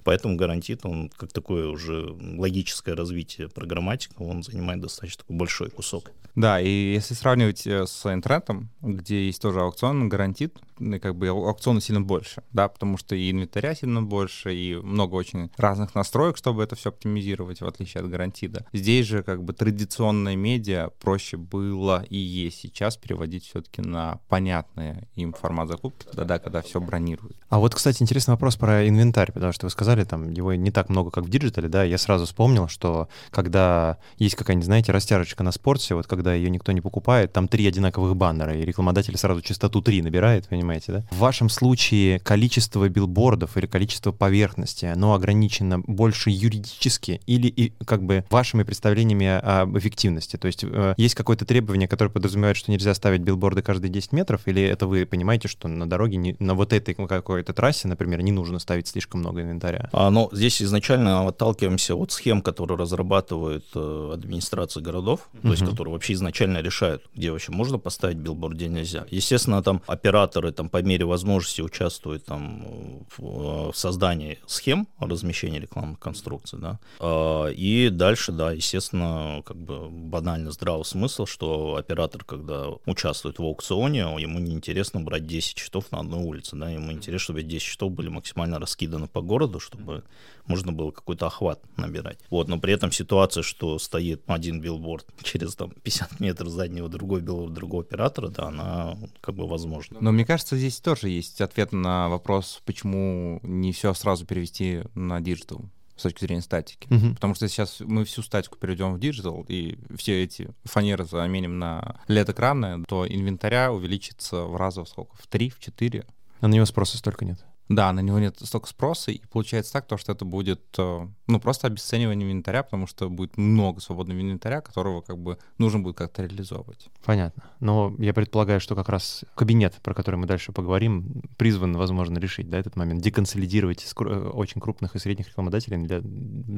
Поэтому 0.04 0.36
гарантит, 0.36 0.84
он 0.84 1.10
как 1.16 1.32
такое 1.32 1.68
уже 1.68 2.16
логическое 2.20 2.94
развитие 2.94 3.48
программатика, 3.48 4.22
он 4.22 4.42
занимает 4.42 4.80
достаточно 4.80 5.22
такой 5.22 5.36
большой 5.36 5.70
кусок. 5.70 6.10
Да, 6.36 6.60
и 6.60 6.68
если 6.94 7.14
сравнивать 7.14 7.66
э, 7.66 7.86
с 7.86 8.12
интернетом, 8.12 8.70
где 8.80 9.26
есть 9.26 9.42
тоже 9.42 9.60
аукцион, 9.60 10.08
гарантит, 10.08 10.56
как 11.02 11.16
бы 11.16 11.28
аукциона 11.28 11.80
сильно 11.80 12.00
больше, 12.00 12.42
да, 12.52 12.68
потому 12.68 12.96
что 12.96 13.14
и 13.14 13.30
инвентаря 13.30 13.74
сильно 13.74 14.02
больше, 14.02 14.54
и 14.54 14.76
много 14.76 15.14
очень 15.14 15.50
разных 15.56 15.94
настроек, 15.94 16.36
чтобы 16.36 16.62
это 16.62 16.76
все 16.76 16.90
оптимизировать, 16.90 17.60
в 17.60 17.66
отличие 17.66 18.02
от 18.02 18.08
гарантида. 18.08 18.66
Здесь 18.72 19.06
же 19.06 19.22
как 19.22 19.42
бы 19.42 19.52
традиционное 19.52 20.36
медиа 20.36 20.90
проще 21.00 21.36
было 21.36 22.04
и 22.08 22.16
есть 22.16 22.58
сейчас 22.60 22.96
переводить 22.96 23.44
все-таки 23.44 23.82
на 23.82 24.20
понятный 24.28 25.08
им 25.16 25.32
формат 25.32 25.68
закупки, 25.68 26.06
тогда, 26.14 26.38
когда 26.38 26.62
все 26.62 26.80
бронируют. 26.80 27.36
А 27.48 27.58
вот, 27.58 27.74
кстати, 27.74 28.02
интересный 28.02 28.32
вопрос 28.32 28.56
про 28.56 28.88
инвентарь, 28.88 29.32
потому 29.32 29.52
что 29.52 29.66
вы 29.66 29.70
сказали, 29.70 29.99
там 30.04 30.30
его 30.30 30.54
не 30.54 30.70
так 30.70 30.88
много, 30.88 31.10
как 31.10 31.24
в 31.24 31.28
диджитале, 31.28 31.68
да, 31.68 31.84
я 31.84 31.98
сразу 31.98 32.26
вспомнил, 32.26 32.68
что 32.68 33.08
когда 33.30 33.98
есть 34.18 34.34
какая-нибудь, 34.34 34.66
знаете, 34.66 34.92
растяжечка 34.92 35.42
на 35.42 35.52
спорте, 35.52 35.94
вот 35.94 36.06
когда 36.06 36.34
ее 36.34 36.50
никто 36.50 36.72
не 36.72 36.80
покупает, 36.80 37.32
там 37.32 37.48
три 37.48 37.66
одинаковых 37.66 38.16
баннера, 38.16 38.56
и 38.56 38.64
рекламодатель 38.64 39.16
сразу 39.16 39.40
частоту 39.42 39.80
3 39.82 40.02
набирает, 40.02 40.48
понимаете, 40.48 40.92
да? 40.92 41.04
В 41.10 41.18
вашем 41.18 41.48
случае 41.48 42.18
количество 42.20 42.88
билбордов 42.88 43.56
или 43.56 43.66
количество 43.66 44.12
поверхности, 44.12 44.86
оно 44.86 45.14
ограничено 45.14 45.80
больше 45.80 46.30
юридически 46.30 47.20
или 47.26 47.48
и 47.48 47.72
как 47.84 48.02
бы 48.02 48.24
вашими 48.30 48.62
представлениями 48.62 49.26
об 49.26 49.76
эффективности? 49.78 50.36
То 50.36 50.46
есть 50.46 50.64
э, 50.64 50.94
есть 50.96 51.14
какое-то 51.14 51.44
требование, 51.44 51.88
которое 51.88 52.10
подразумевает, 52.10 52.56
что 52.56 52.70
нельзя 52.70 52.94
ставить 52.94 53.20
билборды 53.20 53.62
каждые 53.62 53.90
10 53.90 54.12
метров, 54.12 54.42
или 54.46 54.62
это 54.62 54.86
вы 54.86 55.06
понимаете, 55.06 55.48
что 55.48 55.68
на 55.68 55.88
дороге, 55.88 56.16
не, 56.16 56.36
на 56.38 56.54
вот 56.54 56.72
этой 56.72 56.94
какой-то 56.94 57.52
трассе, 57.52 57.88
например, 57.88 58.22
не 58.22 58.32
нужно 58.32 58.58
ставить 58.58 58.88
слишком 58.88 59.20
много 59.20 59.42
инвентаря? 59.42 59.79
А, 59.92 60.10
но 60.10 60.28
здесь 60.32 60.62
изначально 60.62 61.26
отталкиваемся 61.28 61.94
от 61.94 62.12
схем, 62.12 62.42
которые 62.42 62.78
разрабатывают 62.78 63.64
э, 63.74 64.10
администрации 64.14 64.80
городов, 64.80 65.28
uh-huh. 65.32 65.42
то 65.42 65.48
есть 65.48 65.64
которые 65.64 65.92
вообще 65.94 66.14
изначально 66.14 66.58
решают, 66.58 67.02
где 67.14 67.30
вообще 67.30 67.52
можно 67.52 67.78
поставить 67.78 68.16
билборд, 68.16 68.54
где 68.54 68.68
нельзя. 68.68 69.06
Естественно, 69.10 69.62
там 69.62 69.82
операторы 69.86 70.52
там 70.52 70.68
по 70.68 70.82
мере 70.82 71.04
возможности 71.04 71.60
участвуют 71.60 72.24
там 72.24 73.06
в, 73.16 73.72
в 73.72 73.76
создании 73.76 74.38
схем 74.46 74.88
размещения 74.98 75.60
рекламных 75.60 75.98
конструкций, 75.98 76.58
да. 76.58 76.78
А, 76.98 77.48
и 77.48 77.88
дальше, 77.90 78.32
да, 78.32 78.52
естественно, 78.52 79.42
как 79.44 79.56
бы 79.56 79.88
банально 79.88 80.50
здравый 80.50 80.84
смысл, 80.84 81.26
что 81.26 81.76
оператор, 81.76 82.24
когда 82.24 82.66
участвует 82.86 83.38
в 83.38 83.42
аукционе, 83.42 84.00
ему 84.18 84.38
не 84.38 84.52
интересно 84.52 85.00
брать 85.00 85.26
10 85.26 85.58
счетов 85.58 85.90
на 85.92 86.00
одной 86.00 86.20
улице, 86.20 86.56
да, 86.56 86.70
ему 86.70 86.92
интересно, 86.92 87.24
чтобы 87.24 87.42
10 87.42 87.62
счетов 87.62 87.92
были 87.92 88.08
максимально 88.08 88.58
раскиданы 88.58 89.06
по 89.06 89.20
городу, 89.20 89.60
чтобы 89.70 90.04
можно 90.46 90.72
было 90.72 90.90
какой-то 90.90 91.26
охват 91.26 91.62
набирать. 91.76 92.18
Вот, 92.28 92.48
но 92.48 92.58
при 92.58 92.72
этом 92.72 92.90
ситуация, 92.92 93.42
что 93.42 93.78
стоит 93.78 94.22
один 94.26 94.60
билборд 94.60 95.06
через 95.22 95.54
там 95.54 95.70
50 95.70 96.20
метров 96.20 96.48
заднего 96.48 96.88
другой 96.88 97.20
билборд 97.20 97.54
другого 97.54 97.82
оператора, 97.82 98.28
да, 98.28 98.48
она 98.48 98.96
как 99.20 99.34
бы 99.34 99.46
возможна. 99.46 99.98
Но 100.00 100.12
мне 100.12 100.24
кажется, 100.24 100.56
здесь 100.56 100.80
тоже 100.80 101.08
есть 101.08 101.40
ответ 101.40 101.72
на 101.72 102.08
вопрос, 102.08 102.60
почему 102.64 103.40
не 103.42 103.72
все 103.72 103.94
сразу 103.94 104.26
перевести 104.26 104.82
на 104.94 105.20
digital 105.20 105.64
с 106.00 106.02
точки 106.02 106.24
зрения 106.24 106.40
статики. 106.40 106.88
Uh-huh. 106.88 107.14
Потому 107.14 107.34
что 107.34 107.46
сейчас 107.46 107.80
мы 107.80 108.04
всю 108.06 108.22
статику 108.22 108.56
перейдем 108.56 108.94
в 108.94 108.98
digital, 108.98 109.44
и 109.48 109.78
все 109.96 110.24
эти 110.24 110.48
фанеры 110.64 111.04
заменим 111.04 111.58
на 111.58 112.00
LED-экраны, 112.08 112.84
то 112.88 113.06
инвентаря 113.06 113.70
увеличится 113.70 114.44
в 114.44 114.56
раза 114.56 114.86
сколько? 114.86 115.14
В 115.16 115.26
три, 115.26 115.50
в 115.50 115.60
четыре. 115.60 116.06
А 116.40 116.48
на 116.48 116.54
него 116.54 116.64
спроса 116.64 116.96
столько 116.96 117.26
нет. 117.26 117.44
Да, 117.70 117.92
на 117.92 118.00
него 118.00 118.18
нет 118.18 118.36
столько 118.42 118.66
спроса, 118.66 119.12
и 119.12 119.20
получается 119.30 119.72
так, 119.72 119.86
то, 119.86 119.96
что 119.96 120.10
это 120.10 120.24
будет, 120.24 120.60
э, 120.76 121.06
ну, 121.28 121.40
просто 121.40 121.68
обесценивание 121.68 122.28
инвентаря, 122.28 122.64
потому 122.64 122.88
что 122.88 123.08
будет 123.08 123.36
много 123.38 123.80
свободного 123.80 124.20
инвентаря, 124.20 124.60
которого 124.60 125.02
как 125.02 125.16
бы 125.16 125.38
нужно 125.56 125.78
будет 125.78 125.96
как-то 125.96 126.22
реализовывать. 126.24 126.88
Понятно. 127.04 127.44
Но 127.60 127.94
я 127.98 128.12
предполагаю, 128.12 128.58
что 128.58 128.74
как 128.74 128.88
раз 128.88 129.24
кабинет, 129.36 129.76
про 129.84 129.94
который 129.94 130.16
мы 130.16 130.26
дальше 130.26 130.50
поговорим, 130.50 131.22
призван, 131.36 131.76
возможно, 131.76 132.18
решить, 132.18 132.50
да, 132.50 132.58
этот 132.58 132.74
момент, 132.74 133.02
деконсолидировать 133.02 133.86
э, 134.00 134.30
очень 134.34 134.60
крупных 134.60 134.96
и 134.96 134.98
средних 134.98 135.28
рекламодателей 135.28 135.78
для 135.78 136.00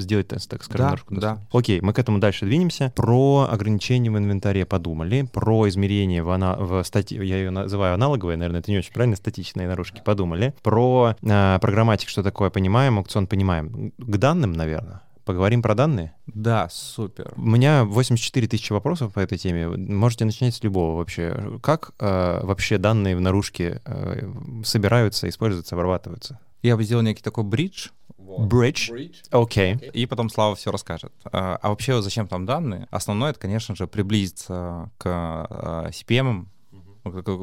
сделать, 0.01 0.29
так 0.29 0.64
скажем, 0.64 0.98
да, 1.11 1.20
да. 1.20 1.46
Окей, 1.53 1.83
мы 1.83 1.92
к 1.92 1.98
этому 1.98 2.20
дальше 2.20 2.46
двинемся. 2.46 2.90
Про 2.96 3.48
ограничения 3.51 4.11
в 4.11 4.16
инвентаре 4.16 4.64
подумали, 4.64 5.29
про 5.31 5.68
измерение 5.68 6.22
в, 6.22 6.31
ана... 6.31 6.57
в 6.57 6.83
стати... 6.85 7.16
я 7.16 7.37
ее 7.37 7.51
называю 7.51 7.92
аналоговой, 7.92 8.38
наверное, 8.38 8.61
это 8.61 8.70
не 8.70 8.79
очень 8.79 8.94
правильно, 8.94 9.16
статичные 9.16 9.68
наружки 9.68 10.01
подумали. 10.03 10.55
Про 10.62 11.01
э, 11.10 11.58
программатик, 11.60 12.08
что 12.08 12.22
такое 12.22 12.50
понимаем, 12.50 12.98
аукцион 12.98 13.26
понимаем. 13.26 13.92
К 13.98 14.16
данным, 14.16 14.52
наверное. 14.52 15.02
Поговорим 15.24 15.62
про 15.62 15.74
данные? 15.74 16.14
Да, 16.26 16.68
супер. 16.70 17.32
У 17.36 17.42
меня 17.42 17.84
84 17.84 18.48
тысячи 18.48 18.72
вопросов 18.72 19.12
по 19.12 19.20
этой 19.20 19.38
теме. 19.38 19.68
Можете 19.68 20.24
начинать 20.24 20.54
с 20.54 20.64
любого 20.64 20.96
вообще. 20.96 21.58
Как 21.62 21.92
э, 22.00 22.40
вообще 22.42 22.78
данные 22.78 23.16
в 23.16 23.20
наружке 23.20 23.80
э, 23.84 24.32
собираются, 24.64 25.28
используются, 25.28 25.76
обрабатываются? 25.76 26.40
Я 26.62 26.76
бы 26.76 26.82
сделал 26.82 27.02
некий 27.02 27.22
такой 27.22 27.44
бридж, 27.44 27.88
Bridge. 28.38 29.14
Окей. 29.30 29.74
Okay. 29.74 29.90
И 29.92 30.06
потом 30.06 30.30
Слава 30.30 30.54
все 30.56 30.70
расскажет. 30.70 31.12
А, 31.24 31.58
а 31.60 31.68
вообще, 31.68 32.00
зачем 32.02 32.28
там 32.28 32.46
данные? 32.46 32.88
Основное, 32.90 33.30
это, 33.30 33.38
конечно 33.38 33.76
же, 33.76 33.86
приблизиться 33.86 34.90
к 34.98 35.04
а, 35.06 35.88
CPM, 35.90 36.46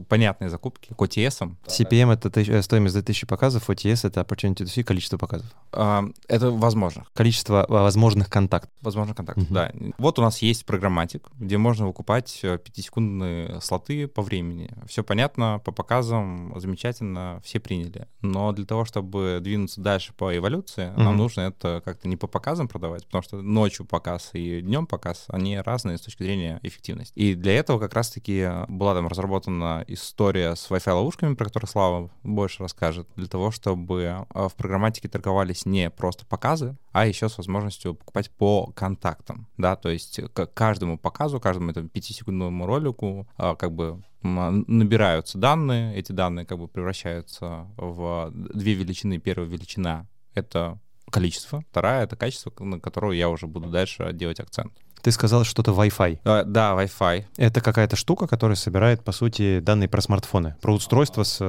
понятные 0.07 0.49
закупки, 0.49 0.93
к 0.93 1.01
OTS. 1.01 1.55
CPM— 1.65 2.13
это 2.13 2.39
э, 2.39 2.61
стоимость 2.61 2.93
за 2.93 3.03
тысячу 3.03 3.27
показов, 3.27 3.69
OTS— 3.69 4.01
это 4.07 4.21
opportunity 4.21 4.63
to 4.63 4.65
see, 4.65 4.83
количество 4.83 5.17
показов. 5.17 5.47
А, 5.71 6.03
это 6.27 6.51
возможно. 6.51 7.05
Количество 7.13 7.63
а, 7.63 7.83
возможных 7.83 8.29
контактов. 8.29 8.71
Возможных 8.81 9.17
контактов, 9.17 9.49
uh-huh. 9.49 9.53
да. 9.53 9.71
Вот 9.97 10.19
у 10.19 10.21
нас 10.21 10.41
есть 10.41 10.65
программатик, 10.65 11.27
где 11.37 11.57
можно 11.57 11.85
выкупать 11.87 12.39
5-секундные 12.43 13.57
э, 13.57 13.61
слоты 13.61 14.07
по 14.07 14.21
времени. 14.21 14.71
Все 14.87 15.03
понятно, 15.03 15.61
по 15.63 15.71
показам, 15.71 16.53
замечательно, 16.59 17.41
все 17.43 17.59
приняли. 17.59 18.07
Но 18.21 18.51
для 18.51 18.65
того, 18.65 18.85
чтобы 18.85 19.39
двинуться 19.41 19.81
дальше 19.81 20.13
по 20.13 20.35
эволюции, 20.35 20.87
uh-huh. 20.87 21.03
нам 21.03 21.17
нужно 21.17 21.41
это 21.41 21.81
как-то 21.83 22.07
не 22.07 22.17
по 22.17 22.27
показам 22.27 22.67
продавать, 22.67 23.05
потому 23.05 23.21
что 23.23 23.41
ночью 23.41 23.85
показ 23.85 24.31
и 24.33 24.61
днем 24.61 24.87
показ, 24.87 25.25
они 25.27 25.57
разные 25.59 25.97
с 25.97 26.01
точки 26.01 26.23
зрения 26.23 26.59
эффективности. 26.63 27.13
И 27.15 27.35
для 27.35 27.53
этого 27.53 27.79
как 27.79 27.93
раз-таки 27.93 28.47
была 28.67 28.93
там 28.93 29.07
разработана 29.07 29.48
разработана 29.49 29.83
история 29.87 30.55
с 30.55 30.69
Wi-Fi 30.69 30.93
ловушками, 30.93 31.35
про 31.35 31.45
которую 31.45 31.69
Слава 31.69 32.09
больше 32.23 32.63
расскажет, 32.63 33.07
для 33.15 33.27
того, 33.27 33.51
чтобы 33.51 34.25
а, 34.29 34.47
в 34.47 34.55
программатике 34.55 35.09
торговались 35.09 35.65
не 35.65 35.89
просто 35.89 36.25
показы, 36.25 36.77
а 36.91 37.05
еще 37.05 37.29
с 37.29 37.37
возможностью 37.37 37.95
покупать 37.95 38.29
по 38.31 38.71
контактам, 38.75 39.47
да, 39.57 39.75
то 39.75 39.89
есть 39.89 40.19
к 40.33 40.45
каждому 40.47 40.97
показу, 40.97 41.39
каждому 41.39 41.71
этому 41.71 41.89
пятисекундному 41.89 42.65
ролику 42.65 43.27
а, 43.37 43.55
как 43.55 43.73
бы 43.73 44.01
набираются 44.21 45.37
данные, 45.37 45.95
эти 45.95 46.11
данные 46.11 46.45
как 46.45 46.59
бы 46.59 46.67
превращаются 46.67 47.67
в 47.77 48.31
две 48.33 48.73
величины. 48.73 49.17
Первая 49.17 49.47
величина— 49.47 50.07
это 50.33 50.77
количество, 51.09 51.63
вторая— 51.71 52.03
это 52.05 52.17
качество, 52.17 52.51
на 52.59 52.79
которое 52.81 53.17
я 53.17 53.29
уже 53.29 53.47
буду 53.47 53.69
дальше 53.69 54.11
делать 54.11 54.41
акцент. 54.41 54.73
Ты 55.01 55.11
сказал 55.11 55.43
что-то 55.43 55.71
Wi-Fi. 55.71 56.19
А, 56.23 56.43
да, 56.43 56.73
Wi-Fi. 56.73 57.25
Это 57.37 57.61
какая-то 57.61 57.95
штука, 57.95 58.27
которая 58.27 58.55
собирает, 58.55 59.03
по 59.03 59.11
сути, 59.11 59.59
данные 59.59 59.89
про 59.89 60.01
смартфоны, 60.01 60.55
про 60.61 60.73
устройство 60.73 61.23
с... 61.23 61.39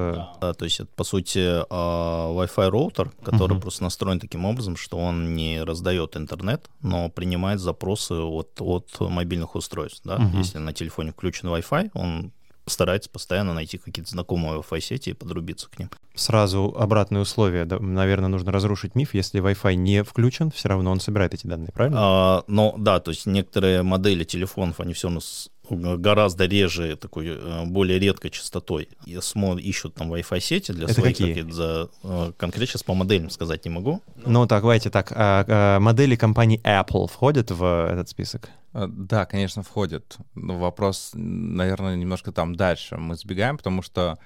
Да, 0.41 0.53
то 0.53 0.65
есть 0.65 0.79
это, 0.79 0.89
по 0.95 1.03
сути, 1.03 1.39
а, 1.39 2.31
Wi-Fi 2.33 2.69
роутер, 2.69 3.11
который 3.23 3.57
uh-huh. 3.57 3.61
просто 3.61 3.83
настроен 3.83 4.19
таким 4.19 4.45
образом, 4.45 4.75
что 4.75 4.97
он 4.97 5.35
не 5.35 5.63
раздает 5.63 6.15
интернет, 6.17 6.69
но 6.81 7.09
принимает 7.09 7.59
запросы 7.59 8.13
от, 8.13 8.57
от 8.59 8.99
мобильных 8.99 9.55
устройств. 9.55 10.01
Да? 10.03 10.17
Uh-huh. 10.17 10.37
Если 10.37 10.57
на 10.57 10.73
телефоне 10.73 11.11
включен 11.11 11.49
Wi-Fi, 11.49 11.91
он 11.93 12.31
старается 12.65 13.09
постоянно 13.09 13.53
найти 13.53 13.77
какие-то 13.77 14.11
знакомые 14.11 14.59
Wi-Fi 14.59 14.81
сети 14.81 15.09
и 15.11 15.13
подрубиться 15.13 15.69
к 15.69 15.79
ним. 15.79 15.89
Сразу 16.15 16.75
обратные 16.77 17.21
условия. 17.21 17.65
Да, 17.65 17.79
наверное, 17.79 18.29
нужно 18.29 18.51
разрушить 18.51 18.95
миф. 18.95 19.13
Если 19.13 19.41
Wi-Fi 19.41 19.75
не 19.75 20.03
включен, 20.03 20.51
все 20.51 20.69
равно 20.69 20.91
он 20.91 20.99
собирает 20.99 21.33
эти 21.33 21.47
данные, 21.47 21.69
правильно? 21.73 21.97
А, 21.99 22.43
но 22.47 22.75
да, 22.77 22.99
то 22.99 23.11
есть 23.11 23.25
некоторые 23.25 23.83
модели 23.83 24.23
телефонов, 24.23 24.79
они 24.79 24.93
все 24.93 25.07
равно 25.07 25.21
гораздо 25.69 26.45
реже, 26.45 26.95
такой 26.97 27.27
э, 27.29 27.65
более 27.65 27.97
редкой 27.97 28.29
частотой 28.29 28.89
ищут 29.05 29.95
там 29.95 30.11
Wi-Fi 30.13 30.39
сети 30.39 30.71
для 30.73 30.85
Это 30.85 30.95
своих 30.95 31.17
какие? 31.17 31.49
за 31.49 31.89
э, 32.03 32.33
конкретно 32.37 32.67
сейчас 32.67 32.83
по 32.83 32.93
моделям 32.93 33.29
сказать 33.29 33.63
не 33.65 33.71
могу. 33.71 34.01
Ну 34.25 34.45
так, 34.47 34.61
давайте 34.61 34.89
так. 34.89 35.11
А, 35.15 35.45
а, 35.47 35.79
модели 35.79 36.15
компании 36.15 36.61
Apple 36.63 37.07
входят 37.07 37.51
в 37.51 37.89
этот 37.89 38.09
список? 38.09 38.49
Э, 38.73 38.87
да, 38.87 39.25
конечно, 39.25 39.63
входит. 39.63 40.17
Но 40.35 40.57
вопрос, 40.57 41.11
наверное, 41.13 41.95
немножко 41.95 42.31
там 42.31 42.55
дальше 42.55 42.97
мы 42.97 43.15
сбегаем, 43.15 43.57
потому 43.57 43.81
что 43.81 44.17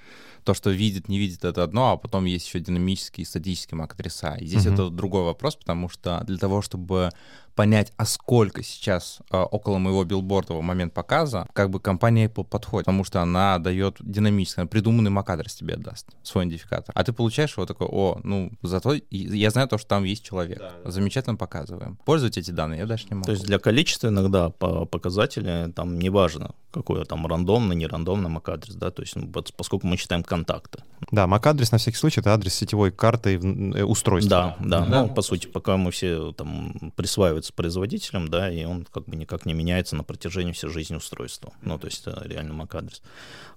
то, 0.44 0.54
что 0.54 0.70
видит, 0.70 1.08
не 1.08 1.18
видит, 1.18 1.44
это 1.44 1.64
одно, 1.64 1.92
а 1.92 1.96
потом 1.96 2.24
есть 2.24 2.46
еще 2.46 2.60
динамические 2.60 3.22
и 3.22 3.26
статические 3.26 3.78
MAC-адреса. 3.80 4.36
И 4.36 4.46
здесь 4.46 4.66
uh-huh. 4.66 4.74
это 4.74 4.90
другой 4.90 5.24
вопрос, 5.24 5.56
потому 5.56 5.88
что 5.88 6.22
для 6.26 6.38
того, 6.38 6.62
чтобы 6.62 7.10
понять, 7.56 7.92
а 7.96 8.04
сколько 8.04 8.62
сейчас 8.62 9.18
э, 9.32 9.36
около 9.36 9.78
моего 9.78 10.04
билборда 10.04 10.52
в 10.54 10.62
момент 10.62 10.92
показа, 10.92 11.48
как 11.54 11.70
бы 11.70 11.80
компания 11.80 12.26
Apple 12.26 12.44
подходит, 12.44 12.84
потому 12.84 13.02
что 13.02 13.22
она 13.22 13.58
дает 13.58 13.96
динамический, 14.00 14.62
она 14.62 14.68
придуманный 14.68 15.10
MAC-адрес 15.10 15.54
тебе 15.54 15.76
даст, 15.76 16.06
свой 16.22 16.44
идентификатор. 16.44 16.94
А 16.94 17.02
ты 17.02 17.12
получаешь 17.12 17.56
его 17.56 17.66
такой, 17.66 17.88
о, 17.90 18.20
ну, 18.22 18.52
зато 18.62 18.94
я 19.10 19.50
знаю 19.50 19.68
то, 19.68 19.78
что 19.78 19.88
там 19.88 20.04
есть 20.04 20.22
человек. 20.22 20.58
Да, 20.58 20.72
да. 20.84 20.90
Замечательно 20.90 21.36
показываем. 21.36 21.98
Пользуйте 22.04 22.40
эти 22.40 22.50
данные, 22.50 22.80
я 22.80 22.86
дальше 22.86 23.06
не 23.10 23.16
могу. 23.16 23.24
То 23.24 23.32
есть 23.32 23.44
для 23.44 23.58
количества 23.58 24.08
иногда 24.08 24.50
по 24.50 24.84
показателя 24.84 25.72
там 25.74 25.98
неважно, 25.98 26.54
какой 26.70 27.04
там 27.06 27.26
рандомный, 27.26 27.74
не 27.74 27.86
рандомный 27.86 28.30
MAC-адрес, 28.30 28.74
да, 28.74 28.90
то 28.90 29.02
есть 29.02 29.16
ну, 29.16 29.32
поскольку 29.56 29.86
мы 29.86 29.96
читаем 29.96 30.22
контакты. 30.22 30.82
Да, 31.10 31.24
MAC-адрес 31.24 31.72
на 31.72 31.78
всякий 31.78 31.96
случай 31.96 32.20
это 32.20 32.34
адрес 32.34 32.54
сетевой 32.54 32.90
карты 32.90 33.36
э, 33.36 33.82
устройства. 33.82 34.56
Да, 34.60 34.80
да, 34.80 34.86
да. 34.86 35.02
ну, 35.02 35.08
по 35.08 35.22
сути, 35.22 35.46
пока 35.46 35.76
мы 35.76 35.90
все 35.90 36.32
там 36.32 36.92
присваивают 36.96 37.46
является 37.46 37.52
производителем, 37.52 38.28
да, 38.28 38.50
и 38.50 38.64
он 38.64 38.84
как 38.84 39.04
бы 39.04 39.16
никак 39.16 39.46
не 39.46 39.54
меняется 39.54 39.96
на 39.96 40.04
протяжении 40.04 40.52
всей 40.52 40.70
жизни 40.70 40.96
устройства. 40.96 41.52
Ну, 41.62 41.78
то 41.78 41.86
есть 41.86 42.06
реально 42.06 42.62
MAC-адрес. 42.62 43.02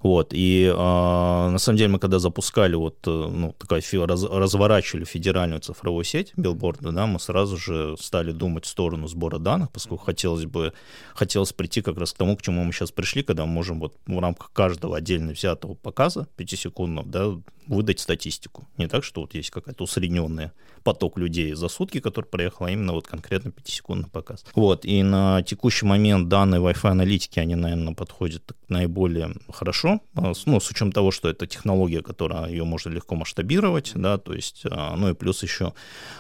Вот, 0.02 0.34
и 0.34 0.65
э, 0.65 0.73
на 0.73 1.58
самом 1.58 1.78
деле 1.78 1.89
мы 1.89 1.99
когда 1.99 2.19
запускали 2.19 2.75
вот, 2.75 2.97
э, 3.08 3.10
ну, 3.10 3.54
такая, 3.58 3.82
раз, 4.06 4.23
разворачивали 4.23 5.06
федеральную 5.06 5.62
цифровую 5.62 6.06
сеть 6.06 6.34
билборда, 6.38 6.91
да, 6.91 7.06
мы 7.06 7.19
сразу 7.19 7.58
же 7.58 7.95
стали 7.99 8.32
думать 8.32 8.65
в 8.65 8.67
сторону 8.67 9.08
сбора 9.08 9.39
данных, 9.39 9.69
поскольку 9.71 10.06
хотелось 10.06 10.45
бы, 10.45 10.73
хотелось 11.15 11.54
прийти 11.54 11.82
как 11.82 11.97
раз 11.97 12.13
к 12.13 12.17
тому, 12.17 12.36
к 12.38 12.41
чему 12.41 12.63
мы 12.63 12.71
сейчас 12.71 12.91
пришли, 12.91 13.23
когда 13.23 13.45
мы 13.45 13.52
можем 13.52 13.80
вот 13.80 13.95
в 14.08 14.19
рамках 14.19 14.52
каждого 14.54 14.97
отдельно 14.97 15.34
взятого 15.34 15.73
показа, 15.73 16.28
пятисекундного, 16.38 17.08
да, 17.08 17.28
выдать 17.69 17.99
статистику. 17.99 18.67
Не 18.77 18.87
так, 18.87 19.03
что 19.03 19.21
вот 19.21 19.35
есть 19.35 19.51
какая-то 19.51 19.83
усредненная 19.83 20.53
поток 20.83 21.17
людей 21.19 21.53
за 21.53 21.67
сутки, 21.67 21.99
который 21.99 22.25
проехал, 22.25 22.65
а 22.65 22.71
именно 22.71 22.93
вот 22.93 23.07
конкретно 23.07 23.49
5-секундный 23.49 24.09
показ. 24.09 24.43
Вот, 24.55 24.85
и 24.85 25.03
на 25.03 25.43
текущий 25.43 25.85
момент 25.85 26.29
данные 26.29 26.61
Wi-Fi 26.61 26.89
аналитики, 26.89 27.37
они, 27.39 27.55
наверное, 27.55 27.93
подходят 27.93 28.55
наиболее 28.69 29.35
хорошо, 29.51 30.01
а, 30.15 30.33
ну, 30.45 30.59
с 30.59 30.71
учетом 30.71 30.91
того, 30.91 31.11
что 31.11 31.29
это 31.29 31.45
технология, 31.45 32.01
которая 32.01 32.49
ее 32.49 32.63
можно 32.63 32.89
легко 32.89 33.15
масштабировать, 33.15 33.91
да, 33.93 34.17
то 34.17 34.33
есть, 34.33 34.63
а, 34.65 34.95
ну 34.95 35.09
и 35.09 35.13
плюс 35.13 35.43
еще 35.43 35.73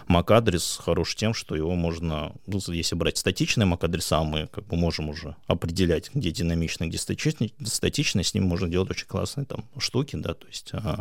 MAC-адрес 0.07 0.79
хорош 0.83 1.15
тем, 1.15 1.33
что 1.33 1.55
его 1.55 1.73
можно, 1.73 2.33
ну, 2.45 2.59
если 2.67 2.95
брать 2.95 3.17
статичные 3.17 3.67
MAC-адреса, 3.67 4.23
мы 4.23 4.47
как 4.47 4.67
бы 4.67 4.75
можем 4.75 5.09
уже 5.09 5.35
определять, 5.47 6.11
где 6.13 6.29
динамичный, 6.31 6.87
где 6.87 6.99
статичный, 6.99 7.53
статичный, 7.63 8.23
с 8.23 8.35
ним 8.35 8.43
можно 8.43 8.67
делать 8.67 8.91
очень 8.91 9.07
классные 9.07 9.45
там 9.45 9.65
штуки, 9.79 10.15
да, 10.15 10.35
то 10.35 10.45
есть 10.47 10.69
а, 10.73 10.98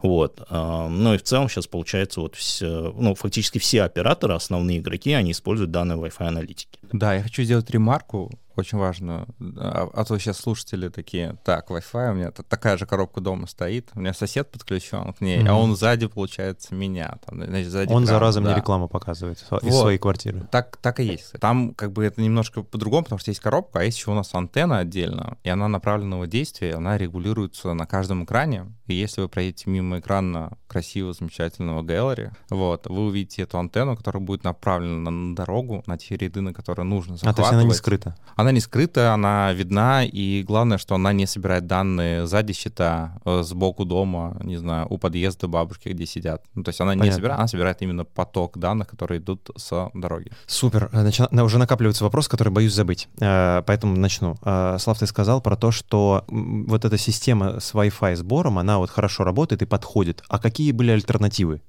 вот. 0.00 0.46
Ну 0.50 1.14
и 1.14 1.18
в 1.18 1.22
целом 1.22 1.48
сейчас 1.48 1.66
получается 1.66 2.20
вот 2.20 2.34
все, 2.36 2.94
ну, 2.96 3.14
фактически 3.14 3.58
все 3.58 3.82
операторы, 3.82 4.34
основные 4.34 4.78
игроки, 4.78 5.12
они 5.12 5.32
используют 5.32 5.70
данные 5.70 5.98
Wi-Fi 5.98 6.26
аналитики. 6.26 6.78
Да, 6.92 7.14
я 7.14 7.22
хочу 7.22 7.42
сделать 7.42 7.70
ремарку 7.70 8.30
очень 8.60 8.78
важно. 8.78 9.26
А, 9.56 9.88
а 9.92 10.04
то 10.04 10.18
сейчас 10.18 10.38
слушатели 10.38 10.88
такие, 10.88 11.36
так, 11.44 11.70
Wi-Fi, 11.70 12.10
у 12.10 12.14
меня 12.14 12.30
такая 12.30 12.76
же 12.76 12.86
коробка 12.86 13.20
дома 13.20 13.46
стоит, 13.46 13.90
у 13.94 14.00
меня 14.00 14.14
сосед 14.14 14.50
подключен 14.50 15.12
к 15.12 15.20
ней, 15.20 15.40
mm-hmm. 15.40 15.48
а 15.48 15.54
он 15.56 15.76
сзади, 15.76 16.06
получается, 16.06 16.74
меня. 16.74 17.18
Там, 17.26 17.44
значит, 17.44 17.70
сзади 17.70 17.92
он 17.92 18.06
за 18.06 18.18
разом 18.18 18.44
да. 18.44 18.54
рекламу 18.54 18.88
показывает 18.88 19.44
вот. 19.50 19.62
из 19.64 19.74
своей 19.74 19.98
квартиры. 19.98 20.46
Так, 20.50 20.76
так 20.78 21.00
и 21.00 21.04
есть. 21.04 21.32
Там 21.40 21.74
как 21.74 21.92
бы 21.92 22.04
это 22.04 22.20
немножко 22.20 22.62
по-другому, 22.62 23.04
потому 23.04 23.18
что 23.18 23.30
есть 23.30 23.40
коробка, 23.40 23.80
а 23.80 23.82
есть 23.84 23.98
еще 23.98 24.10
у 24.10 24.14
нас 24.14 24.34
антенна 24.34 24.78
отдельно, 24.78 25.38
и 25.42 25.48
она 25.48 25.68
направленного 25.68 26.26
действия, 26.26 26.74
она 26.74 26.96
регулируется 26.98 27.74
на 27.74 27.86
каждом 27.86 28.24
экране. 28.24 28.66
И 28.86 28.94
если 28.94 29.20
вы 29.20 29.28
проедете 29.28 29.70
мимо 29.70 30.00
экрана 30.00 30.58
красивого, 30.66 31.12
замечательного 31.12 31.82
gallery, 31.82 32.32
вот, 32.50 32.86
вы 32.88 33.06
увидите 33.06 33.42
эту 33.42 33.58
антенну, 33.58 33.96
которая 33.96 34.22
будет 34.22 34.44
направлена 34.44 35.10
на 35.10 35.36
дорогу, 35.36 35.82
на 35.86 35.96
те 35.96 36.16
ряды, 36.16 36.40
на 36.40 36.52
которые 36.52 36.84
нужно 36.84 37.16
захватывать. 37.16 37.38
А, 37.38 37.42
то 37.42 37.42
есть 37.42 37.52
она 37.52 37.62
не 37.62 37.74
скрыта? 37.74 38.16
Она 38.34 38.49
Она 38.50 38.56
не 38.56 38.60
скрыта, 38.60 39.14
она 39.14 39.52
видна, 39.52 40.04
и 40.04 40.42
главное, 40.42 40.76
что 40.76 40.96
она 40.96 41.12
не 41.12 41.26
собирает 41.26 41.68
данные 41.68 42.26
сзади 42.26 42.52
счета, 42.52 43.12
э, 43.24 43.44
сбоку 43.44 43.84
дома, 43.84 44.36
не 44.42 44.56
знаю, 44.56 44.88
у 44.90 44.98
подъезда 44.98 45.46
бабушки, 45.46 45.90
где 45.90 46.04
сидят. 46.04 46.42
Ну, 46.56 46.64
то 46.64 46.70
есть 46.70 46.80
она 46.80 46.90
Понятно. 46.90 47.06
не 47.06 47.14
собирает, 47.14 47.38
она 47.38 47.46
собирает 47.46 47.80
именно 47.80 48.04
поток 48.04 48.58
данных, 48.58 48.88
которые 48.88 49.20
идут 49.20 49.50
с 49.56 49.90
дороги. 49.94 50.32
Супер. 50.48 50.90
Начи... 50.92 51.22
Уже 51.30 51.58
накапливается 51.58 52.02
вопрос, 52.02 52.26
который 52.26 52.52
боюсь 52.52 52.74
забыть, 52.74 53.08
э, 53.20 53.62
поэтому 53.64 53.96
начну. 53.96 54.36
Э, 54.42 54.78
Слав, 54.80 54.98
ты 54.98 55.06
сказал 55.06 55.40
про 55.40 55.54
то, 55.54 55.70
что 55.70 56.24
вот 56.26 56.84
эта 56.84 56.98
система 56.98 57.60
с 57.60 57.72
Wi-Fi 57.72 58.16
сбором, 58.16 58.58
она 58.58 58.78
вот 58.78 58.90
хорошо 58.90 59.22
работает 59.22 59.62
и 59.62 59.66
подходит. 59.66 60.24
А 60.28 60.40
какие 60.40 60.72
были 60.72 60.90
альтернативы? 60.90 61.60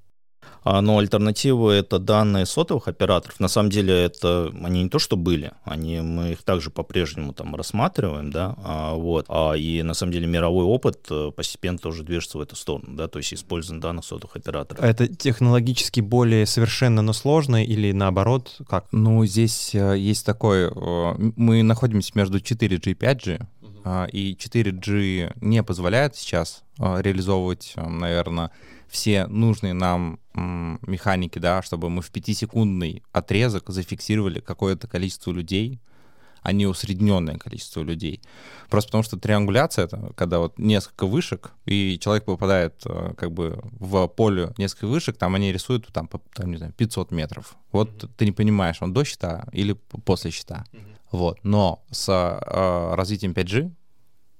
А, 0.63 0.82
но 0.82 1.00
альтернативы 1.00 1.74
это 1.74 1.97
данные 1.97 2.45
сотовых 2.45 2.88
операторов. 2.88 3.39
На 3.39 3.47
самом 3.47 3.71
деле 3.71 3.93
это 3.93 4.52
они 4.63 4.84
не 4.84 4.89
то 4.89 5.00
что 5.00 5.17
были, 5.17 5.52
они 5.63 6.02
мы 6.02 6.34
их 6.34 6.43
также 6.43 6.69
по-прежнему 6.69 7.34
там 7.34 7.56
рассматриваем, 7.56 8.32
да, 8.32 8.56
а, 8.63 8.93
вот. 8.93 9.26
А, 9.30 9.54
и 9.54 9.82
на 9.82 9.93
самом 9.93 10.13
деле 10.13 10.28
мировой 10.28 10.65
опыт 10.65 11.08
э, 11.10 11.32
постепенно 11.36 11.80
тоже 11.80 12.04
движется 12.04 12.38
в 12.38 12.41
эту 12.41 12.56
сторону, 12.56 12.95
да, 12.95 13.08
то 13.08 13.17
есть 13.17 13.34
использование 13.34 13.82
данных 13.82 14.06
сотовых 14.06 14.36
операторов. 14.36 14.84
Это 14.84 15.08
технологически 15.08 16.00
более 16.00 16.45
совершенно, 16.45 17.02
но 17.02 17.13
сложно 17.13 17.63
или 17.63 17.91
наоборот 17.91 18.62
как? 18.69 18.86
Ну 18.91 19.26
здесь 19.26 19.74
э, 19.74 19.97
есть 19.97 20.26
такое, 20.26 20.69
э, 20.69 21.13
мы 21.36 21.63
находимся 21.63 22.12
между 22.13 22.38
4G 22.38 22.91
и 22.91 22.93
5G. 22.93 23.45
И 24.12 24.38
4G 24.39 25.38
не 25.41 25.63
позволяет 25.63 26.15
сейчас 26.15 26.62
реализовывать, 26.78 27.74
наверное, 27.76 28.52
все 28.91 29.25
нужные 29.27 29.73
нам 29.73 30.19
механики, 30.34 31.39
да, 31.39 31.62
чтобы 31.62 31.89
мы 31.89 32.01
в 32.01 32.12
пятисекундный 32.12 33.04
отрезок 33.13 33.69
зафиксировали 33.69 34.41
какое-то 34.41 34.88
количество 34.88 35.32
людей, 35.32 35.80
а 36.41 36.51
не 36.51 36.65
усредненное 36.65 37.38
количество 37.38 37.82
людей. 37.82 38.21
Просто 38.69 38.89
потому 38.89 39.04
что 39.04 39.17
триангуляция— 39.17 39.86
это 39.86 40.12
когда 40.15 40.39
вот 40.39 40.60
несколько 40.60 41.06
вышек, 41.06 41.51
и 41.65 41.99
человек 41.99 42.25
попадает 42.25 42.82
э, 42.86 43.13
как 43.15 43.32
бы 43.32 43.62
в 43.80 44.08
поле 44.08 44.54
несколько 44.58 44.88
вышек, 44.88 45.17
там 45.17 45.36
они 45.36 45.54
рисуют 45.54 45.88
там, 45.93 46.10
там 46.34 46.51
не 46.51 46.58
знаю, 46.58 46.73
500 46.73 47.12
метров. 47.12 47.56
Вот 47.71 47.91
mm-hmm. 47.91 48.10
ты 48.17 48.25
не 48.25 48.32
понимаешь, 48.32 48.82
он 48.82 48.91
до 48.91 49.04
щита 49.06 49.45
или 49.51 49.73
после 49.73 50.32
щита. 50.32 50.65
Mm-hmm. 50.71 50.95
Вот. 51.12 51.39
Но 51.43 51.84
с 51.91 52.10
э, 52.10 52.95
развитием 52.95 53.34
5G 53.34 53.71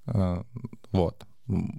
э, 0.08 0.44
вот, 0.92 1.26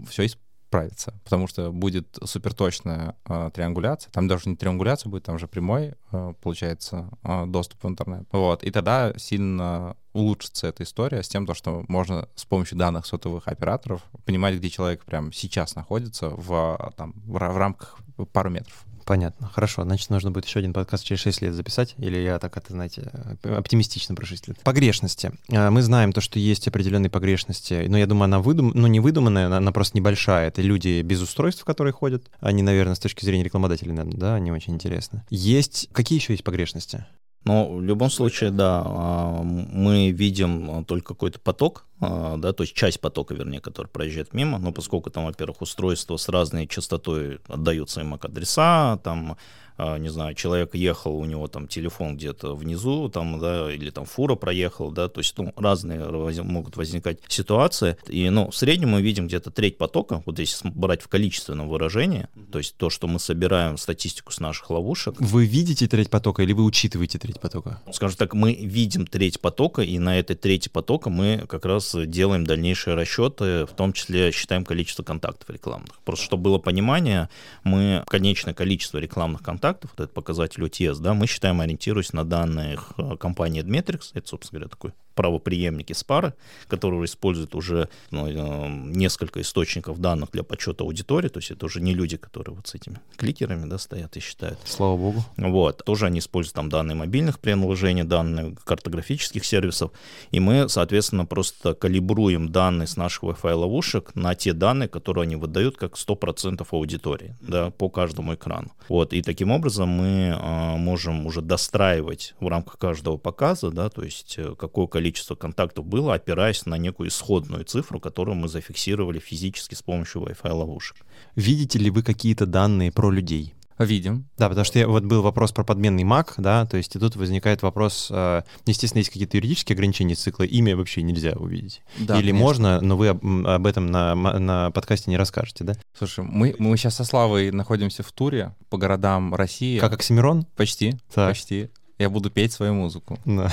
все 0.08 0.26
справится, 0.72 1.12
потому 1.22 1.46
что 1.48 1.70
будет 1.70 2.18
суперточная 2.24 3.14
э, 3.26 3.50
триангуляция. 3.52 4.10
Там 4.10 4.26
даже 4.26 4.48
не 4.48 4.56
триангуляция 4.56 5.10
будет, 5.10 5.24
там 5.24 5.38
же 5.38 5.46
прямой, 5.46 5.92
э, 6.12 6.34
получается, 6.40 7.10
э, 7.24 7.44
доступ 7.46 7.84
в 7.84 7.88
интернет. 7.88 8.26
Вот. 8.32 8.62
И 8.62 8.70
тогда 8.70 9.12
сильно 9.18 9.96
улучшится 10.14 10.68
эта 10.68 10.84
история 10.84 11.22
с 11.22 11.28
тем, 11.28 11.44
то, 11.44 11.52
что 11.52 11.84
можно 11.88 12.26
с 12.36 12.46
помощью 12.46 12.78
данных 12.78 13.04
сотовых 13.04 13.48
операторов 13.48 14.00
понимать, 14.24 14.54
где 14.54 14.70
человек 14.70 15.04
прямо 15.04 15.30
сейчас 15.30 15.74
находится 15.74 16.30
в, 16.30 16.92
там, 16.96 17.12
в, 17.26 17.32
в 17.32 17.56
рамках 17.58 17.98
пару 18.32 18.48
метров. 18.48 18.86
Понятно. 19.04 19.48
Хорошо. 19.48 19.82
Значит, 19.82 20.10
нужно 20.10 20.30
будет 20.30 20.46
еще 20.46 20.58
один 20.58 20.72
подкаст 20.72 21.04
через 21.04 21.20
6 21.22 21.42
лет 21.42 21.54
записать. 21.54 21.94
Или 21.98 22.18
я 22.18 22.38
так 22.38 22.56
это, 22.56 22.72
знаете, 22.72 23.10
оптимистично 23.42 24.14
про 24.14 24.24
6 24.26 24.48
лет. 24.48 24.58
Погрешности. 24.62 25.32
А, 25.50 25.70
мы 25.70 25.82
знаем 25.82 26.12
то, 26.12 26.20
что 26.20 26.38
есть 26.38 26.68
определенные 26.68 27.10
погрешности. 27.10 27.86
Но 27.88 27.98
я 27.98 28.06
думаю, 28.06 28.24
она 28.24 28.40
выдум... 28.40 28.72
ну, 28.74 28.86
не 28.86 29.00
выдуманная, 29.00 29.46
она 29.54 29.72
просто 29.72 29.96
небольшая. 29.96 30.48
Это 30.48 30.62
люди 30.62 31.02
без 31.02 31.20
устройств, 31.20 31.64
которые 31.64 31.92
ходят. 31.92 32.30
Они, 32.40 32.62
наверное, 32.62 32.94
с 32.94 33.00
точки 33.00 33.24
зрения 33.24 33.44
рекламодателей, 33.44 33.92
наверное, 33.92 34.18
да, 34.18 34.34
они 34.34 34.52
очень 34.52 34.74
интересны. 34.74 35.24
Есть... 35.30 35.88
Какие 35.92 36.18
еще 36.18 36.32
есть 36.32 36.44
погрешности? 36.44 37.06
Но 37.44 37.68
в 37.68 37.82
любом 37.82 38.10
случае, 38.10 38.50
да, 38.50 38.82
а, 38.84 39.42
мы 39.42 40.10
видим 40.10 40.84
только 40.84 41.14
какой-то 41.14 41.40
поток, 41.40 41.86
а, 42.00 42.36
да, 42.36 42.52
то 42.52 42.62
есть 42.62 42.74
часть 42.74 43.00
потока, 43.00 43.34
вернее, 43.34 43.60
который 43.60 43.88
проезжает 43.88 44.32
мимо, 44.32 44.58
но 44.58 44.72
поскольку 44.72 45.10
там, 45.10 45.24
во-первых, 45.24 45.60
устройства 45.62 46.16
с 46.16 46.28
разной 46.28 46.68
частотой 46.68 47.40
отдаются 47.48 48.00
им 48.00 48.14
адреса, 48.14 48.98
там 49.02 49.32
а, 49.32 49.36
не 49.78 50.08
знаю, 50.08 50.34
человек 50.34 50.74
ехал, 50.74 51.16
у 51.16 51.24
него 51.24 51.48
там 51.48 51.68
телефон 51.68 52.16
где-то 52.16 52.54
внизу, 52.54 53.08
там, 53.08 53.38
да, 53.38 53.72
или 53.72 53.90
там 53.90 54.04
фура 54.04 54.34
проехал, 54.34 54.90
да, 54.90 55.08
то 55.08 55.20
есть, 55.20 55.36
ну, 55.38 55.52
разные 55.56 56.00
могут 56.42 56.76
возникать 56.76 57.18
ситуации, 57.28 57.96
и, 58.08 58.28
ну, 58.30 58.50
в 58.50 58.56
среднем 58.56 58.90
мы 58.90 59.02
видим 59.02 59.26
где-то 59.26 59.50
треть 59.50 59.78
потока, 59.78 60.22
вот 60.26 60.38
если 60.38 60.68
брать 60.68 61.02
в 61.02 61.08
количественном 61.08 61.68
выражении, 61.68 62.28
то 62.50 62.58
есть 62.58 62.76
то, 62.76 62.90
что 62.90 63.06
мы 63.06 63.18
собираем 63.18 63.78
статистику 63.78 64.32
с 64.32 64.40
наших 64.40 64.70
ловушек. 64.70 65.14
Вы 65.18 65.46
видите 65.46 65.88
треть 65.88 66.10
потока 66.10 66.42
или 66.42 66.52
вы 66.52 66.64
учитываете 66.64 67.18
треть 67.18 67.40
потока? 67.40 67.80
Скажем 67.92 68.16
так, 68.16 68.34
мы 68.34 68.52
видим 68.54 69.06
треть 69.06 69.40
потока, 69.40 69.82
и 69.82 69.98
на 69.98 70.18
этой 70.18 70.36
трети 70.36 70.68
потока 70.68 71.10
мы 71.10 71.44
как 71.48 71.64
раз 71.64 71.96
делаем 72.06 72.44
дальнейшие 72.44 72.94
расчеты, 72.94 73.66
в 73.66 73.74
том 73.76 73.92
числе 73.92 74.32
считаем 74.32 74.64
количество 74.64 75.02
контактов 75.02 75.48
рекламных. 75.50 75.98
Просто 76.04 76.26
чтобы 76.26 76.42
было 76.44 76.58
понимание, 76.58 77.28
мы 77.64 78.04
конечное 78.06 78.54
количество 78.54 78.98
рекламных 78.98 79.42
контактов 79.42 79.61
контактов, 79.62 79.90
вот 79.92 80.04
этот 80.04 80.14
показатель 80.14 80.64
OTS, 80.64 81.00
да, 81.00 81.14
мы 81.14 81.26
считаем, 81.26 81.60
ориентируясь 81.60 82.12
на 82.12 82.24
данных 82.24 82.92
э, 82.98 83.16
компании 83.16 83.62
Admetrics, 83.62 84.10
это, 84.12 84.28
собственно 84.28 84.58
говоря, 84.58 84.70
такой 84.70 84.92
правоприемники 85.14 85.92
Спары, 85.92 86.34
которые 86.68 87.04
используют 87.04 87.54
уже 87.54 87.88
ну, 88.10 88.28
э, 88.28 88.68
несколько 88.68 89.40
источников 89.40 89.98
данных 89.98 90.30
для 90.32 90.42
подсчета 90.42 90.84
аудитории, 90.84 91.28
то 91.28 91.38
есть 91.38 91.50
это 91.50 91.66
уже 91.66 91.80
не 91.80 91.94
люди, 91.94 92.16
которые 92.16 92.56
вот 92.56 92.66
с 92.66 92.74
этими 92.74 93.00
кликерами 93.16 93.68
да, 93.68 93.78
стоят 93.78 94.16
и 94.16 94.20
считают. 94.20 94.58
Слава 94.64 94.96
богу. 94.96 95.24
Вот. 95.36 95.84
Тоже 95.84 96.06
они 96.06 96.18
используют 96.18 96.54
там 96.54 96.68
данные 96.68 96.94
мобильных 96.94 97.38
приложений, 97.38 98.04
данные 98.04 98.56
картографических 98.64 99.44
сервисов, 99.44 99.92
и 100.30 100.40
мы, 100.40 100.68
соответственно, 100.68 101.24
просто 101.24 101.74
калибруем 101.74 102.50
данные 102.50 102.86
с 102.86 102.96
наших 102.96 103.24
Wi-Fi 103.24 103.54
ловушек 103.54 104.14
на 104.14 104.34
те 104.34 104.52
данные, 104.52 104.88
которые 104.88 105.22
они 105.22 105.36
выдают 105.36 105.76
как 105.76 105.94
100% 105.94 106.66
аудитории 106.70 107.36
да, 107.40 107.70
по 107.70 107.88
каждому 107.88 108.34
экрану. 108.34 108.72
Вот. 108.88 109.12
И 109.12 109.22
таким 109.22 109.50
образом 109.50 109.88
мы 109.88 110.36
э, 110.38 110.76
можем 110.76 111.26
уже 111.26 111.40
достраивать 111.40 112.34
в 112.40 112.48
рамках 112.48 112.78
каждого 112.78 113.16
показа, 113.16 113.70
да, 113.70 113.88
то 113.88 114.02
есть 114.02 114.34
э, 114.38 114.54
какое 114.58 114.86
количество 114.86 115.01
количество 115.02 115.34
контактов 115.34 115.84
было, 115.84 116.14
опираясь 116.14 116.64
на 116.64 116.78
некую 116.78 117.08
исходную 117.08 117.64
цифру, 117.64 117.98
которую 117.98 118.36
мы 118.36 118.46
зафиксировали 118.46 119.18
физически 119.18 119.74
с 119.74 119.82
помощью 119.82 120.22
Wi-Fi 120.22 120.52
ловушек. 120.52 120.96
Видите 121.34 121.80
ли 121.80 121.90
вы 121.90 122.04
какие-то 122.04 122.46
данные 122.46 122.92
про 122.92 123.10
людей? 123.10 123.54
Видим. 123.78 124.28
Да, 124.38 124.48
потому 124.48 124.64
что 124.64 124.78
я, 124.78 124.86
вот 124.86 125.02
был 125.02 125.22
вопрос 125.22 125.50
про 125.50 125.64
подменный 125.64 126.04
маг, 126.04 126.34
да, 126.36 126.66
то 126.66 126.76
есть 126.76 126.94
и 126.94 127.00
тут 127.00 127.16
возникает 127.16 127.62
вопрос, 127.62 128.10
э, 128.12 128.42
естественно, 128.64 129.00
есть 129.00 129.10
какие-то 129.10 129.38
юридические 129.38 129.74
ограничения 129.74 130.14
цикла, 130.14 130.44
имя 130.44 130.76
вообще 130.76 131.02
нельзя 131.02 131.32
увидеть. 131.32 131.82
Да, 131.98 132.16
Или 132.16 132.30
конечно. 132.30 132.46
можно, 132.46 132.80
но 132.80 132.96
вы 132.96 133.08
об, 133.08 133.26
об 133.26 133.66
этом 133.66 133.86
на, 133.86 134.14
на 134.14 134.70
подкасте 134.70 135.10
не 135.10 135.16
расскажете, 135.16 135.64
да? 135.64 135.74
Слушай, 135.98 136.24
мы, 136.24 136.54
мы 136.60 136.76
сейчас 136.76 136.94
со 136.94 137.02
Славой 137.04 137.50
находимся 137.50 138.04
в 138.04 138.12
туре 138.12 138.54
по 138.70 138.78
городам 138.78 139.34
России. 139.34 139.80
Как 139.80 139.94
Оксимирон? 139.94 140.46
Почти, 140.54 140.94
так. 141.12 141.30
почти. 141.30 141.70
Я 141.98 142.08
буду 142.08 142.30
петь 142.30 142.52
свою 142.52 142.74
музыку. 142.74 143.18
Да. 143.24 143.50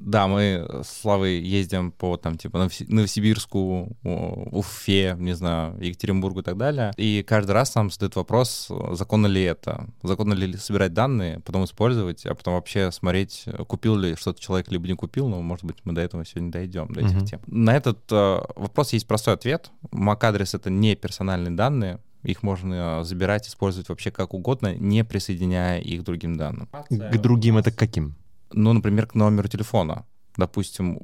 Да, 0.00 0.26
мы 0.26 0.66
с 0.82 1.00
Славой 1.00 1.40
ездим 1.40 1.92
по 1.92 2.16
там 2.16 2.38
типа 2.38 2.68
Новосибирску, 2.88 3.96
Уфе, 4.02 5.16
не 5.18 5.34
знаю, 5.34 5.76
Екатеринбургу 5.80 6.40
и 6.40 6.42
так 6.42 6.56
далее. 6.56 6.92
И 6.96 7.24
каждый 7.26 7.52
раз 7.52 7.74
нам 7.74 7.90
задают 7.90 8.16
вопрос, 8.16 8.70
законно 8.92 9.26
ли 9.26 9.42
это, 9.42 9.88
законно 10.02 10.34
ли 10.34 10.56
собирать 10.56 10.94
данные, 10.94 11.40
потом 11.40 11.64
использовать, 11.64 12.24
а 12.26 12.34
потом 12.34 12.54
вообще 12.54 12.90
смотреть, 12.90 13.44
купил 13.66 13.96
ли 13.96 14.16
что-то 14.16 14.40
человек, 14.40 14.70
либо 14.70 14.86
не 14.88 14.94
купил, 14.94 15.28
но, 15.28 15.40
может 15.42 15.64
быть, 15.64 15.76
мы 15.84 15.92
до 15.92 16.00
этого 16.00 16.24
сегодня 16.24 16.50
дойдем, 16.50 16.92
до 16.92 17.00
этих 17.00 17.16
uh-huh. 17.16 17.26
тем. 17.26 17.40
На 17.46 17.76
этот 17.76 18.00
э, 18.10 18.40
вопрос 18.56 18.92
есть 18.92 19.06
простой 19.06 19.34
ответ. 19.34 19.70
MAC-адрес— 19.90 20.54
это 20.54 20.70
не 20.70 20.96
персональные 20.96 21.52
данные, 21.52 22.00
их 22.22 22.42
можно 22.42 23.02
забирать, 23.04 23.48
использовать 23.48 23.88
вообще 23.88 24.10
как 24.10 24.34
угодно, 24.34 24.74
не 24.74 25.04
присоединяя 25.04 25.80
их 25.80 26.02
к 26.02 26.04
другим 26.04 26.36
данным. 26.36 26.68
К 26.88 27.18
другим 27.18 27.56
это 27.56 27.70
каким? 27.70 28.14
Ну, 28.52 28.72
например, 28.72 29.06
к 29.06 29.14
номеру 29.14 29.48
телефона. 29.48 30.06
Допустим, 30.36 30.96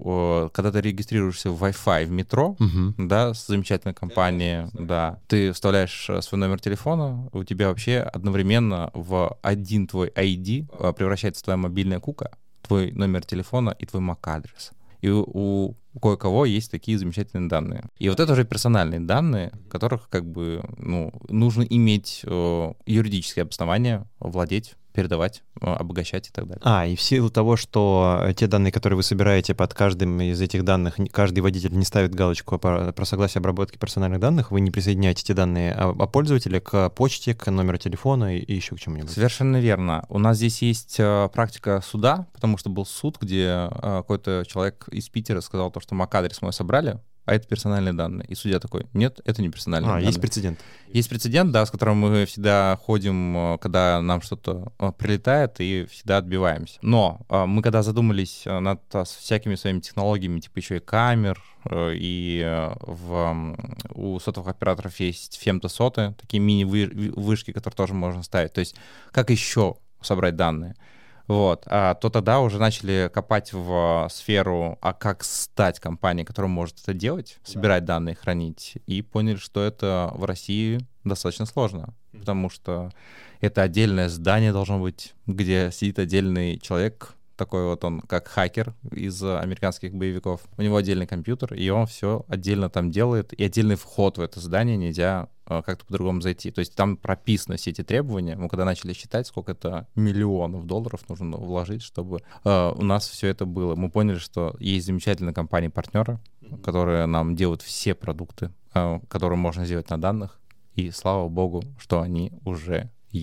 когда 0.53 0.71
ты 0.73 0.81
регистрируешься 0.81 1.51
в 1.51 1.63
Wi-Fi 1.63 2.07
в 2.07 2.11
метро, 2.11 2.57
uh-huh. 2.59 2.95
да, 2.97 3.35
с 3.35 3.47
замечательной 3.47 3.93
компанией, 3.93 4.69
да, 4.73 5.21
ты 5.27 5.53
вставляешь 5.53 6.09
э, 6.09 6.23
свой 6.23 6.39
номер 6.39 6.61
телефона, 6.61 7.29
у 7.33 7.45
тебя 7.45 7.69
вообще 7.69 7.99
одновременно 7.99 8.91
в 8.95 9.37
один 9.43 9.89
твой 9.89 10.09
ID 10.09 10.69
э, 10.79 10.93
превращается 10.93 11.43
твоя 11.43 11.57
мобильная 11.57 11.99
кука, 11.99 12.31
твой 12.63 12.93
номер 12.93 13.25
телефона 13.27 13.75
и 13.79 13.85
твой 13.85 14.03
MAC-адрес. 14.03 14.73
И 15.03 15.11
у, 15.11 15.77
у 15.93 16.01
кое-кого 16.01 16.47
есть 16.47 16.71
такие 16.71 16.99
замечательные 16.99 17.49
данные. 17.49 17.85
И 17.99 18.09
вот 18.09 18.21
это 18.21 18.33
уже 18.33 18.45
персональные 18.45 19.01
данные, 19.01 19.53
которых 19.69 20.09
как 20.09 20.25
бы 20.25 20.63
ну, 20.79 21.13
нужно 21.29 21.63
иметь 21.63 22.23
э, 22.25 22.73
юридическое 22.87 23.45
обоснование, 23.45 24.05
владеть 24.19 24.77
передавать, 24.97 25.43
обогащать 25.61 26.29
и 26.29 26.33
так 26.33 26.47
далее. 26.47 26.63
А, 26.65 26.87
и 26.87 26.97
в 26.97 27.03
силу 27.03 27.31
того, 27.31 27.57
что 27.57 28.33
те 28.37 28.47
данные, 28.47 28.73
которые 28.73 28.97
вы 28.97 29.03
собираете 29.03 29.55
под 29.55 29.75
каждым 29.75 30.21
из 30.21 30.41
этих 30.41 30.65
данных, 30.65 30.97
каждый 31.13 31.41
водитель 31.41 31.77
не 31.77 31.85
ставит 31.85 32.15
галочку 32.15 32.59
про, 32.59 32.93
согласие 33.05 33.41
обработки 33.41 33.77
персональных 33.79 34.19
данных, 34.21 34.51
вы 34.51 34.61
не 34.61 34.71
присоединяете 34.71 35.23
те 35.23 35.35
данные 35.35 35.75
о, 35.75 35.91
о 35.91 36.07
пользователе 36.07 36.61
к 36.61 36.89
почте, 36.91 37.35
к 37.35 37.51
номеру 37.51 37.77
телефона 37.77 38.37
и, 38.37 38.41
и 38.41 38.55
еще 38.55 38.75
к 38.75 38.81
чему-нибудь. 38.81 39.11
Совершенно 39.11 39.61
верно. 39.61 40.07
У 40.09 40.19
нас 40.19 40.39
здесь 40.39 40.63
есть 40.63 40.97
э, 40.99 41.29
практика 41.33 41.83
суда, 41.87 42.27
потому 42.33 42.57
что 42.57 42.71
был 42.71 42.87
суд, 42.87 43.19
где 43.21 43.47
э, 43.47 43.69
какой-то 43.71 44.45
человек 44.49 44.89
из 44.91 45.09
Питера 45.11 45.41
сказал 45.43 45.71
то, 45.71 45.81
что 45.81 45.95
MAC-адрес 45.95 46.41
мой 46.41 46.53
собрали, 46.53 46.99
а 47.27 47.35
это 47.35 47.47
персональные 47.49 47.93
данные. 47.93 48.25
И 48.29 48.37
судья 48.37 48.61
такой, 48.61 48.87
нет, 48.95 49.21
это 49.25 49.43
не 49.43 49.51
персональные 49.51 49.89
а, 49.89 49.93
данные. 49.95 50.07
есть 50.07 50.21
прецедент. 50.21 50.61
Есть 50.89 51.09
прецедент, 51.09 51.51
да, 51.51 51.67
с 51.67 51.71
которым 51.73 51.99
мы 51.99 52.25
всегда 52.25 52.79
ходим, 52.81 53.37
э, 53.37 53.59
когда 53.59 54.01
нам 54.01 54.23
что-то 54.23 54.73
э, 54.79 54.93
прилетает, 54.97 55.57
и 55.59 55.87
всегда 55.91 56.19
отбиваемся. 56.19 56.79
Но 56.83 57.21
э, 57.29 57.45
мы 57.45 57.63
когда 57.63 57.83
задумались 57.83 58.45
над 58.47 58.81
всякими 59.19 59.57
своими 59.57 59.81
технологиями, 59.81 60.39
типа 60.39 60.59
еще 60.59 60.77
и 60.77 60.81
камер, 60.81 61.43
и 61.69 62.71
в, 62.81 63.57
у 63.91 64.21
сотовых 64.21 64.51
операторов 64.51 65.01
есть 65.01 65.37
фемтосоты, 65.41 66.15
такие 66.21 66.39
мини-вышки, 66.39 67.51
которые 67.51 67.77
тоже 67.77 67.93
можно 67.93 68.23
ставить. 68.23 68.53
То 68.53 68.61
есть 68.61 68.77
как 69.11 69.31
еще 69.31 69.75
собрать 70.01 70.37
данные? 70.37 70.77
Вот, 71.27 71.65
а, 71.67 71.95
то 71.95 72.09
тогда 72.09 72.41
уже 72.41 72.59
начали 72.59 73.11
копать 73.13 73.53
в 73.53 74.09
сферу, 74.11 74.79
а 74.81 74.93
как 74.93 75.25
стать 75.25 75.81
компанией, 75.81 76.25
которая 76.25 76.51
может 76.51 76.81
это 76.83 76.95
делать, 76.95 77.39
собирать 77.43 77.85
да. 77.85 77.95
данные, 77.95 78.15
хранить, 78.15 78.75
и 78.87 79.03
поняли, 79.03 79.37
что 79.37 79.63
это 79.63 80.13
в 80.15 80.25
России 80.25 80.81
достаточно 81.05 81.47
сложно, 81.47 81.95
mm-hmm. 82.13 82.21
потому 82.21 82.49
что 82.51 82.93
это 83.41 83.63
отдельное 83.63 84.09
здание 84.09 84.53
должно 84.53 84.79
быть, 84.79 85.15
где 85.27 85.71
сидит 85.73 85.99
отдельный 85.99 86.59
человек, 86.59 87.16
такой 87.37 87.65
вот 87.65 87.85
он, 87.85 88.01
как 88.01 88.29
хакер 88.29 88.75
из 88.91 89.23
американских 89.23 89.95
боевиков. 89.95 90.41
У 90.57 90.63
него 90.63 90.77
отдельный 90.77 91.07
компьютер, 91.07 91.55
и 91.55 91.69
он 91.69 91.87
все 91.87 92.25
отдельно 92.29 92.69
там 92.69 92.91
делает, 92.91 93.33
и 93.33 93.45
отдельный 93.45 93.77
вход 93.77 94.19
в 94.19 94.21
это 94.21 94.41
здание 94.41 94.77
нельзя 94.77 95.29
э, 95.47 95.63
как-то 95.65 95.85
по-другому 95.85 96.21
зайти. 96.21 96.51
То 96.51 96.61
есть 96.61 96.75
там 96.75 96.97
прописаны 96.97 97.57
все 97.57 97.71
эти 97.71 97.85
требования. 97.85 98.37
Мы 98.37 98.49
когда 98.49 98.65
начали 98.65 98.93
считать, 98.93 99.27
сколько 99.27 99.53
это 99.53 99.87
миллионов 99.95 100.67
долларов 100.67 101.09
нужно 101.09 101.37
вложить, 101.37 101.83
чтобы 101.83 102.23
э, 102.45 102.73
у 102.75 102.83
нас 102.83 103.09
все 103.09 103.29
это 103.29 103.45
было, 103.45 103.77
мы 103.77 103.91
поняли, 103.91 104.19
что 104.19 104.57
есть 104.59 104.87
замечательные 104.87 105.35
компании-партнеры, 105.35 106.19
которые 106.65 107.07
нам 107.07 107.37
делают 107.37 107.63
все 107.63 107.95
продукты, 107.95 108.51
э, 108.75 109.01
которые 109.09 109.39
можно 109.39 109.65
сделать 109.65 109.91
на 109.91 110.01
данных. 110.01 110.41
И 110.75 110.91
слава 110.91 111.29
богу, 111.29 111.63
что 111.79 112.01
они 112.01 112.33
уже 112.45 112.91
э, 113.13 113.19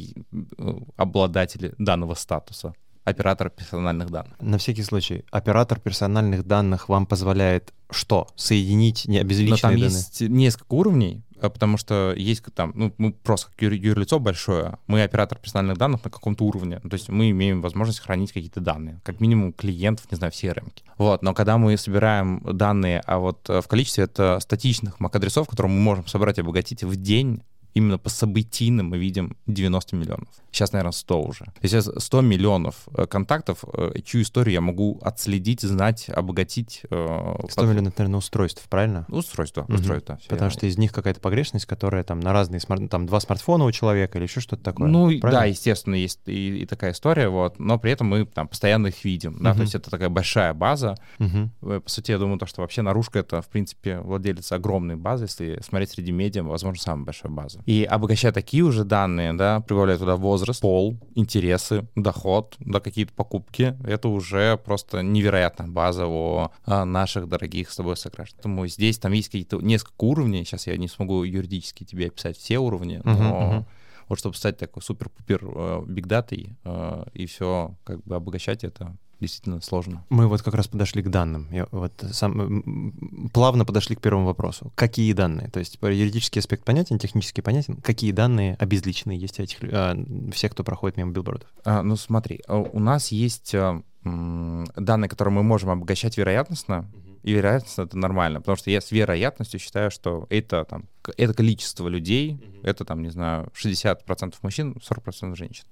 обладатели 0.97 1.73
данного 1.77 2.13
статуса 2.15 2.73
оператор 3.03 3.49
персональных 3.49 4.09
данных. 4.09 4.33
На 4.39 4.57
всякий 4.57 4.83
случай, 4.83 5.25
оператор 5.31 5.79
персональных 5.79 6.45
данных 6.45 6.89
вам 6.89 7.05
позволяет 7.05 7.73
что? 7.89 8.27
Соединить 8.35 9.05
не 9.07 9.19
обезличенные 9.19 9.61
там 9.61 9.71
данные? 9.71 9.89
есть 9.89 10.21
несколько 10.21 10.73
уровней, 10.73 11.23
а, 11.39 11.49
потому 11.49 11.77
что 11.77 12.13
есть 12.15 12.43
там, 12.55 12.71
ну, 12.75 12.93
мы 12.97 13.11
просто 13.11 13.47
как 13.47 13.61
юрлицо 13.61 14.19
большое, 14.19 14.77
мы 14.87 15.03
оператор 15.03 15.37
персональных 15.37 15.77
данных 15.77 16.03
на 16.03 16.09
каком-то 16.09 16.45
уровне, 16.45 16.79
то 16.79 16.93
есть 16.93 17.09
мы 17.09 17.29
имеем 17.31 17.61
возможность 17.61 17.99
хранить 17.99 18.31
какие-то 18.31 18.61
данные, 18.61 19.01
как 19.03 19.19
минимум 19.19 19.53
клиентов, 19.53 20.09
не 20.09 20.15
знаю, 20.15 20.31
в 20.31 20.35
CRM. 20.35 20.71
Вот, 20.97 21.21
но 21.21 21.33
когда 21.33 21.57
мы 21.57 21.77
собираем 21.77 22.41
данные, 22.43 23.01
а 23.05 23.19
вот 23.19 23.49
э, 23.49 23.61
в 23.61 23.67
количестве 23.67 24.05
это 24.05 24.39
статичных 24.39 24.99
MAC-адресов, 24.99 25.47
которые 25.47 25.73
мы 25.73 25.81
можем 25.81 26.07
собрать 26.07 26.37
и 26.37 26.41
обогатить 26.41 26.83
в 26.83 26.95
день, 26.95 27.43
именно 27.73 27.97
по 27.97 28.09
событийным 28.09 28.89
мы 28.89 28.97
видим 28.97 29.35
90 29.47 29.95
миллионов. 29.95 30.29
Сейчас, 30.53 30.71
наверное, 30.71 30.91
100 30.91 31.21
уже. 31.21 31.45
Сейчас 31.63 31.89
100 31.97 32.21
миллионов 32.21 32.87
э, 32.95 33.07
контактов, 33.07 33.63
э, 33.73 33.93
чью 34.05 34.21
историю 34.21 34.53
я 34.53 34.61
могу 34.61 34.99
отследить, 35.01 35.61
знать, 35.61 36.09
обогатить. 36.09 36.81
100 36.85 36.95
э, 36.95 37.47
под... 37.55 37.65
миллионов, 37.67 37.97
наверное, 37.97 38.19
устройств, 38.19 38.63
правильно? 38.69 39.07
Устройства, 39.09 39.63
угу. 39.63 39.73
устройства. 39.73 40.19
Потому 40.21 40.49
верно. 40.49 40.49
что 40.51 40.67
из 40.67 40.77
них 40.77 40.93
какая-то 40.93 41.19
погрешность, 41.19 41.65
которая 41.65 42.03
там 42.03 42.19
на 42.19 42.33
разные, 42.33 42.59
смарт... 42.59 42.87
там 42.91 43.07
два 43.07 43.19
смартфона 43.19 43.65
у 43.65 43.71
человека 43.71 44.19
или 44.19 44.25
еще 44.25 44.41
что-то 44.41 44.63
такое. 44.63 44.87
Ну, 44.87 45.07
правильно? 45.19 45.41
да, 45.41 45.45
естественно, 45.45 45.95
есть 45.95 46.19
и, 46.27 46.59
и 46.59 46.65
такая 46.67 46.91
история, 46.91 47.29
вот, 47.29 47.57
но 47.57 47.79
при 47.79 47.91
этом 47.91 48.07
мы 48.07 48.25
там 48.27 48.47
постоянно 48.47 48.87
их 48.87 49.03
видим, 49.03 49.37
да, 49.41 49.51
угу. 49.51 49.57
то 49.57 49.61
есть 49.63 49.73
это 49.73 49.89
такая 49.89 50.09
большая 50.09 50.53
база. 50.53 50.95
Угу. 51.17 51.79
По 51.81 51.89
сути, 51.89 52.11
я 52.11 52.19
думаю, 52.19 52.37
то, 52.37 52.45
что 52.45 52.61
вообще 52.61 52.83
наружка— 52.83 53.19
это, 53.19 53.41
в 53.41 53.47
принципе, 53.47 53.97
владелец 53.97 54.51
огромной 54.51 54.97
базы, 54.97 55.23
если 55.23 55.59
смотреть 55.63 55.89
среди 55.89 56.11
медиа, 56.11 56.43
возможно, 56.43 56.79
самая 56.79 57.05
большая 57.05 57.31
база. 57.31 57.63
И 57.65 57.83
обогащая 57.83 58.31
такие 58.31 58.61
уже 58.61 58.83
данные, 58.83 59.33
да, 59.33 59.59
прибавляя 59.61 59.97
туда 59.97 60.15
возраст, 60.15 60.42
пол, 60.59 60.97
интересы, 61.15 61.87
доход, 61.95 62.55
да, 62.59 62.79
какие-то 62.79 63.13
покупки, 63.13 63.77
это 63.85 64.09
уже 64.09 64.57
просто 64.57 65.01
невероятная 65.01 65.67
база 65.67 66.07
о, 66.07 66.51
о 66.65 66.85
наших 66.85 67.27
дорогих 67.27 67.71
с 67.71 67.75
тобой 67.75 67.97
сограждан. 67.97 68.33
Поэтому 68.37 68.67
здесь 68.67 68.97
там 68.97 69.13
есть 69.13 69.27
какие-то 69.27 69.61
несколько 69.61 70.03
уровней, 70.03 70.43
сейчас 70.43 70.67
я 70.67 70.77
не 70.77 70.87
смогу 70.87 71.23
юридически 71.23 71.83
тебе 71.83 72.07
описать 72.07 72.37
все 72.37 72.59
уровни, 72.59 73.01
но 73.03 73.11
uh-huh, 73.11 73.59
uh-huh. 73.59 73.65
вот 74.09 74.19
чтобы 74.19 74.35
стать 74.35 74.57
такой 74.57 74.81
супер-пупер 74.81 75.85
бигдатой 75.85 76.55
э, 76.63 77.05
э, 77.05 77.09
и 77.13 77.25
все 77.25 77.75
как 77.83 78.03
бы 78.03 78.15
обогащать 78.15 78.63
это, 78.63 78.95
действительно 79.23 79.61
сложно. 79.61 80.05
Мы 80.09 80.27
вот 80.27 80.41
как 80.41 80.53
раз 80.53 80.67
подошли 80.67 81.01
к 81.01 81.09
данным. 81.09 81.47
Я 81.51 81.67
вот 81.71 81.93
сам, 82.11 83.29
плавно 83.33 83.65
подошли 83.65 83.95
к 83.95 84.01
первому 84.01 84.27
вопросу. 84.27 84.71
Какие 84.75 85.13
данные? 85.13 85.49
То 85.49 85.59
есть 85.59 85.77
юридический 85.81 86.39
аспект 86.39 86.63
понятен, 86.63 86.99
технически 86.99 87.41
понятен. 87.41 87.77
Какие 87.77 88.11
данные 88.11 88.55
обезличенные 88.59 89.17
есть 89.17 89.39
у 89.39 89.43
этих 89.43 89.59
а, 89.63 89.97
всех, 90.31 90.51
кто 90.51 90.63
проходит 90.63 90.97
мимо 90.97 91.11
билбордов? 91.11 91.49
А, 91.65 91.81
ну 91.81 91.95
смотри, 91.95 92.41
а, 92.47 92.57
у 92.57 92.79
нас 92.79 93.11
есть 93.11 93.55
а, 93.55 93.81
данные, 94.03 95.09
которые 95.09 95.33
мы 95.33 95.43
можем 95.43 95.69
обогащать 95.69 96.17
вероятностно, 96.17 96.89
и 97.23 97.31
вероятностно 97.31 97.83
это 97.83 97.97
нормально, 97.97 98.41
потому 98.41 98.57
что 98.57 98.69
я 98.69 98.81
с 98.81 98.91
вероятностью 98.91 99.59
считаю, 99.59 99.89
что 99.91 100.27
это 100.29 100.65
там 100.65 100.89
это 101.17 101.33
количество 101.33 101.87
людей, 101.87 102.39
это 102.63 102.85
там, 102.85 103.01
не 103.01 103.09
знаю, 103.09 103.49
60% 103.55 104.35
мужчин, 104.41 104.77
40% 104.81 105.35
женщин. 105.35 105.65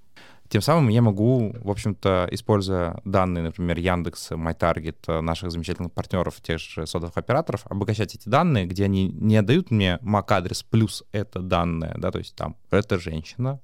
Тем 0.52 0.62
самым 0.62 0.90
я 0.90 1.02
могу, 1.02 1.56
в 1.64 1.72
общем-то, 1.72 2.28
используя 2.30 3.00
данные, 3.06 3.42
например, 3.42 3.78
Яндекс, 3.80 4.32
MyTarget, 4.32 4.98
э, 5.08 5.22
наших 5.22 5.50
замечательных 5.50 5.94
партнеров, 5.94 6.42
тех 6.42 6.60
же 6.60 6.86
сотовых 6.86 7.16
операторов, 7.16 7.62
обогащать 7.68 8.16
эти 8.16 8.28
данные, 8.28 8.66
где 8.66 8.84
они 8.84 9.08
не 9.08 9.38
отдают 9.38 9.72
мне 9.72 9.98
MAC-адрес 10.02 10.64
плюс 10.64 11.06
это 11.14 11.40
данные, 11.40 11.96
да, 11.98 12.12
то 12.12 12.20
есть 12.20 12.36
там 12.36 12.58
это 12.70 13.00
женщина, 13.00 13.62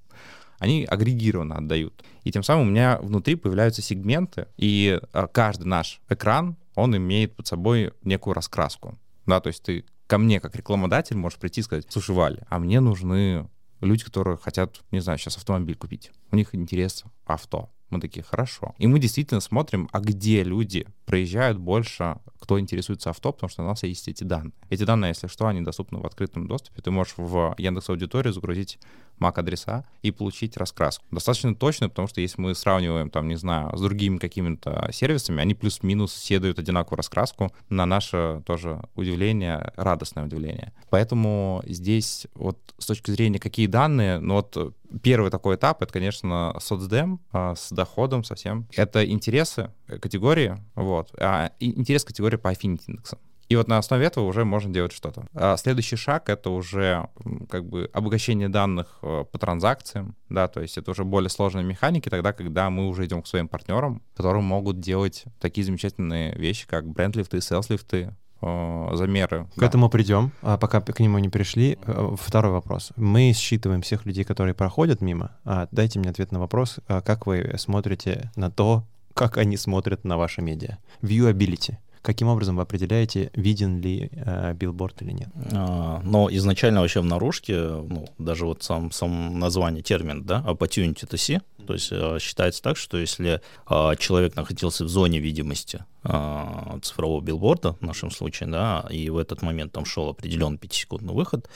они 0.60 0.86
агрегированно 0.86 1.58
отдают. 1.58 2.06
И 2.24 2.32
тем 2.32 2.42
самым 2.42 2.70
у 2.70 2.72
меня 2.72 3.00
внутри 3.02 3.36
появляются 3.36 3.82
сегменты, 3.82 4.48
и 4.56 4.98
э, 5.12 5.28
каждый 5.34 5.66
наш 5.66 6.00
экран, 6.08 6.56
он 6.76 6.96
имеет 6.96 7.36
под 7.36 7.48
собой 7.48 7.92
некую 8.06 8.34
раскраску. 8.34 8.98
Да, 9.26 9.42
то 9.42 9.48
есть 9.48 9.62
ты 9.62 9.84
ко 10.08 10.18
мне 10.18 10.40
как 10.40 10.56
рекламодатель 10.56 11.18
можешь 11.18 11.38
прийти 11.38 11.60
и 11.60 11.64
сказать, 11.66 11.86
слушай, 11.90 12.16
Валя, 12.16 12.48
а 12.48 12.60
мне 12.60 12.80
нужны 12.80 13.50
люди, 13.82 14.04
которые 14.04 14.38
хотят, 14.38 14.82
не 14.92 15.00
знаю, 15.00 15.18
сейчас 15.18 15.38
автомобиль 15.38 15.76
купить. 15.76 16.12
У 16.32 16.36
них 16.36 16.54
интерес 16.56 17.04
авто. 17.26 17.70
Мы 17.90 18.02
такие, 18.02 18.24
хорошо. 18.24 18.76
И 18.78 18.88
мы 18.88 19.00
действительно 19.00 19.40
смотрим, 19.40 19.90
а 19.92 20.00
где 20.00 20.44
люди 20.44 20.86
проезжают 21.06 21.58
больше, 21.58 22.18
кто 22.40 22.60
интересуется 22.60 23.12
авто, 23.12 23.32
потому 23.32 23.50
что 23.50 23.64
у 23.64 23.66
нас 23.66 23.84
есть 23.84 24.08
эти 24.08 24.24
данные. 24.24 24.54
Эти 24.70 24.84
данные, 24.84 25.10
если 25.10 25.28
что, 25.28 25.48
они 25.48 25.62
доступны 25.62 26.00
в 26.00 26.06
открытом 26.06 26.48
доступе. 26.48 26.82
Ты 26.82 26.92
можешь 26.92 27.14
в 27.18 27.56
Яндекс 27.58 27.90
Аудиторию 27.90 28.34
загрузить 28.34 28.78
MAC-адреса 29.20 29.86
и 30.02 30.12
получить 30.12 30.58
раскраску. 30.58 31.06
Достаточно 31.12 31.56
точно, 31.56 31.90
потому 31.90 32.08
что 32.08 32.22
если 32.22 32.40
мы 32.42 32.54
сравниваем, 32.56 33.10
там, 33.10 33.28
не 33.28 33.36
знаю, 33.36 33.76
с 33.76 33.82
другими 33.82 34.18
какими-то 34.18 34.90
сервисами, 34.92 35.42
они 35.42 35.56
плюс-минус 35.56 36.14
все 36.14 36.40
дают 36.40 36.60
одинаковую 36.60 36.98
раскраску 36.98 37.52
на 37.70 37.86
наше 37.86 38.44
тоже 38.46 38.82
удивление, 38.96 39.74
радостное 39.76 40.26
удивление. 40.26 40.74
Поэтому 40.90 41.64
здесь 41.66 42.28
вот 42.36 42.60
с 42.78 42.86
точки 42.86 43.12
зрения, 43.12 43.40
какие 43.40 43.68
данные, 43.68 44.20
ну 44.20 44.36
вот 44.36 44.76
первый 45.02 45.32
такой 45.32 45.56
этап, 45.56 45.82
это, 45.82 45.92
конечно, 45.92 46.56
соцдем 46.60 47.20
а, 47.32 47.56
с 47.56 47.72
доходом 47.72 48.24
совсем. 48.24 48.68
Это 48.76 49.10
интересы 49.10 49.72
категории, 49.88 50.58
вот, 50.76 51.12
а 51.20 51.52
интерес 51.60 52.04
категории 52.04 52.38
по 52.38 52.52
affinity 52.52 52.84
индексам. 52.88 53.20
И 53.50 53.56
вот 53.56 53.68
на 53.70 53.78
основе 53.78 54.06
этого 54.06 54.26
уже 54.26 54.44
можно 54.44 54.74
делать 54.74 54.92
что-то. 54.92 55.26
А 55.34 55.56
следующий 55.56 55.96
шаг— 55.96 56.30
это 56.30 56.50
уже 56.50 57.08
как 57.50 57.66
бы 57.66 57.90
обогащение 57.94 58.50
данных 58.50 59.00
э, 59.02 59.24
по 59.32 59.40
транзакциям, 59.40 60.16
да, 60.28 60.50
то 60.50 60.62
есть 60.62 60.78
это 60.78 60.92
уже 60.92 61.06
более 61.06 61.30
сложные 61.30 61.64
механики 61.64 62.10
тогда, 62.10 62.34
когда 62.34 62.70
мы 62.70 62.90
уже 62.90 63.06
идем 63.06 63.22
к 63.22 63.28
своим 63.28 63.48
партнерам, 63.48 64.02
которые 64.16 64.42
могут 64.42 64.82
делать 64.82 65.24
такие 65.40 65.64
замечательные 65.64 66.36
вещи, 66.36 66.68
как 66.68 66.88
бренд-лифты, 66.88 67.38
селс-лифты, 67.38 67.98
э, 67.98 68.14
замеры. 68.42 69.46
К 69.56 69.60
да. 69.60 69.66
этому 69.66 69.90
придем, 69.90 70.32
а 70.42 70.58
пока 70.58 70.82
к 70.82 71.00
нему 71.00 71.18
не 71.20 71.30
пришли. 71.30 71.78
Э, 71.86 72.16
второй 72.20 72.52
вопрос. 72.52 72.92
Мы 72.96 73.34
считываем 73.34 73.82
всех 73.82 74.06
людей, 74.06 74.24
которые 74.24 74.54
проходят 74.54 75.02
мимо. 75.02 75.32
А 75.44 75.68
дайте 75.72 76.00
мне 76.00 76.10
ответ 76.10 76.32
на 76.32 76.40
вопрос, 76.40 76.80
как 76.88 77.26
вы 77.26 77.56
смотрите 77.58 78.32
на 78.36 78.52
то, 78.52 78.84
как 79.14 79.38
они 79.38 79.58
смотрят 79.58 80.06
на 80.06 80.18
ваши 80.18 80.42
медиа. 80.42 80.78
Viewability 81.02 81.78
каким 82.08 82.30
образом 82.30 82.56
вы 82.56 82.62
определяете, 82.62 83.32
виден 83.34 83.82
ли 83.82 84.10
э, 84.14 84.54
билборд 84.54 85.02
или 85.02 85.12
нет? 85.12 85.28
А, 85.52 86.00
но 86.06 86.30
изначально 86.32 86.80
вообще 86.80 87.02
в 87.02 87.06
наружке, 87.06 87.60
ну, 87.60 88.08
даже 88.18 88.46
вот 88.46 88.64
сам, 88.64 88.92
сам 88.92 89.38
название, 89.40 89.84
термин, 89.84 90.24
да, 90.24 90.42
opportunity 90.48 91.06
to 91.06 91.16
see, 91.16 91.42
то 91.66 91.74
есть 91.74 91.90
э, 91.92 92.18
считается 92.22 92.64
так, 92.64 92.78
что 92.78 92.98
если 92.98 93.42
э, 93.70 93.96
человек 94.00 94.38
находился 94.38 94.86
в 94.86 94.88
зоне 94.88 95.20
видимости 95.20 95.84
э, 96.08 96.80
цифрового 96.82 97.22
билборда, 97.22 97.74
в 97.74 97.82
нашем 97.82 98.12
случае, 98.12 98.50
да, 98.50 98.86
и 98.90 99.10
в 99.10 99.18
этот 99.18 99.42
момент 99.42 99.72
там 99.74 99.86
шел 99.86 100.10
определенный 100.10 100.58
пятисекундный 100.58 101.14
выход, 101.14 101.50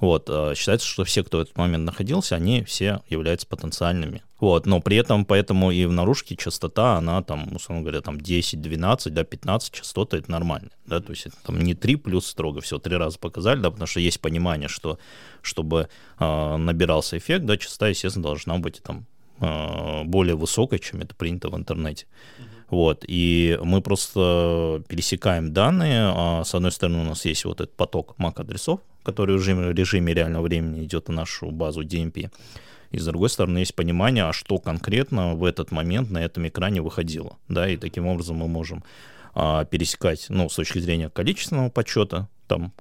вот, 0.00 0.30
считается, 0.56 0.86
что 0.86 1.04
все, 1.04 1.24
кто 1.24 1.38
в 1.38 1.40
этот 1.42 1.56
момент 1.56 1.84
находился, 1.84 2.36
они 2.36 2.62
все 2.62 3.00
являются 3.08 3.46
потенциальными. 3.46 4.22
Вот, 4.40 4.66
но 4.66 4.80
при 4.80 4.96
этом, 4.96 5.24
поэтому 5.24 5.72
и 5.72 5.84
в 5.84 5.92
наружке 5.92 6.36
частота, 6.36 6.96
она 6.96 7.22
там, 7.22 7.56
условно 7.56 7.82
говоря, 7.82 8.00
там 8.00 8.20
10, 8.20 8.60
12, 8.60 9.12
да, 9.12 9.24
15 9.24 9.72
частота, 9.72 10.16
это 10.16 10.30
нормально, 10.30 10.70
да, 10.86 11.00
то 11.00 11.10
есть 11.10 11.26
это 11.26 11.36
там 11.44 11.58
не 11.58 11.74
3 11.74 11.96
плюс 11.96 12.26
строго, 12.26 12.60
все 12.60 12.78
три 12.78 12.96
раза 12.96 13.18
показали, 13.18 13.60
да, 13.60 13.70
потому 13.70 13.88
что 13.88 13.98
есть 13.98 14.20
понимание, 14.20 14.68
что 14.68 14.98
чтобы 15.42 15.88
э, 16.20 16.56
набирался 16.56 17.18
эффект, 17.18 17.46
да, 17.46 17.56
частота, 17.56 17.88
естественно, 17.88 18.22
должна 18.22 18.58
быть 18.58 18.80
там 18.82 19.06
более 19.40 20.34
высокой, 20.34 20.78
чем 20.78 21.00
это 21.00 21.14
принято 21.14 21.48
в 21.48 21.56
интернете. 21.56 22.06
Вот, 22.70 23.04
и 23.08 23.58
мы 23.62 23.80
просто 23.80 24.82
пересекаем 24.88 25.52
данные. 25.52 26.12
А 26.14 26.44
с 26.44 26.54
одной 26.54 26.72
стороны, 26.72 27.00
у 27.00 27.04
нас 27.04 27.24
есть 27.24 27.44
вот 27.44 27.60
этот 27.60 27.74
поток 27.74 28.14
MAC-адресов, 28.18 28.80
который 29.02 29.36
в 29.36 29.40
режиме, 29.40 29.68
в 29.68 29.74
режиме 29.74 30.12
реального 30.12 30.42
времени 30.42 30.84
идет 30.84 31.08
на 31.08 31.14
нашу 31.14 31.50
базу 31.50 31.82
DMP. 31.82 32.30
И 32.90 32.98
с 32.98 33.04
другой 33.04 33.28
стороны, 33.30 33.58
есть 33.58 33.74
понимание, 33.74 34.24
а 34.24 34.32
что 34.32 34.58
конкретно 34.58 35.34
в 35.34 35.44
этот 35.44 35.70
момент 35.70 36.10
на 36.10 36.18
этом 36.18 36.46
экране 36.46 36.82
выходило. 36.82 37.36
Да, 37.48 37.68
и 37.68 37.76
таким 37.76 38.06
образом 38.06 38.36
мы 38.36 38.48
можем 38.48 38.82
а, 39.34 39.64
пересекать, 39.64 40.26
ну, 40.28 40.48
с 40.48 40.54
точки 40.54 40.78
зрения 40.78 41.10
количественного 41.10 41.70
подсчета, 41.70 42.28
там 42.46 42.72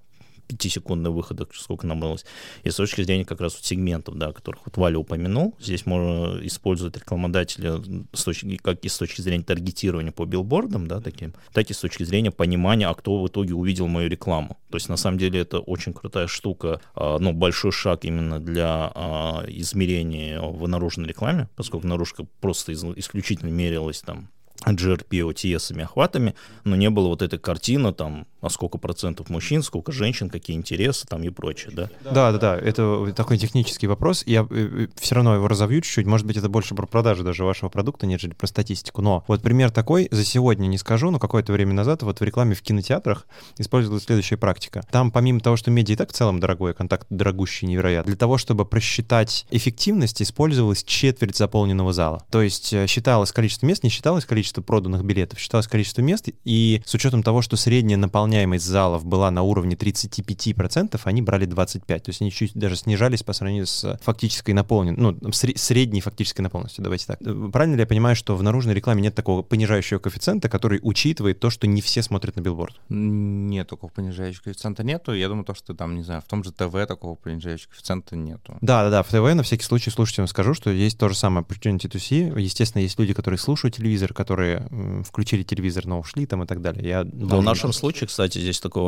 5-секундных 0.48 1.12
выходов, 1.12 1.50
сколько 1.54 1.88
набралось. 1.88 2.26
И 2.64 2.70
с 2.70 2.76
точки 2.76 3.02
зрения 3.02 3.26
как 3.26 3.42
раз 3.42 3.56
вот 3.56 3.66
сегментов, 3.66 4.16
да, 4.16 4.32
которых 4.32 4.66
вот 4.66 4.78
Валя 4.78 4.98
упомянул, 4.98 5.56
здесь 5.60 5.86
можно 5.86 6.40
использовать 6.46 6.98
рекламодателя 6.98 7.82
с 8.14 8.24
точки, 8.24 8.58
как 8.58 8.84
и 8.86 8.90
с 8.90 8.98
точки 8.98 9.22
зрения 9.22 9.44
таргетирования 9.44 10.12
по 10.12 10.26
билбордам, 10.26 10.88
да, 10.88 11.02
таким, 11.02 11.34
так 11.54 11.70
и 11.70 11.74
с 11.74 11.80
точки 11.80 12.04
зрения 12.04 12.32
понимания, 12.32 12.88
а 12.88 12.94
кто 12.94 13.22
в 13.22 13.28
итоге 13.28 13.54
увидел 13.54 13.88
мою 13.88 14.10
рекламу. 14.10 14.58
То 14.70 14.78
есть 14.78 14.90
на 14.90 14.98
самом 14.98 15.18
деле 15.18 15.40
это 15.40 15.60
очень 15.60 15.94
крутая 15.94 16.28
штука, 16.28 16.82
а, 16.96 17.20
ну, 17.20 17.34
большой 17.34 17.72
шаг 17.72 18.06
именно 18.06 18.40
для 18.40 18.92
а, 18.94 19.44
измерения 19.48 20.40
в 20.40 20.68
наружной 20.68 21.08
рекламе, 21.08 21.50
поскольку 21.56 21.88
наружка 21.88 22.26
просто 22.42 22.74
исключительно 22.74 23.50
мерилась 23.50 24.02
там 24.02 24.30
GRP, 24.66 25.22
OTS 25.22 25.82
охватами, 25.82 26.36
но 26.64 26.76
не 26.76 26.90
было 26.90 27.08
вот 27.08 27.22
этой 27.22 27.40
картины, 27.40 27.94
там, 27.94 28.28
а 28.42 28.50
сколько 28.50 28.78
процентов 28.78 29.30
мужчин, 29.30 29.64
сколько 29.64 29.92
женщин, 29.92 30.30
какие 30.30 30.56
интересы 30.56 31.08
там 31.08 31.24
и 31.24 31.30
прочее, 31.30 31.72
да? 31.74 31.90
Да, 32.04 32.32
да, 32.32 32.38
да, 32.38 32.58
это 32.58 33.12
такой 33.16 33.38
технический 33.38 33.88
вопрос, 33.88 34.24
я 34.26 34.42
э, 34.42 34.46
э, 34.52 34.88
все 34.96 35.16
равно 35.16 35.36
его 35.36 35.48
разовью 35.48 35.82
чуть-чуть, 35.82 36.06
может 36.06 36.26
быть, 36.26 36.38
это 36.38 36.50
больше 36.50 36.76
про 36.76 36.86
продажу 36.86 37.24
даже 37.24 37.44
вашего 37.44 37.70
продукта, 37.70 38.06
нежели 38.06 38.34
про 38.34 38.48
статистику, 38.48 39.02
но 39.02 39.24
вот 39.28 39.42
пример 39.42 39.72
такой, 39.72 40.08
за 40.12 40.24
сегодня 40.24 40.68
не 40.68 40.78
скажу, 40.78 41.12
но 41.12 41.20
какое-то 41.20 41.54
время 41.54 41.74
назад 41.74 42.04
вот 42.04 42.20
в 42.20 42.24
рекламе 42.24 42.56
в 42.56 42.62
кинотеатрах 42.62 43.28
использовалась 43.58 44.04
следующая 44.04 44.38
практика. 44.38 44.86
Там, 44.92 45.12
помимо 45.12 45.40
того, 45.40 45.58
что 45.58 45.72
медиа 45.72 45.94
и 45.94 45.96
так 45.96 46.12
в 46.12 46.14
целом 46.14 46.40
дорогой, 46.40 46.74
контакт 46.74 47.08
дорогущий 47.10 47.68
невероятно, 47.68 48.10
для 48.10 48.18
того, 48.18 48.38
чтобы 48.38 48.66
просчитать 48.66 49.46
эффективность, 49.50 50.22
использовалась 50.22 50.84
четверть 50.84 51.36
заполненного 51.36 51.94
зала. 51.94 52.26
То 52.30 52.42
есть 52.42 52.74
э, 52.74 52.88
считалось 52.88 53.32
количество 53.32 53.66
мест, 53.66 53.84
не 53.84 53.90
считалось 53.90 54.26
количество 54.26 54.62
проданных 54.62 55.04
билетов, 55.04 55.40
считалось 55.40 55.68
количество 55.68 56.02
мест, 56.02 56.30
и 56.44 56.82
с 56.86 56.94
учетом 56.94 57.24
того, 57.24 57.42
что 57.42 57.58
средняя 57.58 57.98
наполняемость 58.28 58.66
залов 58.66 59.06
была 59.06 59.32
на 59.32 59.42
уровне 59.42 59.76
35%, 59.76 61.00
они 61.04 61.22
брали 61.22 61.48
25%. 61.48 61.80
То 61.86 62.02
есть 62.08 62.22
они 62.22 62.32
чуть 62.32 62.54
даже 62.54 62.76
снижались 62.76 63.24
по 63.24 63.34
сравнению 63.34 63.68
с 63.68 64.00
фактической 64.04 64.52
наполненностью, 64.52 65.18
ну, 65.22 65.32
средней 65.32 66.02
фактической 66.02 66.42
наполненностью, 66.42 66.84
давайте 66.84 67.06
так. 67.08 67.20
Правильно 67.52 67.76
ли 67.76 67.82
я 67.82 67.88
понимаю, 67.88 68.16
что 68.16 68.36
в 68.36 68.44
наружной 68.44 68.76
рекламе 68.76 69.02
нет 69.02 69.16
такого 69.16 69.42
понижающего 69.44 70.00
коэффициента, 70.00 70.50
который 70.50 70.80
учитывает 70.82 71.40
то, 71.40 71.50
что 71.50 71.68
не 71.68 71.82
все 71.82 72.04
смотрят 72.04 72.36
на 72.36 72.42
билборд? 72.42 72.76
Нет 72.90 73.68
такого 73.68 73.90
понижающего 73.90 74.44
коэффициента 74.44 74.84
нету. 74.84 75.14
Я 75.14 75.30
думаю, 75.30 75.46
то, 75.46 75.56
что 75.56 75.74
там, 75.74 75.96
не 75.96 76.04
знаю, 76.04 76.22
в 76.22 76.26
том 76.26 76.44
же 76.44 76.52
ТВ 76.52 76.74
такого 76.88 77.16
понижающего 77.16 77.72
коэффициента 77.72 78.16
нету. 78.16 78.58
Да, 78.62 78.84
да, 78.84 78.90
да, 78.90 79.04
в 79.04 79.08
ТВ 79.08 79.36
на 79.36 79.44
всякий 79.44 79.64
случай 79.64 79.90
слушателям 79.90 80.28
скажу, 80.28 80.54
что 80.54 80.70
есть 80.70 80.98
то 80.98 81.10
же 81.10 81.16
самое 81.16 81.46
opportunity 81.46 81.90
to 81.90 81.98
see. 81.98 82.40
Естественно, 82.40 82.82
есть 82.82 83.00
люди, 83.00 83.14
которые 83.14 83.40
слушают 83.40 83.76
телевизор, 83.76 84.14
которые 84.14 84.28
которые 84.28 85.04
включили 85.04 85.44
телевизор, 85.44 85.86
но 85.86 86.00
ушли 86.00 86.26
там 86.26 86.44
и 86.44 86.46
так 86.46 86.62
далее. 86.62 86.88
Я 86.88 87.04
да, 87.04 87.38
в 87.38 87.44
нашем 87.44 87.74
случае, 87.74 88.08
кстати, 88.18 88.40
здесь 88.40 88.60
такой 88.60 88.82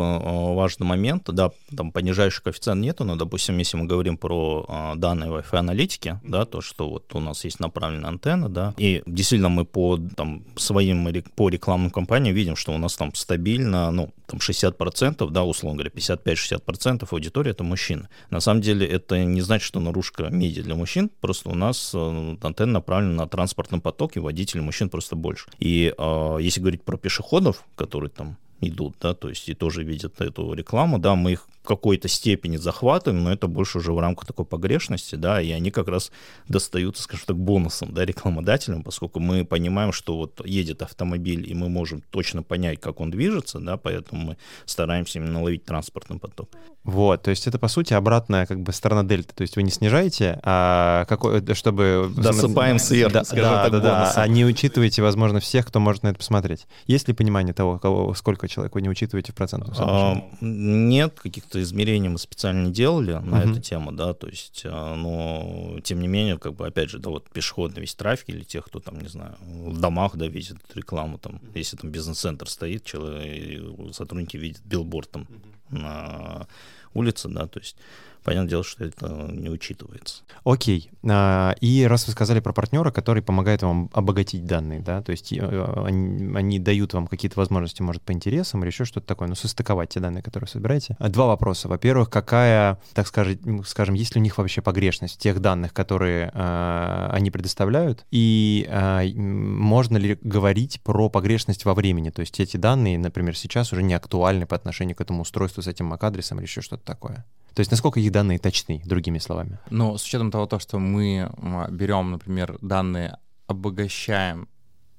важный 0.56 0.88
момент, 0.88 1.26
да, 1.28 1.52
там 1.78 1.92
понижающий 1.92 2.42
коэффициент 2.42 2.82
нету, 2.82 3.04
но, 3.04 3.16
допустим, 3.16 3.60
если 3.60 3.78
мы 3.78 3.86
говорим 3.86 4.18
про 4.18 4.66
а, 4.68 4.96
данные 4.96 5.30
Wi-Fi 5.30 5.58
аналитики, 5.58 6.20
да, 6.24 6.46
то, 6.46 6.62
что 6.62 6.90
вот 6.90 7.14
у 7.14 7.20
нас 7.20 7.46
есть 7.46 7.60
направленная 7.60 8.10
антенна, 8.10 8.50
да, 8.50 8.74
и 8.80 9.04
действительно 9.06 9.50
мы 9.50 9.66
по 9.66 10.00
там 10.18 10.46
своим, 10.56 11.08
по 11.36 11.50
рекламным 11.50 11.92
кампаниям 11.92 12.34
видим, 12.34 12.56
что 12.56 12.74
у 12.74 12.80
нас 12.80 12.96
там 12.96 13.14
стабильно, 13.14 13.92
ну, 13.92 14.10
там 14.26 14.40
60%, 14.40 15.30
да, 15.30 15.44
условно 15.44 15.84
говоря, 15.84 15.92
55-60% 15.96 17.08
аудитории 17.12 17.52
это 17.52 17.64
мужчины. 17.64 18.10
На 18.32 18.40
самом 18.40 18.62
деле 18.62 18.88
это 18.88 19.24
не 19.24 19.42
значит, 19.42 19.68
что 19.68 19.80
наружка 19.80 20.30
медиа 20.32 20.64
для 20.64 20.74
мужчин, 20.74 21.12
просто 21.22 21.50
у 21.50 21.56
нас 21.56 21.92
э, 21.94 22.36
антенна 22.42 22.74
направлена 22.74 23.14
на 23.14 23.28
транспортный 23.28 23.80
поток, 23.80 24.18
и 24.18 24.20
водителей 24.20 24.64
мужчин 24.64 24.90
просто 24.90 25.16
больше. 25.16 25.52
И 25.60 25.94
э, 25.96 26.38
если 26.42 26.62
говорить 26.62 26.82
про 26.82 26.98
пешеходов, 26.98 27.64
которые 27.76 28.10
там 28.10 28.36
идут, 28.62 28.96
да, 29.02 29.14
то 29.14 29.30
есть 29.30 29.48
и 29.50 29.54
тоже 29.54 29.84
видят 29.84 30.22
эту 30.22 30.54
рекламу, 30.54 31.00
да, 31.00 31.16
мы 31.16 31.34
их 31.34 31.48
в 31.64 31.68
какой-то 31.68 32.08
степени 32.08 32.58
захватываем, 32.58 33.24
но 33.24 33.32
это 33.32 33.48
больше 33.48 33.78
уже 33.78 33.94
в 33.94 34.00
рамках 34.00 34.26
такой 34.26 34.46
погрешности, 34.46 35.16
да, 35.16 35.42
и 35.42 35.52
они 35.52 35.72
как 35.72 35.88
раз 35.88 36.12
достаются, 36.48 37.04
скажем 37.04 37.26
так, 37.28 37.38
бонусом, 37.38 37.94
да, 37.94 38.06
рекламодателям, 38.06 38.84
поскольку 38.84 39.20
мы 39.20 39.46
понимаем, 39.46 39.92
что 39.92 40.18
вот 40.18 40.46
едет 40.46 40.82
автомобиль, 40.82 41.50
и 41.50 41.54
мы 41.54 41.70
можем 41.70 42.02
точно 42.12 42.44
понять, 42.44 42.80
как 42.80 43.00
он 43.00 43.12
движется, 43.12 43.60
да, 43.60 43.78
поэтому 43.78 44.22
мы 44.22 44.38
стараемся 44.66 45.20
именно 45.20 45.42
ловить 45.44 45.66
транспортный 45.66 46.18
поток. 46.18 46.50
Вот, 46.84 47.22
то 47.24 47.30
есть 47.30 47.46
это, 47.46 47.60
по 47.60 47.68
сути, 47.68 47.94
обратная 47.94 48.46
как 48.46 48.62
бы 48.62 48.74
сторона 48.74 49.04
дельты, 49.04 49.36
то 49.36 49.42
есть 49.42 49.56
вы 49.56 49.64
не 49.64 49.72
снижаете, 49.72 50.40
а 50.44 51.06
какой, 51.06 51.42
чтобы... 51.54 52.12
Досыпаем 52.16 52.80
сверху, 52.80 53.14
да, 53.14 53.24
скажем 53.24 53.44
да, 53.44 53.64
так, 53.64 53.72
да, 53.72 53.80
да, 53.80 54.14
а 54.16 54.28
не 54.28 54.46
учитываете, 54.46 55.02
возможно, 55.02 55.40
всех, 55.40 55.68
кто 55.68 55.80
может 55.80 56.04
на 56.04 56.08
это 56.08 56.18
посмотреть. 56.18 56.68
Есть 56.88 57.08
ли 57.08 57.14
понимание 57.14 57.54
того, 57.54 57.78
кого, 57.80 58.14
сколько 58.16 58.48
человек 58.50 58.76
вы 58.76 58.82
не 58.82 58.90
учитываете 58.90 59.32
в 59.32 59.36
процентном 59.36 59.74
а, 59.78 60.22
Нет, 60.42 61.20
каких-то 61.20 61.62
измерений 61.62 62.10
мы 62.10 62.18
специально 62.18 62.68
не 62.68 62.74
делали 62.74 63.14
на 63.14 63.44
uh-huh. 63.44 63.52
эту 63.52 63.62
тему, 63.62 63.92
да, 63.92 64.14
то 64.14 64.28
есть, 64.28 64.64
а, 64.66 64.96
но 64.96 65.80
тем 65.82 66.02
не 66.02 66.08
менее, 66.08 66.38
как 66.38 66.56
бы, 66.56 66.68
опять 66.68 66.90
же, 66.90 67.00
да, 67.00 67.10
вот 67.10 67.30
пешеходный 67.30 67.82
весь 67.82 67.96
трафик 67.96 68.30
или 68.30 68.44
тех, 68.44 68.66
кто 68.66 68.80
там, 68.80 69.00
не 69.00 69.08
знаю, 69.08 69.36
в 69.42 69.80
домах, 69.80 70.16
да, 70.16 70.28
видит 70.28 70.58
рекламу, 70.76 71.18
там, 71.18 71.40
если 71.54 71.78
там 71.78 71.92
бизнес-центр 71.92 72.50
стоит, 72.50 72.84
человек, 72.84 73.94
сотрудники 73.94 74.38
видят 74.38 74.62
билборд 74.66 75.10
там 75.12 75.28
uh-huh. 75.72 75.80
на 75.80 76.48
улице, 76.94 77.30
да, 77.30 77.48
то 77.48 77.60
есть 77.60 77.78
понятное 78.24 78.50
дело, 78.50 78.64
что 78.64 78.84
это 78.84 79.30
не 79.32 79.50
учитывается. 79.50 80.24
Окей. 80.44 80.90
А, 81.08 81.56
и 81.62 81.84
раз 81.84 82.08
вы 82.08 82.14
сказали 82.14 82.40
про 82.40 82.54
партнера, 82.54 82.92
который 82.92 83.24
помогает 83.24 83.62
вам 83.62 83.90
обогатить 83.94 84.46
данные, 84.46 84.80
да, 84.80 85.02
то 85.02 85.12
есть 85.12 85.32
э, 85.32 85.84
они, 85.86 86.36
они 86.36 86.60
дают 86.60 86.94
вам 86.94 87.08
какие-то 87.08 87.40
возможности, 87.40 87.82
может, 87.82 88.02
по 88.02 88.12
интересам 88.12 88.62
или 88.62 88.70
еще 88.70 88.86
что-то 88.86 89.08
такое, 89.08 89.28
но 89.28 89.36
состыковать 89.36 89.90
те 89.90 90.00
данные, 90.00 90.22
которые 90.22 90.48
собираете. 90.48 90.98
Два 91.00 91.28
вопроса. 91.28 91.68
Во-первых, 91.68 92.10
какая, 92.10 92.80
так 92.94 93.08
скажем, 93.08 93.64
скажем, 93.66 93.96
есть 93.96 94.16
ли 94.16 94.20
у 94.20 94.24
них 94.24 94.38
вообще 94.38 94.62
погрешность 94.62 95.16
в 95.16 95.20
тех 95.20 95.40
данных, 95.40 95.74
которые 95.74 96.32
э, 96.34 97.10
они 97.12 97.32
предоставляют, 97.32 98.06
и 98.12 98.68
э, 98.70 99.10
можно 99.16 99.98
ли 99.98 100.18
говорить 100.22 100.82
про 100.84 101.10
погрешность 101.10 101.66
во 101.66 101.74
времени, 101.74 102.10
то 102.10 102.22
есть 102.22 102.40
эти 102.40 102.58
данные, 102.58 102.98
например, 102.98 103.36
сейчас 103.38 103.72
уже 103.72 103.84
не 103.84 103.94
актуальны 103.94 104.46
по 104.46 104.56
отношению 104.56 104.96
к 104.96 105.02
этому 105.02 105.22
устройству 105.22 105.62
с 105.62 105.68
этим 105.68 105.94
MAC-адресом 105.94 106.38
или 106.38 106.46
еще 106.46 106.62
что-то 106.62 106.84
такое? 106.84 107.26
То 107.54 107.62
есть 107.62 107.72
насколько 107.72 108.00
их 108.00 108.12
данные 108.12 108.40
точны, 108.40 108.82
другими 108.86 109.20
словами? 109.20 109.60
Ну, 109.70 109.98
с 109.98 110.06
учетом 110.06 110.32
того, 110.32 110.46
то, 110.46 110.60
что 110.60 110.80
мы 110.80 111.32
берем, 111.70 112.12
например, 112.12 112.58
данные, 112.62 113.18
обогащаем 113.48 114.48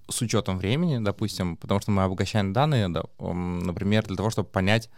с 0.09 0.20
учетом 0.22 0.59
времени, 0.59 0.98
допустим, 0.98 1.57
потому 1.57 1.80
что 1.80 1.92
мы 1.92 2.03
обогащаем 2.03 2.53
данные, 2.53 2.88
например, 2.88 4.07
для 4.07 4.16
того, 4.16 4.30
чтобы 4.30 4.48
понять 4.48 4.90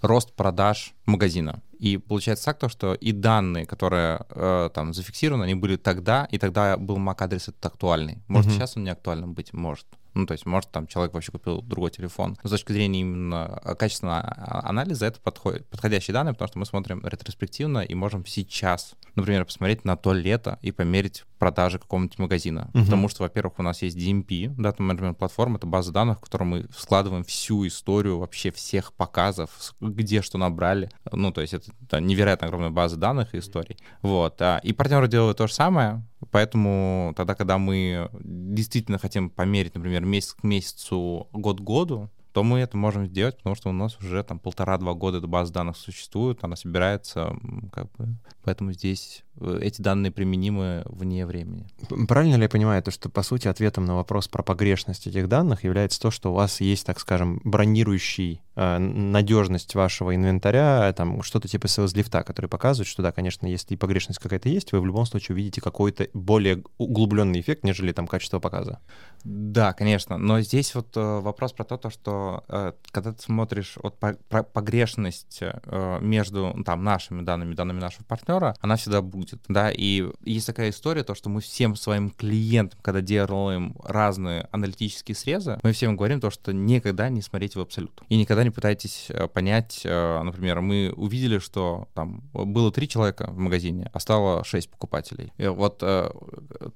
рост 0.00 0.32
продаж 0.32 0.94
магазина. 1.06 1.60
И 1.78 1.98
получается 1.98 2.46
так, 2.46 2.58
то, 2.58 2.68
что 2.68 2.94
и 2.94 3.12
данные, 3.12 3.66
которые 3.66 4.24
э, 4.30 4.70
там 4.74 4.94
зафиксированы, 4.94 5.44
они 5.44 5.54
были 5.54 5.76
тогда, 5.76 6.26
и 6.30 6.38
тогда 6.38 6.76
был 6.76 6.96
MAC-адрес 6.98 7.48
этот 7.48 7.66
актуальный. 7.66 8.22
Может, 8.28 8.50
uh-huh. 8.50 8.54
сейчас 8.54 8.76
он 8.76 8.84
не 8.84 8.90
актуальным 8.90 9.34
быть 9.34 9.52
может. 9.52 9.86
Ну, 10.14 10.26
то 10.26 10.32
есть, 10.32 10.46
может, 10.46 10.70
там 10.70 10.86
человек 10.86 11.14
вообще 11.14 11.32
купил 11.32 11.62
другой 11.62 11.90
телефон. 11.90 12.36
Но 12.42 12.48
с 12.48 12.52
точки 12.52 12.72
зрения 12.72 13.00
именно 13.00 13.60
качественного 13.78 14.20
анализа 14.64 15.06
это 15.06 15.20
подходит, 15.20 15.68
подходящие 15.68 16.12
данные, 16.12 16.34
потому 16.34 16.48
что 16.48 16.58
мы 16.58 16.66
смотрим 16.66 17.00
ретроспективно 17.04 17.80
и 17.80 17.94
можем 17.94 18.26
сейчас, 18.26 18.94
например, 19.14 19.44
посмотреть 19.44 19.84
на 19.84 19.96
то 19.96 20.12
лето 20.12 20.58
и 20.62 20.72
померить 20.72 21.24
продажи 21.38 21.78
какого-нибудь 21.78 22.18
магазина. 22.18 22.70
Uh-huh. 22.72 22.84
Потому 22.84 23.08
что, 23.08 23.22
во-первых, 23.22 23.58
у 23.58 23.62
нас 23.62 23.82
есть 23.82 23.96
DMP, 23.96 24.54
Data 24.56 24.78
Management 24.78 25.16
Platform, 25.16 25.56
это 25.56 25.66
база 25.66 25.90
данных, 25.90 26.18
в 26.18 26.20
которой 26.20 26.44
мы 26.44 26.66
складываем 26.76 27.24
всю 27.24 27.66
историю 27.66 28.18
вообще 28.18 28.52
всех 28.52 28.92
показов, 28.92 29.74
где 29.80 30.22
что 30.22 30.38
набрали. 30.38 30.90
Ну, 31.10 31.32
то 31.32 31.40
есть 31.40 31.54
это, 31.54 31.72
это 31.82 32.00
невероятно 32.00 32.46
огромная 32.46 32.70
база 32.70 32.96
данных 32.96 33.34
и 33.34 33.38
историй. 33.38 33.78
Вот. 34.02 34.40
А, 34.42 34.60
и 34.62 34.72
партнеры 34.72 35.08
делают 35.08 35.38
то 35.38 35.46
же 35.46 35.54
самое, 35.54 36.04
поэтому 36.30 37.12
тогда, 37.16 37.34
когда 37.34 37.58
мы 37.58 38.10
действительно 38.20 38.98
хотим 38.98 39.30
померить, 39.30 39.74
например, 39.74 40.04
месяц 40.04 40.34
к 40.34 40.42
месяцу, 40.42 41.28
год 41.32 41.60
к 41.60 41.62
году, 41.62 42.10
то 42.32 42.44
мы 42.44 42.60
это 42.60 42.76
можем 42.76 43.06
сделать, 43.06 43.36
потому 43.38 43.56
что 43.56 43.70
у 43.70 43.72
нас 43.72 43.96
уже 43.98 44.22
там 44.22 44.38
полтора-два 44.38 44.94
года 44.94 45.18
эта 45.18 45.26
база 45.26 45.52
данных 45.52 45.76
существует, 45.76 46.38
она 46.42 46.56
собирается, 46.56 47.36
как 47.72 47.90
бы, 47.92 48.16
поэтому 48.44 48.72
здесь 48.72 49.24
Э, 49.40 49.58
эти 49.62 49.80
данные 49.80 50.12
применимы 50.12 50.82
вне 50.86 51.26
времени. 51.26 51.66
Правильно 52.06 52.36
ли 52.36 52.42
я 52.42 52.48
понимаю, 52.48 52.82
то, 52.82 52.90
что, 52.90 53.08
по 53.08 53.22
сути, 53.22 53.48
ответом 53.48 53.86
на 53.86 53.96
вопрос 53.96 54.28
про 54.28 54.42
погрешность 54.42 55.06
этих 55.06 55.28
данных 55.28 55.64
является 55.64 56.00
то, 56.00 56.10
что 56.10 56.30
у 56.30 56.34
вас 56.34 56.60
есть, 56.60 56.86
так 56.86 57.00
скажем, 57.00 57.40
бронирующий 57.44 58.42
э, 58.56 58.78
надежность 58.78 59.74
вашего 59.74 60.14
инвентаря, 60.14 60.92
там 60.92 61.22
что-то 61.22 61.48
типа 61.48 61.66
sales 61.66 61.96
лифта, 61.96 62.22
который 62.22 62.46
показывает, 62.46 62.88
что 62.88 63.02
да, 63.02 63.12
конечно, 63.12 63.46
если 63.46 63.76
погрешность 63.76 64.20
какая-то 64.20 64.48
есть, 64.48 64.72
вы 64.72 64.80
в 64.80 64.86
любом 64.86 65.06
случае 65.06 65.34
увидите 65.34 65.60
какой-то 65.60 66.08
более 66.12 66.62
углубленный 66.76 67.40
эффект, 67.40 67.64
нежели 67.64 67.92
там 67.92 68.06
качество 68.06 68.40
показа. 68.40 68.80
Да, 69.24 69.72
конечно, 69.72 70.18
но 70.18 70.40
здесь 70.40 70.74
вот 70.74 70.96
э, 70.96 71.20
вопрос 71.20 71.52
про 71.52 71.64
то, 71.64 71.76
то 71.76 71.90
что 71.90 72.44
э, 72.48 72.72
когда 72.90 73.12
ты 73.12 73.22
смотришь 73.22 73.78
вот 73.82 73.96
погрешность 73.98 75.38
э, 75.40 75.98
между 76.00 76.54
там 76.64 76.84
нашими 76.84 77.22
данными, 77.22 77.54
данными 77.54 77.80
нашего 77.80 78.04
партнера, 78.04 78.39
она 78.60 78.76
всегда 78.76 79.02
будет 79.02 79.20
будет, 79.20 79.40
да, 79.48 79.70
и 79.70 80.08
есть 80.24 80.46
такая 80.46 80.70
история, 80.70 81.02
то, 81.04 81.14
что 81.14 81.28
мы 81.28 81.40
всем 81.40 81.76
своим 81.76 82.10
клиентам, 82.10 82.78
когда 82.82 83.00
делаем 83.00 83.76
разные 83.84 84.48
аналитические 84.50 85.14
срезы, 85.14 85.58
мы 85.62 85.72
всем 85.72 85.96
говорим 85.96 86.20
то, 86.20 86.30
что 86.30 86.52
никогда 86.52 87.08
не 87.08 87.22
смотрите 87.22 87.58
в 87.58 87.62
абсолют. 87.62 88.02
И 88.08 88.16
никогда 88.16 88.44
не 88.44 88.50
пытайтесь 88.50 89.06
э, 89.10 89.28
понять, 89.28 89.82
э, 89.84 90.22
например, 90.22 90.60
мы 90.60 90.92
увидели, 90.96 91.38
что 91.38 91.88
там 91.94 92.22
было 92.32 92.72
три 92.72 92.88
человека 92.88 93.30
в 93.30 93.38
магазине, 93.38 93.90
а 93.92 94.00
стало 94.00 94.44
шесть 94.44 94.70
покупателей. 94.70 95.32
И 95.38 95.46
вот 95.46 95.78
э, 95.82 96.10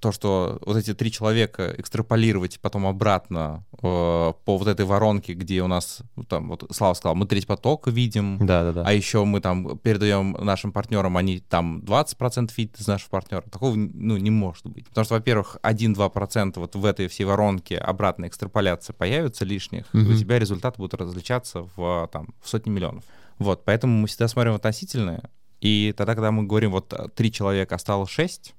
то, 0.00 0.12
что 0.12 0.58
вот 0.64 0.76
эти 0.76 0.94
три 0.94 1.10
человека 1.10 1.74
экстраполировать 1.78 2.60
потом 2.60 2.86
обратно 2.86 3.64
по 3.80 4.34
вот 4.46 4.66
этой 4.66 4.86
воронке, 4.86 5.34
где 5.34 5.62
у 5.62 5.66
нас, 5.66 6.00
там, 6.28 6.48
вот 6.48 6.64
Слава 6.70 6.94
сказал, 6.94 7.14
мы 7.14 7.26
треть 7.26 7.46
поток 7.46 7.86
видим, 7.86 8.38
да, 8.40 8.64
да, 8.64 8.72
да. 8.72 8.82
а 8.86 8.92
еще 8.92 9.24
мы 9.24 9.40
там 9.40 9.78
передаем 9.78 10.32
нашим 10.32 10.72
партнерам, 10.72 11.16
они 11.16 11.40
там 11.48 11.80
20% 11.80 12.44
1% 12.44 12.50
видит 12.56 12.80
из 12.80 12.86
нашего 12.86 13.10
партнера. 13.10 13.42
Такого 13.42 13.74
ну, 13.76 14.16
не 14.16 14.30
может 14.30 14.66
быть. 14.66 14.88
Потому 14.88 15.04
что, 15.04 15.14
во-первых, 15.14 15.56
1-2% 15.62 16.52
вот 16.56 16.76
в 16.76 16.84
этой 16.84 17.08
всей 17.08 17.24
воронке 17.24 17.78
обратная 17.78 18.28
экстраполяция 18.28 18.94
появится 18.94 19.44
лишних, 19.44 19.86
mm-hmm. 19.92 20.02
и 20.02 20.14
у 20.14 20.16
тебя 20.16 20.38
результаты 20.38 20.78
будут 20.78 20.94
различаться 20.94 21.68
в, 21.76 22.08
там, 22.12 22.34
в 22.42 22.48
сотни 22.48 22.70
миллионов. 22.70 23.04
Вот, 23.38 23.64
поэтому 23.64 23.98
мы 23.98 24.06
всегда 24.06 24.28
смотрим 24.28 24.54
относительное, 24.54 25.30
и 25.60 25.94
тогда, 25.96 26.14
когда 26.14 26.30
мы 26.30 26.44
говорим, 26.44 26.70
вот 26.70 26.94
три 27.14 27.32
человека, 27.32 27.74
осталось 27.74 28.10
шесть, 28.10 28.54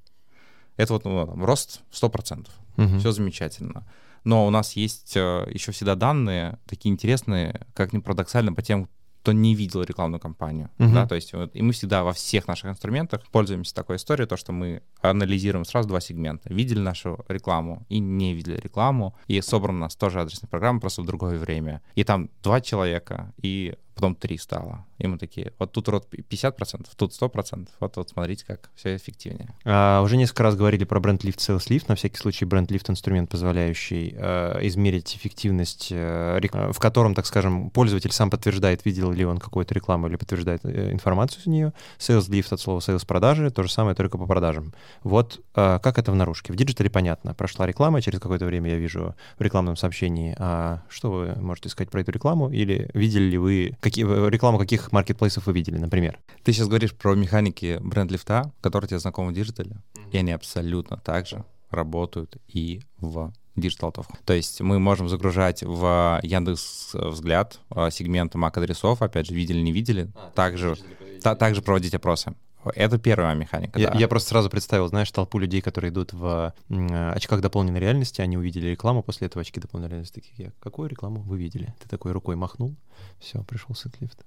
это 0.76 0.94
вот 0.94 1.06
ну, 1.06 1.26
там, 1.26 1.46
рост 1.46 1.82
100%. 1.92 2.48
Mm-hmm. 2.78 3.00
Все 3.00 3.12
замечательно. 3.12 3.88
Но 4.26 4.48
у 4.48 4.50
нас 4.50 4.74
есть 4.74 5.16
э, 5.16 5.48
еще 5.52 5.72
всегда 5.72 5.96
данные 5.96 6.58
такие 6.66 6.92
интересные, 6.92 7.62
как 7.74 7.94
ни 7.94 8.00
парадоксально, 8.00 8.54
по 8.54 8.64
тем 8.64 8.90
кто 9.26 9.32
не 9.32 9.56
видел 9.56 9.82
рекламную 9.82 10.20
кампанию. 10.20 10.70
Uh-huh. 10.78 10.94
Да, 10.94 11.08
то 11.08 11.16
есть 11.16 11.34
вот, 11.34 11.50
и 11.56 11.64
мы 11.64 11.74
всегда 11.74 12.04
во 12.04 12.14
всех 12.14 12.48
наших 12.48 12.70
инструментах 12.70 13.24
пользуемся 13.32 13.74
такой 13.74 13.96
историей, 13.96 14.28
то, 14.28 14.38
что 14.38 14.52
мы 14.52 14.84
анализируем 15.02 15.66
сразу 15.66 15.90
два 15.90 16.00
сегмента. 16.00 16.54
Видели 16.54 16.78
нашу 16.78 17.26
рекламу 17.28 17.88
и 17.90 17.98
не 17.98 18.36
видели 18.36 18.58
рекламу. 18.58 19.16
И 19.26 19.42
собрана 19.42 19.80
у 19.80 19.82
нас 19.82 19.96
тоже 19.96 20.22
адресная 20.22 20.48
программа, 20.48 20.80
просто 20.80 21.02
в 21.02 21.08
другое 21.08 21.40
время. 21.40 21.82
И 21.96 22.04
там 22.04 22.30
два 22.44 22.62
человека, 22.62 23.34
и 23.42 23.74
потом 23.96 24.14
3 24.14 24.38
стало. 24.38 24.86
И 24.98 25.08
мы 25.08 25.18
такие, 25.18 25.52
вот 25.60 25.74
тут 25.74 25.90
рот 25.90 26.08
50%, 26.12 26.88
тут 26.96 27.12
100%, 27.12 27.68
вот, 27.80 27.98
вот 27.98 28.10
смотрите, 28.10 28.46
как 28.46 28.70
все 28.76 28.96
эффективнее. 28.96 29.54
А, 29.66 30.02
уже 30.02 30.16
несколько 30.16 30.44
раз 30.44 30.56
говорили 30.56 30.86
про 30.86 31.00
brand 31.00 31.24
lift, 31.26 31.38
sales 31.38 31.68
lift. 31.68 31.86
На 31.90 31.96
всякий 31.96 32.18
случай 32.18 32.46
brand 32.46 32.72
lift 32.72 32.90
инструмент, 32.90 33.30
позволяющий 33.30 34.16
э, 34.18 34.60
измерить 34.68 35.16
эффективность, 35.16 35.90
э, 35.92 36.40
в 36.72 36.80
котором, 36.80 37.14
так 37.14 37.26
скажем, 37.26 37.70
пользователь 37.72 38.12
сам 38.12 38.30
подтверждает, 38.30 38.86
видел 38.86 39.12
ли 39.12 39.26
он 39.26 39.38
какую-то 39.38 39.74
рекламу 39.74 40.08
или 40.08 40.16
подтверждает 40.16 40.62
э, 40.64 40.92
информацию 40.92 41.42
с 41.42 41.46
нее. 41.46 41.74
Sales 42.00 42.30
lift 42.30 42.54
от 42.54 42.62
слова 42.62 42.80
sales 42.80 43.06
продажи, 43.06 43.52
то 43.52 43.64
же 43.64 43.72
самое, 43.72 43.96
только 43.96 44.18
по 44.18 44.26
продажам. 44.26 44.74
Вот 45.04 45.42
э, 45.56 45.80
как 45.84 45.98
это 45.98 46.14
в 46.14 46.16
наружке? 46.16 46.54
В 46.54 46.56
диджитале 46.56 46.90
понятно. 46.90 47.34
Прошла 47.34 47.66
реклама, 47.66 48.02
через 48.02 48.20
какое-то 48.20 48.46
время 48.46 48.72
я 48.72 48.78
вижу 48.78 49.14
в 49.38 49.42
рекламном 49.42 49.76
сообщении, 49.76 50.36
а 50.40 50.84
что 50.88 51.12
вы 51.12 51.36
можете 51.36 51.68
сказать 51.68 51.92
про 51.92 52.00
эту 52.00 52.14
рекламу, 52.14 52.50
или 52.50 52.90
видели 52.94 53.24
ли 53.24 53.38
вы 53.38 53.78
какие, 53.82 54.06
рекламу 54.30 54.58
каких 54.58 54.85
маркетплейсов 54.92 55.48
вы 55.48 55.54
видели, 55.54 55.78
например? 55.78 56.20
Ты 56.44 56.54
сейчас 56.54 56.68
говоришь 56.68 56.94
про 56.94 57.16
механики 57.16 57.80
brand 57.82 58.13
lift 58.13 58.39
а, 58.39 58.52
которые 58.62 58.88
тебе 58.88 59.00
знакомы 59.00 59.32
в 59.32 59.34
диджитале, 59.34 59.72
mm-hmm. 59.72 60.12
и 60.12 60.18
они 60.18 60.32
абсолютно 60.32 60.98
так 60.98 61.28
же 61.28 61.44
работают 61.70 62.38
и 62.48 62.82
в 63.00 63.34
digital 63.56 63.94
То 64.26 64.34
есть 64.34 64.62
мы 64.62 64.80
можем 64.80 65.08
загружать 65.10 65.64
в 65.64 66.20
Яндекс 66.24 66.94
Взгляд 66.94 67.60
а, 67.70 67.90
сегмент 67.90 68.36
MAC-адресов, 68.36 69.02
опять 69.02 69.28
же, 69.28 69.34
видели, 69.34 69.60
не 69.62 69.72
видели, 69.72 70.12
а, 70.16 70.32
также, 70.32 70.76
та, 71.22 71.36
также 71.36 71.62
проводить 71.62 71.94
опросы. 71.94 72.36
Это 72.74 72.98
первая 72.98 73.36
механика. 73.36 73.80
Я, 73.80 73.92
да. 73.92 74.00
я 74.00 74.08
просто 74.08 74.30
сразу 74.30 74.50
представил, 74.50 74.88
знаешь, 74.88 75.12
толпу 75.12 75.38
людей, 75.38 75.62
которые 75.62 75.92
идут 75.92 76.14
в 76.14 76.54
очках 76.70 77.42
дополненной 77.42 77.80
реальности, 77.80 78.22
они 78.22 78.38
увидели 78.38 78.68
рекламу, 78.68 79.04
после 79.04 79.28
этого 79.28 79.42
очки 79.42 79.60
дополненной 79.60 79.92
реальности 79.92 80.20
такие, 80.20 80.52
какую 80.60 80.90
рекламу 80.90 81.22
вы 81.22 81.38
видели? 81.38 81.74
Ты 81.82 81.88
такой 81.88 82.12
рукой 82.12 82.36
махнул, 82.36 82.76
все, 83.20 83.44
пришел 83.44 83.76
sales 83.76 84.01
lift. 84.01 84.26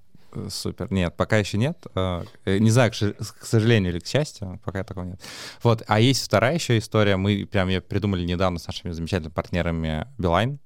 Супер. 0.49 0.93
Нет, 0.93 1.16
пока 1.16 1.39
еще 1.39 1.59
нет. 1.59 1.87
Э, 1.95 2.24
не 2.47 2.70
знаю, 2.70 2.93
к 2.93 3.47
сожалению 3.47 3.93
или 3.93 3.99
к 3.99 4.07
счастью, 4.07 4.61
пока 4.64 4.85
такого 4.85 5.05
нет. 5.05 5.20
Вот. 5.62 5.83
А 5.87 6.01
есть 6.01 6.24
вторая 6.24 6.55
еще 6.55 6.79
история. 6.79 7.16
Мы 7.16 7.47
прям 7.47 7.68
ее 7.68 7.81
придумали 7.81 8.24
недавно 8.24 8.59
с 8.59 8.66
нашими 8.66 8.93
замечательными 8.93 9.33
партнерами 9.33 10.07
Beeline. 10.18 10.59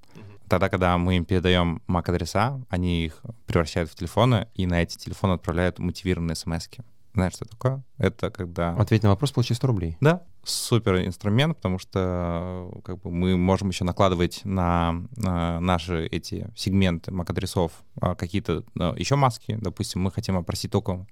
Тогда, 0.48 0.68
когда 0.68 0.98
мы 0.98 1.16
им 1.16 1.24
передаем 1.24 1.82
MAC-адреса, 1.86 2.60
они 2.68 3.06
их 3.06 3.22
превращают 3.46 3.90
в 3.90 3.94
телефоны, 3.94 4.48
и 4.54 4.66
на 4.66 4.82
эти 4.82 4.98
телефоны 4.98 5.32
отправляют 5.32 5.78
мотивированные 5.78 6.36
смс 6.36 6.68
-ки. 6.68 6.84
Знаешь, 7.14 7.34
что 7.34 7.44
такое? 7.44 7.82
Это 7.98 8.30
когда... 8.30 8.74
Ответь 8.76 9.02
на 9.02 9.10
вопрос, 9.10 9.32
получи 9.32 9.52
100 9.52 9.66
рублей. 9.66 9.96
Да, 10.00 10.22
супер 10.44 11.04
инструмент, 11.04 11.56
потому 11.56 11.78
что 11.78 12.80
как 12.84 13.00
бы, 13.00 13.10
мы 13.10 13.36
можем 13.36 13.68
еще 13.68 13.84
накладывать 13.84 14.40
на, 14.44 15.04
на 15.16 15.60
наши 15.60 16.06
эти 16.06 16.50
сегменты 16.56 17.10
MAC-адресов 17.10 17.72
а, 18.00 18.14
какие-то 18.14 18.64
а, 18.78 18.94
еще 18.96 19.16
маски. 19.16 19.58
Допустим, 19.60 20.00
мы 20.02 20.10
хотим 20.10 20.38
опросить 20.38 20.72
только 20.72 21.06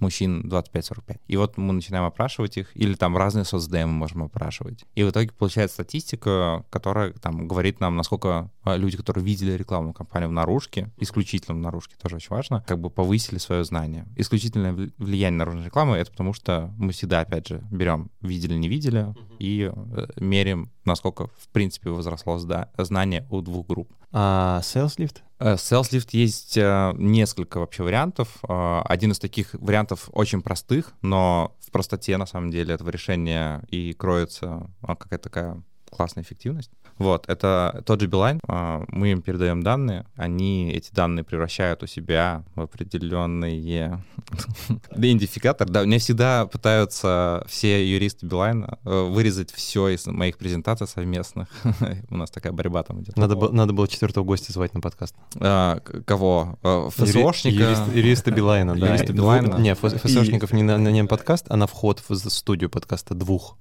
мужчин 0.00 0.42
25-45. 0.48 1.20
И 1.26 1.36
вот 1.36 1.56
мы 1.56 1.72
начинаем 1.72 2.04
опрашивать 2.04 2.56
их, 2.56 2.70
или 2.74 2.94
там 2.94 3.16
разные 3.16 3.44
соцдемы 3.44 3.92
можем 3.92 4.22
опрашивать. 4.24 4.84
И 4.94 5.02
в 5.02 5.10
итоге 5.10 5.30
получается 5.30 5.74
статистика, 5.74 6.64
которая 6.70 7.12
там 7.12 7.48
говорит 7.48 7.80
нам, 7.80 7.96
насколько 7.96 8.50
а, 8.62 8.76
люди, 8.76 8.96
которые 8.96 9.24
видели 9.24 9.52
рекламную 9.52 9.94
кампанию 9.94 10.28
в 10.28 10.32
наружке, 10.32 10.90
исключительно 10.98 11.56
в 11.56 11.60
наружке, 11.60 11.96
тоже 12.00 12.16
очень 12.16 12.30
важно, 12.30 12.64
как 12.66 12.80
бы 12.80 12.90
повысили 12.90 13.38
свое 13.38 13.64
знание. 13.64 14.06
Исключительное 14.16 14.72
влияние 14.98 15.38
наружной 15.38 15.66
рекламы— 15.66 15.96
это 15.98 16.10
потому 16.10 16.32
что 16.32 16.72
мы 16.76 16.92
всегда, 16.92 17.20
опять 17.20 17.48
же, 17.48 17.62
берем 17.70 18.10
видели, 18.20 18.54
не 18.54 18.68
видели, 18.68 19.14
и 19.38 19.70
э, 19.72 20.06
меряем, 20.16 20.70
насколько, 20.84 21.28
в 21.38 21.48
принципе, 21.52 21.90
возросло 21.90 22.38
знание 22.38 23.26
у 23.30 23.40
двух 23.40 23.66
групп. 23.66 23.92
А 24.12 24.60
Sales 24.62 24.96
Lift? 24.98 25.22
Э, 25.38 25.54
Sales 25.54 25.90
Lift 25.92 26.08
есть 26.12 26.56
э, 26.56 26.92
несколько 26.96 27.60
вообще 27.60 27.82
вариантов. 27.82 28.38
Э, 28.48 28.82
один 28.84 29.12
из 29.12 29.18
таких 29.18 29.54
вариантов 29.54 30.08
очень 30.12 30.42
простых, 30.42 30.92
но 31.02 31.56
в 31.60 31.70
простоте, 31.70 32.16
на 32.16 32.26
самом 32.26 32.50
деле, 32.50 32.74
этого 32.74 32.90
решения 32.90 33.62
и 33.68 33.92
кроется 33.92 34.70
какая-то 34.82 35.24
такая 35.24 35.62
классная 35.90 36.22
эффективность. 36.22 36.70
Вот, 36.98 37.28
это 37.28 37.82
тот 37.86 38.00
же 38.00 38.06
Билайн, 38.06 38.40
а, 38.48 38.84
мы 38.88 39.12
им 39.12 39.22
передаем 39.22 39.62
данные, 39.62 40.04
они 40.16 40.72
эти 40.72 40.92
данные 40.92 41.24
превращают 41.24 41.82
у 41.82 41.86
себя 41.86 42.44
в 42.54 42.62
определенные 42.62 44.02
идентификатор. 44.90 45.68
Да, 45.68 45.82
мне 45.84 45.98
всегда 45.98 46.46
пытаются 46.46 47.44
все 47.48 47.88
юристы 47.88 48.26
Билайна 48.26 48.78
э, 48.84 49.08
вырезать 49.08 49.52
все 49.52 49.88
из 49.88 50.06
моих 50.06 50.38
презентаций 50.38 50.86
совместных. 50.86 51.48
У 52.10 52.16
нас 52.16 52.30
такая 52.30 52.52
борьба 52.52 52.82
там 52.82 53.02
идет. 53.02 53.16
Надо, 53.16 53.36
было, 53.36 53.52
надо 53.52 53.72
было 53.72 53.86
четвертого 53.86 54.24
гостя 54.24 54.52
звать 54.52 54.74
на 54.74 54.80
подкаст. 54.80 55.14
А, 55.36 55.80
кого? 56.04 56.58
А, 56.62 56.88
ФСОшника? 56.90 57.62
Юрист, 57.62 57.82
юриста 57.94 58.30
Билайна, 58.30 58.76
да. 58.76 58.88
Юриста 58.88 59.12
Билайна. 59.12 59.56
Не, 59.56 59.74
ФСОшников 59.74 60.52
не 60.52 60.62
на, 60.62 60.78
на 60.78 60.88
нем 60.88 61.08
подкаст, 61.08 61.46
а 61.48 61.56
на 61.56 61.66
вход 61.66 62.02
в 62.08 62.16
студию 62.16 62.70
подкаста 62.70 63.14
двух. 63.14 63.56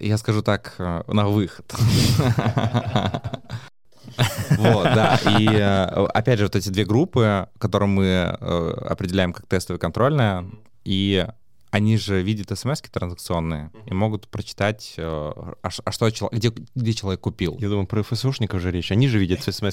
Я 0.00 0.18
скажу 0.18 0.42
так, 0.42 0.74
э, 0.78 1.02
на 1.06 1.28
выход. 1.28 1.72
Вот, 4.58 4.84
да. 4.84 5.18
И 5.38 5.48
э, 5.48 5.84
опять 6.12 6.38
же, 6.38 6.44
вот 6.44 6.56
эти 6.56 6.68
две 6.68 6.84
группы, 6.84 7.48
которые 7.58 7.88
мы 7.88 8.04
э, 8.04 8.70
определяем 8.88 9.32
как 9.32 9.46
тестовые 9.46 9.80
контрольные, 9.80 10.50
и 10.84 11.26
они 11.72 11.96
же 11.96 12.20
видят 12.20 12.56
смс 12.56 12.82
транзакционные 12.82 13.70
и 13.86 13.94
могут 13.94 14.28
прочитать, 14.28 14.92
э, 14.98 15.02
а, 15.02 15.54
а 15.62 15.90
что 15.90 16.10
человек, 16.10 16.38
где, 16.38 16.52
где 16.74 16.92
человек 16.92 17.20
купил. 17.20 17.56
Я 17.58 17.70
думаю, 17.70 17.86
про 17.86 18.02
ФСУшников 18.02 18.60
же 18.60 18.70
речь. 18.70 18.92
Они 18.92 19.08
же 19.08 19.18
видят 19.18 19.42
смс 19.42 19.72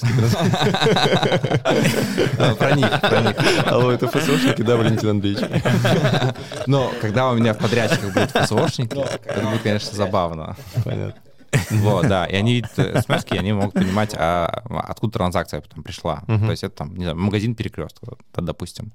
Про 2.58 2.74
них, 2.74 3.00
про 3.02 3.20
них. 3.20 3.36
Алло, 3.66 3.92
это 3.92 4.08
ФСУшники, 4.08 4.62
да, 4.62 4.78
Валентин 4.78 5.10
Андреевич? 5.10 5.44
Но 6.66 6.90
когда 7.02 7.30
у 7.30 7.36
меня 7.36 7.52
в 7.52 7.58
подрядчиках 7.58 8.14
будут 8.14 8.30
ФСОшники, 8.30 8.98
это 9.26 9.46
будет, 9.46 9.60
конечно, 9.60 9.94
забавно. 9.94 10.56
Понятно. 10.82 11.29
Вот, 11.70 12.08
да, 12.08 12.26
и 12.26 12.34
они 12.34 12.54
видят 12.54 12.72
смс 12.74 13.24
и 13.30 13.36
они 13.36 13.52
могут 13.52 13.74
понимать, 13.74 14.14
а, 14.14 14.62
откуда 14.68 15.14
транзакция 15.14 15.60
потом 15.60 15.82
пришла. 15.82 16.22
Uh-huh. 16.26 16.44
То 16.44 16.50
есть 16.50 16.64
это 16.64 16.76
там, 16.76 16.94
не 16.96 17.04
знаю, 17.04 17.16
магазин 17.18 17.54
перекрестка, 17.54 18.16
допустим. 18.34 18.92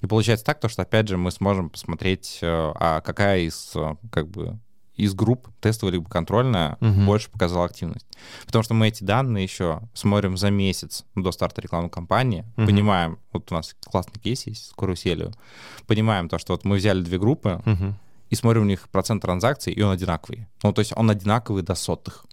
И 0.00 0.06
получается 0.06 0.44
так, 0.44 0.60
то, 0.60 0.68
что 0.68 0.82
опять 0.82 1.08
же 1.08 1.16
мы 1.16 1.30
сможем 1.30 1.70
посмотреть, 1.70 2.38
э, 2.42 2.46
а 2.46 3.00
какая 3.00 3.40
из 3.40 3.74
как 4.10 4.28
бы 4.28 4.58
из 4.94 5.14
групп 5.14 5.48
тестовая 5.60 5.92
либо 5.92 6.08
контрольная 6.08 6.76
uh-huh. 6.80 7.04
больше 7.06 7.30
показала 7.30 7.66
активность. 7.66 8.06
Потому 8.46 8.64
что 8.64 8.74
мы 8.74 8.88
эти 8.88 9.04
данные 9.04 9.44
еще 9.44 9.80
смотрим 9.94 10.36
за 10.36 10.50
месяц 10.50 11.04
до 11.14 11.30
старта 11.30 11.60
рекламной 11.60 11.90
кампании, 11.90 12.44
uh-huh. 12.56 12.66
понимаем, 12.66 13.18
вот 13.32 13.50
у 13.52 13.54
нас 13.54 13.74
классный 13.80 14.20
кейс 14.20 14.46
есть 14.46 14.66
с 14.66 14.72
каруселью, 14.72 15.32
понимаем 15.86 16.28
то, 16.28 16.38
что 16.38 16.52
вот 16.52 16.64
мы 16.64 16.76
взяли 16.76 17.02
две 17.02 17.18
группы, 17.18 17.62
uh-huh 17.64 17.94
и 18.30 18.34
смотрим 18.34 18.62
у 18.62 18.66
них 18.66 18.88
процент 18.88 19.22
транзакций, 19.22 19.72
и 19.72 19.82
он 19.82 19.92
одинаковый. 19.92 20.46
Ну, 20.62 20.72
то 20.72 20.80
есть 20.80 20.92
он 20.96 21.10
одинаковый 21.10 21.62
до 21.62 21.74
сотых. 21.74 22.24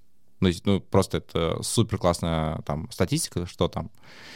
Есть, 0.41 0.65
ну, 0.65 0.79
просто 0.79 1.17
это 1.17 1.61
супер 1.63 1.97
классная 1.97 2.61
там 2.63 2.91
статистика, 2.91 3.45
что 3.45 3.67
там 3.67 3.89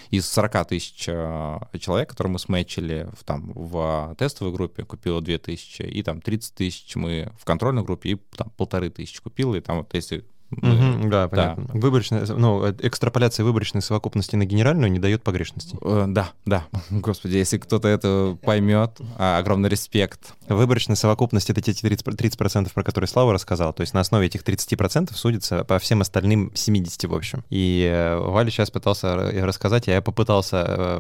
из 0.10 0.28
40 0.28 0.68
тысяч 0.68 1.06
э, 1.08 1.60
человек, 1.80 2.10
которые 2.10 2.34
мы 2.34 2.40
сметчили 2.40 3.08
в, 3.14 3.24
там, 3.24 3.52
в 3.54 4.16
тестовой 4.18 4.54
группе, 4.54 4.86
купило 4.86 5.22
2 5.22 5.38
тысячи, 5.38 5.82
и 5.82 6.02
там 6.02 6.22
30 6.22 6.56
тысяч 6.56 6.96
мы 6.96 7.32
в 7.38 7.46
контрольной 7.46 7.84
группе, 7.84 8.12
и 8.12 8.16
там 8.16 8.50
полторы 8.52 8.90
тысячи 8.90 9.22
купило, 9.22 9.56
и 9.56 9.62
там 9.62 9.80
вот 9.80 9.94
если 9.94 10.26
Угу, 10.52 11.10
да, 11.10 11.28
понятно. 11.28 11.66
Да. 11.68 11.80
Выборочная, 11.80 12.26
ну, 12.26 12.66
э, 12.66 12.74
экстраполяция 12.80 13.44
выборочной 13.44 13.82
совокупности 13.82 14.36
на 14.36 14.46
генеральную 14.46 14.92
не 14.92 15.00
дает 15.00 15.24
погрешности. 15.24 15.78
Э, 15.82 16.06
да, 16.08 16.32
да. 16.46 16.66
Господи, 16.90 17.38
если 17.38 17.58
кто-то 17.58 17.88
это 17.88 18.38
поймет, 18.42 19.00
а, 19.18 19.38
огромный 19.38 19.70
респект. 19.70 20.34
Выборочная 20.48 20.96
совокупность— 20.96 21.50
это 21.52 21.62
те 21.62 21.72
30%, 21.72 22.16
30%, 22.16 22.74
про 22.74 22.84
которые 22.84 23.08
Слава 23.08 23.34
рассказал. 23.34 23.74
То 23.74 23.82
есть 23.82 23.94
на 23.94 24.00
основе 24.00 24.26
этих 24.26 24.44
30% 24.44 25.14
судится 25.14 25.64
по 25.64 25.78
всем 25.80 26.02
остальным 26.02 26.52
70, 26.56 27.06
в 27.06 27.14
общем. 27.14 27.44
И 27.50 27.88
э, 27.92 28.18
Валя 28.18 28.50
сейчас 28.50 28.72
пытался 28.72 29.16
рассказать, 29.16 29.88
а 29.88 29.92
я 29.92 30.02
попытался 30.02 31.00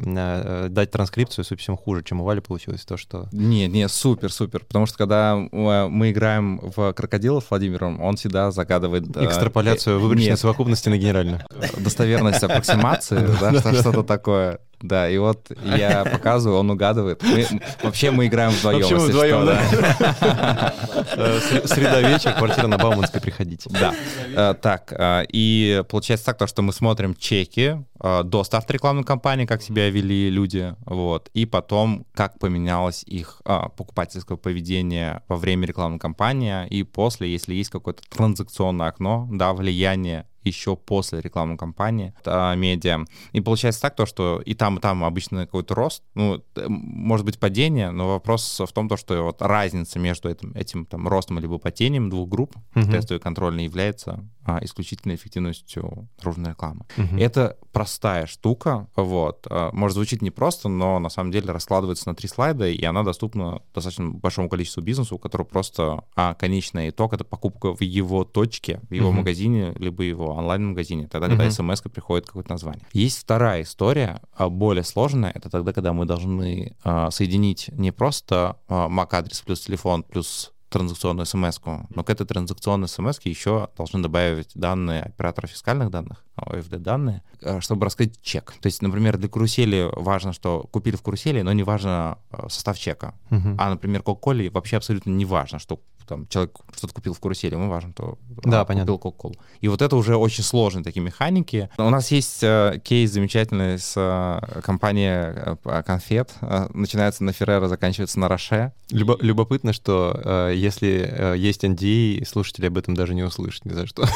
дать 0.69 0.91
транскрипцию, 0.91 1.45
совсем 1.45 1.77
хуже, 1.77 2.03
чем 2.03 2.21
у 2.21 2.23
Вали 2.23 2.41
получилось. 2.41 2.85
То, 2.85 2.97
что... 2.97 3.27
Не, 3.31 3.67
не, 3.67 3.87
супер, 3.87 4.31
супер. 4.31 4.63
Потому 4.65 4.85
что 4.85 4.97
когда 4.97 5.35
мы 5.35 6.11
играем 6.11 6.59
в 6.75 6.93
крокодилов 6.93 7.43
с 7.45 7.49
Владимиром, 7.49 8.01
он 8.01 8.15
всегда 8.15 8.51
загадывает 8.51 9.05
экстраполяцию 9.39 9.99
выборочной 9.99 10.37
совокупности 10.37 10.89
на 10.89 10.97
генеральную. 10.97 11.41
Достоверность 11.77 12.43
аппроксимации, 12.43 13.27
да, 13.39 13.73
что-то 13.73 14.03
такое. 14.03 14.59
Да, 14.81 15.09
и 15.09 15.17
вот 15.17 15.51
я 15.63 16.05
показываю, 16.11 16.59
он 16.59 16.69
угадывает. 16.69 17.21
Мы, 17.23 17.45
вообще 17.83 18.11
мы 18.11 18.27
играем 18.27 18.51
вдвоем. 18.51 18.79
Вообще 18.79 18.95
мы 18.95 19.07
вдвоем, 19.07 19.45
да. 19.45 20.73
Э, 21.15 21.39
среда 21.65 22.01
вечер, 22.01 22.33
квартира 22.33 22.67
на 22.67 22.77
Бауманской, 22.77 23.21
приходите. 23.21 23.69
Да. 23.69 23.93
Э, 24.35 24.53
так, 24.53 24.93
и 25.31 25.83
получается 25.89 26.25
так, 26.27 26.37
то, 26.37 26.47
что 26.47 26.61
мы 26.61 26.73
смотрим 26.73 27.15
чеки 27.15 27.83
до 27.99 28.43
старта 28.45 28.71
рекламной 28.71 29.03
кампании, 29.03 29.45
как 29.45 29.61
себя 29.61 29.89
вели 29.89 30.29
люди, 30.29 30.73
вот, 30.85 31.29
и 31.33 31.45
потом, 31.45 32.05
как 32.13 32.39
поменялось 32.39 33.03
их 33.03 33.41
покупательское 33.43 34.37
поведение 34.37 35.21
во 35.27 35.35
время 35.35 35.67
рекламной 35.67 35.99
кампании 35.99 36.65
и 36.67 36.83
после, 36.83 37.29
если 37.29 37.53
есть 37.55 37.69
какое-то 37.69 38.01
транзакционное 38.09 38.87
окно, 38.87 39.27
да, 39.31 39.53
влияние 39.53 40.25
еще 40.49 40.75
после 40.75 41.21
рекламной 41.21 41.57
кампании 41.57 42.13
а, 42.25 42.55
медиа. 42.55 43.05
И 43.31 43.41
получается 43.41 43.81
так, 43.81 43.95
то, 43.95 44.05
что 44.05 44.41
и 44.45 44.53
там, 44.53 44.77
и 44.77 44.81
там 44.81 45.03
обычно 45.03 45.45
какой-то 45.45 45.75
рост, 45.75 46.03
ну, 46.15 46.43
может 46.67 47.25
быть 47.25 47.39
падение, 47.39 47.91
но 47.91 48.07
вопрос 48.07 48.59
в 48.59 48.71
том, 48.71 48.89
то, 48.89 48.97
что 48.97 49.23
вот 49.23 49.41
разница 49.41 49.99
между 49.99 50.29
этим, 50.29 50.51
этим 50.53 50.85
там 50.85 51.07
ростом 51.07 51.39
либо 51.39 51.57
падением 51.57 52.09
двух 52.09 52.29
групп, 52.29 52.55
uh-huh. 52.73 52.91
тестовой 52.91 53.19
контрольной, 53.19 53.63
является 53.63 54.25
а, 54.49 54.59
исключительной 54.63 55.15
эффективностью 55.15 56.07
наружной 56.19 56.51
рекламы. 56.51 56.85
Uh-huh. 56.97 57.19
Это 57.19 57.57
простая 57.71 58.25
штука, 58.25 58.87
вот, 58.95 59.45
а, 59.49 59.69
может 59.73 59.95
звучит 59.95 60.21
непросто, 60.21 60.69
но 60.69 60.97
на 60.99 61.09
самом 61.09 61.31
деле 61.31 61.51
раскладывается 61.51 62.09
на 62.09 62.15
три 62.15 62.27
слайда, 62.27 62.67
и 62.67 62.83
она 62.83 63.03
доступна 63.03 63.61
достаточно 63.75 64.09
большому 64.09 64.49
количеству 64.49 64.81
бизнесу, 64.81 65.15
у 65.15 65.19
которого 65.19 65.45
просто 65.45 66.03
а, 66.15 66.33
конечный 66.33 66.89
итог— 66.89 67.13
это 67.15 67.23
покупка 67.23 67.75
в 67.75 67.81
его 67.81 68.23
точке, 68.23 68.81
в 68.89 68.93
его 68.93 69.09
uh-huh. 69.09 69.13
магазине, 69.13 69.73
либо 69.77 70.03
его 70.03 70.33
онлайн-магазине, 70.33 71.07
тогда, 71.07 71.27
когда 71.27 71.45
uh-huh. 71.45 71.75
смс 71.75 71.81
приходит 71.81 72.25
какое-то 72.25 72.51
название. 72.51 72.85
Есть 72.93 73.19
вторая 73.19 73.61
история, 73.61 74.21
а, 74.33 74.49
более 74.49 74.83
сложная, 74.83 75.31
это 75.31 75.49
тогда, 75.49 75.73
когда 75.73 75.93
мы 75.93 76.05
должны 76.05 76.75
а, 76.83 77.11
соединить 77.11 77.69
не 77.73 77.91
просто 77.91 78.57
а, 78.67 78.87
MAC-адрес 78.89 79.41
плюс 79.41 79.61
телефон 79.61 80.03
плюс 80.03 80.53
транзакционную 80.69 81.25
смс 81.25 81.59
но 81.89 82.03
к 82.03 82.09
этой 82.09 82.25
транзакционной 82.25 82.87
смс 82.87 83.19
еще 83.23 83.69
должны 83.75 84.01
добавить 84.01 84.51
данные 84.53 85.01
оператора 85.01 85.47
фискальных 85.47 85.89
данных, 85.89 86.23
OFD 86.37 86.77
данные, 86.77 87.23
чтобы 87.59 87.85
раскрыть 87.85 88.21
чек. 88.21 88.53
То 88.61 88.67
есть, 88.67 88.81
например, 88.81 89.17
для 89.17 89.29
карусели 89.29 89.89
важно, 89.95 90.33
что 90.33 90.67
купили 90.71 90.95
в 90.95 91.01
карусели, 91.01 91.41
но 91.41 91.51
не 91.53 91.63
важно 91.63 92.17
состав 92.47 92.77
чека. 92.77 93.15
Uh-huh. 93.29 93.55
А, 93.57 93.69
например, 93.69 94.01
Coca-Cola 94.01 94.49
вообще 94.51 94.77
абсолютно 94.77 95.09
не 95.09 95.25
важно, 95.25 95.59
что 95.59 95.81
там 96.09 96.27
человек 96.27 96.57
что-то 96.75 96.93
купил 96.93 97.13
в 97.13 97.19
карусели, 97.19 97.53
ему 97.53 97.69
важно, 97.69 97.93
то 97.93 98.17
да, 98.43 98.61
а, 98.61 98.65
понятно. 98.65 98.91
купил 98.93 99.11
Coca-Cola. 99.11 99.37
И 99.61 99.67
вот 99.67 99.81
это 99.83 99.95
уже 99.95 100.15
очень 100.17 100.43
сложные 100.43 100.83
такие 100.83 101.01
механики. 101.01 101.69
У 101.77 101.89
нас 101.89 102.09
есть 102.11 102.39
э, 102.41 102.81
кейс 102.83 103.11
замечательный 103.11 103.77
с 103.77 103.93
э, 103.95 104.61
компанией 104.61 105.57
э, 105.63 105.83
конфет. 105.83 106.33
Э, 106.41 106.67
начинается 106.73 107.23
на 107.23 107.31
Феррера, 107.31 107.67
заканчивается 107.67 108.19
на 108.19 108.27
Роше. 108.27 108.73
Любо, 108.89 109.17
любопытно, 109.19 109.71
что 109.71 110.19
э, 110.23 110.53
если 110.55 111.07
э, 111.07 111.37
есть 111.37 111.63
NDA, 111.63 112.25
слушатели 112.25 112.65
об 112.65 112.77
этом 112.77 112.95
даже 112.95 113.13
не 113.13 113.21
услышат 113.23 113.65
ни 113.65 113.73
за 113.73 113.85
что. 113.85 114.03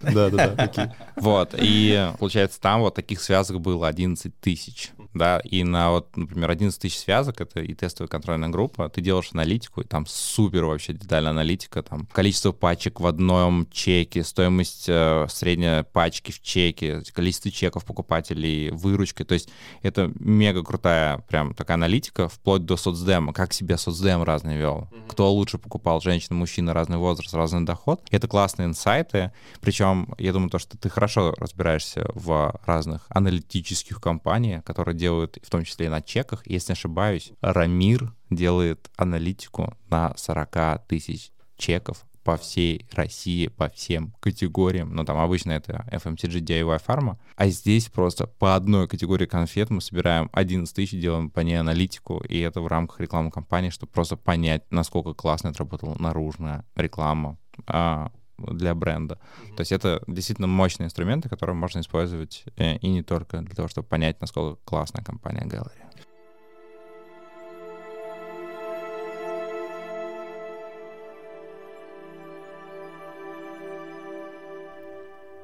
Да-да-да, 0.00 0.48
такие. 0.56 0.94
Вот, 1.16 1.54
и 1.56 2.10
получается, 2.18 2.60
там 2.60 2.80
вот 2.80 2.96
таких 2.96 3.20
связок 3.20 3.60
было 3.60 3.86
11 3.86 4.32
тысяч 4.40 4.90
да, 5.14 5.40
и 5.40 5.64
на 5.64 5.90
вот, 5.90 6.16
например, 6.16 6.50
11 6.50 6.80
тысяч 6.80 6.98
связок, 6.98 7.40
это 7.40 7.60
и 7.60 7.74
тестовая 7.74 8.08
контрольная 8.08 8.48
группа, 8.48 8.88
ты 8.88 9.00
делаешь 9.00 9.30
аналитику, 9.32 9.80
и 9.80 9.84
там 9.84 10.06
супер 10.06 10.64
вообще 10.64 10.92
детальная 10.92 11.30
аналитика, 11.30 11.82
там 11.82 12.06
количество 12.12 12.52
пачек 12.52 13.00
в 13.00 13.06
одном 13.06 13.68
чеке, 13.70 14.22
стоимость 14.22 14.86
э, 14.88 15.26
средняя 15.28 15.82
пачки 15.82 16.32
в 16.32 16.40
чеке, 16.42 17.02
количество 17.12 17.50
чеков 17.50 17.84
покупателей, 17.84 18.70
выручкой, 18.70 19.26
то 19.26 19.34
есть 19.34 19.48
это 19.82 20.12
мега 20.18 20.62
крутая 20.62 21.18
прям 21.28 21.54
такая 21.54 21.74
аналитика, 21.76 22.28
вплоть 22.28 22.64
до 22.64 22.76
соцдема, 22.76 23.32
как 23.32 23.52
себя 23.52 23.76
соцдем 23.76 24.22
разный 24.22 24.56
вел, 24.56 24.88
mm-hmm. 24.90 25.08
кто 25.08 25.32
лучше 25.32 25.58
покупал, 25.58 26.00
женщина, 26.00 26.36
мужчина, 26.36 26.72
разный 26.72 26.98
возраст, 26.98 27.34
разный 27.34 27.64
доход. 27.64 28.00
Это 28.10 28.28
классные 28.28 28.66
инсайты, 28.66 29.32
причем 29.60 30.14
я 30.18 30.32
думаю, 30.32 30.50
то, 30.50 30.58
что 30.58 30.76
ты 30.76 30.88
хорошо 30.88 31.34
разбираешься 31.36 32.06
в 32.14 32.60
разных 32.64 33.06
аналитических 33.08 34.00
компаниях, 34.00 34.64
которые 34.64 34.96
делают 35.00 35.38
в 35.42 35.50
том 35.50 35.64
числе 35.64 35.86
и 35.86 35.88
на 35.88 36.00
чеках. 36.00 36.46
Если 36.46 36.72
не 36.72 36.74
ошибаюсь, 36.74 37.32
Рамир 37.40 38.14
делает 38.30 38.90
аналитику 38.96 39.76
на 39.88 40.14
40 40.16 40.86
тысяч 40.86 41.32
чеков 41.56 42.04
по 42.22 42.36
всей 42.36 42.86
России, 42.92 43.48
по 43.48 43.68
всем 43.70 44.14
категориям. 44.20 44.94
Ну, 44.94 45.04
там 45.04 45.18
обычно 45.18 45.52
это 45.52 45.86
FMCG, 45.90 46.40
DIY, 46.40 46.78
фарма. 46.84 47.18
А 47.36 47.48
здесь 47.48 47.88
просто 47.88 48.26
по 48.26 48.54
одной 48.54 48.86
категории 48.88 49.26
конфет 49.26 49.70
мы 49.70 49.80
собираем 49.80 50.28
11 50.32 50.74
тысяч, 50.74 51.00
делаем 51.00 51.30
по 51.30 51.40
ней 51.40 51.58
аналитику, 51.58 52.18
и 52.18 52.38
это 52.38 52.60
в 52.60 52.66
рамках 52.66 53.00
рекламной 53.00 53.30
кампании, 53.30 53.70
чтобы 53.70 53.92
просто 53.92 54.16
понять, 54.16 54.64
насколько 54.70 55.14
классно 55.14 55.50
отработала 55.50 55.96
наружная 55.98 56.64
реклама, 56.76 57.38
а, 57.66 58.12
для 58.52 58.74
бренда. 58.74 59.18
Mm-hmm. 59.18 59.56
То 59.56 59.60
есть 59.60 59.72
это 59.72 60.02
действительно 60.06 60.48
мощные 60.48 60.86
инструменты, 60.86 61.28
которые 61.28 61.56
можно 61.56 61.80
использовать 61.80 62.44
э, 62.56 62.76
и 62.76 62.88
не 62.88 63.02
только 63.02 63.38
для 63.42 63.54
того, 63.54 63.68
чтобы 63.68 63.86
понять, 63.88 64.20
насколько 64.20 64.60
классная 64.64 65.04
компания 65.04 65.44
Gallery. 65.46 65.90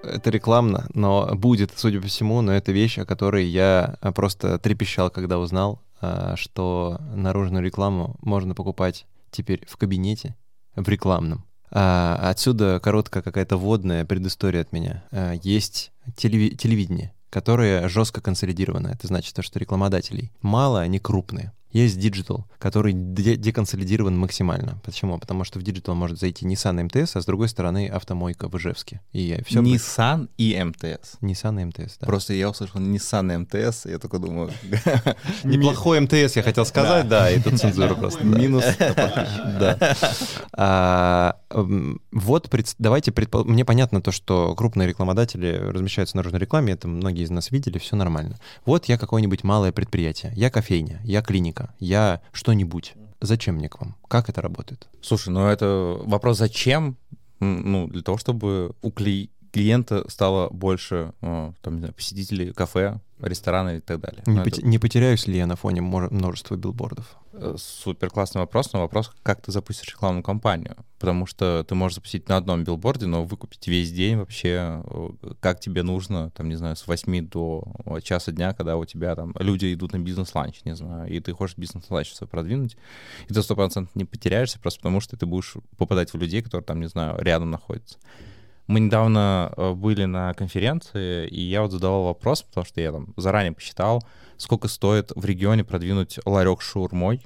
это 0.07 0.31
рекламно, 0.31 0.87
но 0.95 1.35
будет, 1.35 1.73
судя 1.75 2.01
по 2.01 2.07
всему, 2.07 2.41
но 2.41 2.53
это 2.53 2.73
вещь, 2.73 2.99
о 2.99 3.05
которой 3.05 3.45
я 3.45 3.99
просто 4.15 4.59
трепещал, 4.59 5.11
когда 5.11 5.39
узнал, 5.39 5.83
а, 6.01 6.37
что 6.37 7.01
наружную 7.15 7.65
рекламу 7.65 8.17
можно 8.21 8.55
покупать 8.55 9.07
теперь 9.31 9.65
в 9.67 9.77
кабинете, 9.77 10.37
в 10.75 10.89
рекламном 10.89 11.46
А, 11.71 12.19
отсюда 12.31 12.81
короткая 12.81 13.23
какая-то 13.23 13.57
вводная 13.57 14.05
предыстория 14.05 14.63
от 14.63 14.73
меня. 14.73 15.05
А, 15.11 15.33
есть 15.33 15.93
телеви- 16.17 16.55
телевидение, 16.55 17.13
которое 17.31 17.89
жестко 17.89 18.21
консолидировано. 18.21 18.89
Это 18.89 19.07
значит, 19.07 19.35
то, 19.35 19.43
что 19.43 19.59
рекламодателей 19.59 20.33
мало, 20.43 20.81
они 20.81 20.99
крупные. 20.99 21.53
Есть 21.77 21.99
Digital, 21.99 22.45
который 22.59 22.95
де- 22.95 23.37
деконсолидирован 23.37 24.17
максимально. 24.17 24.81
Почему? 24.83 25.19
Потому 25.19 25.45
что 25.45 25.59
в 25.59 25.63
Digital 25.63 25.93
может 25.93 26.19
зайти 26.19 26.47
Nissan 26.47 26.81
и 26.81 26.85
МТС, 26.85 27.17
а 27.17 27.21
с 27.21 27.27
другой 27.27 27.51
стороны 27.51 27.89
автомойка 27.89 28.49
в 28.49 28.57
Ижевске. 28.57 29.03
И 29.13 29.39
все 29.45 29.61
Nissan 29.61 30.31
и 30.39 30.59
МТС. 30.59 31.19
Nissan 31.21 31.61
и 31.61 31.65
МТС, 31.67 31.99
да. 31.99 32.07
Просто 32.07 32.33
я 32.33 32.49
услышал 32.49 32.81
Nissan 32.81 33.35
и 33.35 33.37
МТС, 33.37 33.85
и 33.85 33.91
я 33.91 33.99
только 33.99 34.19
думаю... 34.19 34.51
Неплохой 35.45 36.01
МТС, 36.01 36.37
я 36.37 36.43
хотел 36.43 36.65
сказать, 36.65 37.09
да, 37.09 37.31
и 37.31 37.41
тут 37.43 37.59
цензура 37.59 37.95
просто. 38.01 38.25
Минус. 38.25 38.65
Да. 39.59 39.95
А, 40.53 41.37
вот, 41.51 42.51
давайте, 42.79 43.13
мне 43.45 43.65
понятно 43.65 44.01
то, 44.01 44.13
что 44.13 44.55
крупные 44.55 44.89
рекламодатели 44.89 45.49
размещаются 45.49 46.17
на 46.17 46.21
наружной 46.21 46.41
рекламе, 46.41 46.73
это 46.75 46.89
многие 46.89 47.25
из 47.25 47.31
нас 47.31 47.51
видели, 47.51 47.79
все 47.79 47.97
нормально. 47.97 48.37
Вот 48.65 48.87
я 48.87 48.99
какое-нибудь 48.99 49.45
малое 49.45 49.73
предприятие, 49.73 50.33
я 50.37 50.51
кофейня, 50.51 51.01
я 51.05 51.23
клиника, 51.23 51.66
я 51.79 52.21
что-нибудь. 52.33 52.95
Зачем 53.21 53.57
мне 53.57 53.69
к 53.69 53.81
вам? 53.81 53.97
Как 54.09 54.29
это 54.29 54.43
работает? 54.43 54.89
Слушай, 55.01 55.31
ну 55.31 55.47
это 55.47 55.99
вопрос 56.05 56.39
зачем? 56.39 56.97
Ну, 57.41 57.87
для 57.89 58.03
того, 58.03 58.19
чтобы 58.19 58.75
у 58.83 58.91
клиента 58.91 60.05
стало 60.09 60.49
больше, 60.51 61.13
э, 61.21 61.53
там, 61.63 61.75
не 61.75 61.81
знаю, 61.81 61.95
посетителей 61.95 62.53
кафе, 62.53 63.01
рестораны 63.21 63.79
и 63.79 63.81
так 63.81 64.01
далее. 64.01 64.23
Не, 64.27 64.43
пот- 64.43 64.59
это... 64.59 64.67
не 64.67 64.79
потеряюсь 64.79 65.27
ли 65.27 65.37
я 65.37 65.47
на 65.47 65.57
фоне 65.57 65.81
множества 65.83 66.57
билбордов? 66.57 67.17
Супер 67.57 68.11
классный 68.11 68.41
вопрос, 68.41 68.73
но 68.73 68.81
вопрос, 68.81 69.13
как 69.23 69.43
ты 69.43 69.53
запустишь 69.53 69.89
рекламную 69.89 70.23
кампанию. 70.23 70.77
Потому 70.99 71.27
что 71.27 71.65
ты 71.69 71.75
можешь 71.75 71.97
запустить 71.97 72.29
на 72.29 72.37
одном 72.37 72.65
билборде, 72.65 73.07
но 73.07 73.25
выкупить 73.25 73.67
весь 73.67 73.93
день 73.93 74.17
вообще, 74.17 74.83
э, 74.85 75.09
как 75.41 75.61
тебе 75.61 75.83
нужно, 75.83 76.31
там, 76.31 76.49
не 76.49 76.57
знаю, 76.57 76.77
с 76.77 76.87
8 76.87 77.29
до 77.29 77.65
часа 78.03 78.33
дня, 78.33 78.55
когда 78.55 78.77
у 78.77 78.85
тебя 78.85 79.15
там 79.15 79.35
люди 79.39 79.75
идут 79.75 79.93
на 79.93 79.99
бизнес-ланч, 79.99 80.63
не 80.65 80.75
знаю, 80.75 81.11
и 81.11 81.21
ты 81.21 81.33
хочешь 81.33 81.59
бизнес-ланч 81.59 82.13
свой 82.15 82.29
продвинуть, 82.29 82.77
и 83.29 83.35
ты 83.35 83.41
100% 83.41 83.89
не 83.95 84.05
потеряешься 84.05 84.59
просто 84.59 84.81
потому, 84.81 85.01
что 85.01 85.17
ты 85.17 85.27
будешь 85.27 85.55
попадать 85.77 86.13
в 86.13 86.17
людей, 86.17 86.43
которые 86.43 86.65
там, 86.65 86.81
не 86.81 86.89
знаю, 86.89 87.19
рядом 87.19 87.51
находятся. 87.51 87.99
Мы 88.67 88.81
недавно 88.81 89.53
э, 89.57 89.73
были 89.75 90.07
на 90.07 90.35
конференции, 90.35 91.29
и 91.29 91.41
я 91.41 91.63
вот 91.63 91.71
задавал 91.71 92.05
вопрос, 92.05 92.43
потому 92.43 92.65
что 92.65 92.81
я 92.81 92.91
там 92.91 93.13
заранее 93.17 93.53
посчитал, 93.53 94.03
сколько 94.39 94.69
стоит 94.69 95.13
в 95.15 95.25
регионе 95.25 95.65
продвинуть 95.65 96.19
ларек 96.25 96.63
шаурмой 96.63 97.23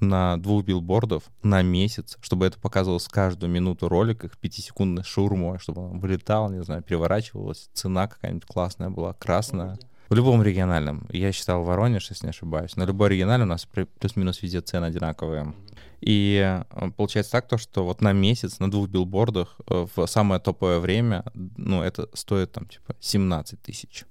на 0.00 0.36
двух 0.38 0.64
билбордов 0.64 1.24
на 1.42 1.62
месяц, 1.62 2.16
чтобы 2.20 2.46
это 2.46 2.58
показывалось 2.58 3.06
каждую 3.06 3.50
минуту 3.50 3.88
ролика, 3.88 4.26
их 4.26 4.38
пятисекундной 4.38 5.04
шаурмой, 5.04 5.58
чтобы 5.58 5.82
он 5.82 6.00
вылетал, 6.00 6.50
не 6.50 6.62
знаю, 6.62 6.82
переворачивалась, 6.82 7.68
цена 7.74 8.08
какая-нибудь 8.08 8.46
классная 8.46 8.90
была, 8.90 9.12
красная. 9.12 9.78
В 10.08 10.14
любом 10.14 10.42
региональном. 10.42 11.06
Я 11.10 11.30
считал 11.30 11.62
Воронеж, 11.62 12.10
если 12.10 12.26
не 12.26 12.30
ошибаюсь. 12.30 12.74
На 12.74 12.84
любой 12.84 13.10
региональный 13.10 13.44
у 13.44 13.48
нас 13.48 13.68
плюс-минус 14.00 14.42
везде 14.42 14.60
цены 14.60 14.86
одинаковые. 14.86 15.54
И 16.00 16.64
э, 16.72 16.90
получается 16.96 17.32
так, 17.32 17.46
то, 17.46 17.58
что 17.58 17.84
вот 17.84 18.00
на 18.00 18.12
месяц 18.12 18.58
на 18.58 18.70
двух 18.70 18.88
билбордах 18.88 19.60
э, 19.68 19.86
в 19.94 20.06
самое 20.06 20.40
топовое 20.40 20.80
время, 20.80 21.24
ну, 21.34 21.82
это 21.82 22.08
стоит 22.14 22.50
там 22.50 22.66
типа 22.66 22.96
17 22.98 23.62
тысяч 23.62 24.04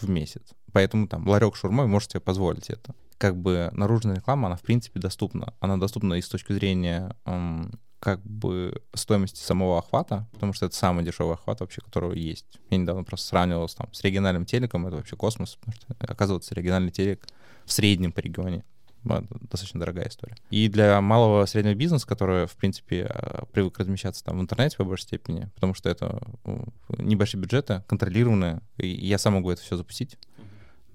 в 0.00 0.08
месяц. 0.08 0.54
Поэтому 0.76 1.08
там 1.08 1.26
ларек 1.26 1.56
шурмой 1.56 1.86
может 1.86 2.10
себе 2.10 2.20
позволить 2.20 2.68
это. 2.68 2.94
Как 3.16 3.34
бы 3.34 3.70
наружная 3.72 4.16
реклама, 4.16 4.48
она 4.48 4.56
в 4.56 4.60
принципе 4.60 5.00
доступна. 5.00 5.54
Она 5.58 5.78
доступна 5.78 6.12
и 6.12 6.20
с 6.20 6.28
точки 6.28 6.52
зрения 6.52 7.16
как 7.98 8.20
бы 8.22 8.82
стоимости 8.92 9.40
самого 9.40 9.78
охвата, 9.78 10.28
потому 10.32 10.52
что 10.52 10.66
это 10.66 10.76
самый 10.76 11.02
дешевый 11.02 11.32
охват 11.32 11.60
вообще, 11.60 11.80
который 11.80 12.20
есть. 12.20 12.60
Я 12.68 12.76
недавно 12.76 13.04
просто 13.04 13.26
сравнивал 13.28 13.66
там, 13.70 13.90
с 13.94 14.02
региональным 14.02 14.44
телеком, 14.44 14.86
это 14.86 14.96
вообще 14.96 15.16
космос, 15.16 15.56
потому 15.56 15.76
что, 15.76 15.94
оказывается, 16.00 16.54
региональный 16.54 16.92
телек 16.92 17.26
в 17.64 17.72
среднем 17.72 18.12
по 18.12 18.20
регионе 18.20 18.62
достаточно 19.04 19.80
дорогая 19.80 20.08
история. 20.08 20.36
И 20.50 20.68
для 20.68 21.00
малого 21.00 21.44
и 21.44 21.46
среднего 21.46 21.74
бизнеса, 21.74 22.06
который, 22.06 22.46
в 22.46 22.56
принципе, 22.56 23.06
а, 23.08 23.46
привык 23.46 23.78
размещаться 23.78 24.22
там 24.24 24.38
в 24.38 24.42
интернете 24.42 24.76
по 24.76 24.84
большей 24.84 25.04
степени, 25.04 25.48
потому 25.54 25.72
что 25.72 25.88
это 25.88 26.20
небольшие 26.98 27.40
бюджеты, 27.40 27.82
контролированные, 27.86 28.60
и 28.76 28.88
я 28.88 29.16
сам 29.16 29.34
могу 29.34 29.50
это 29.50 29.62
все 29.62 29.76
запустить. 29.76 30.18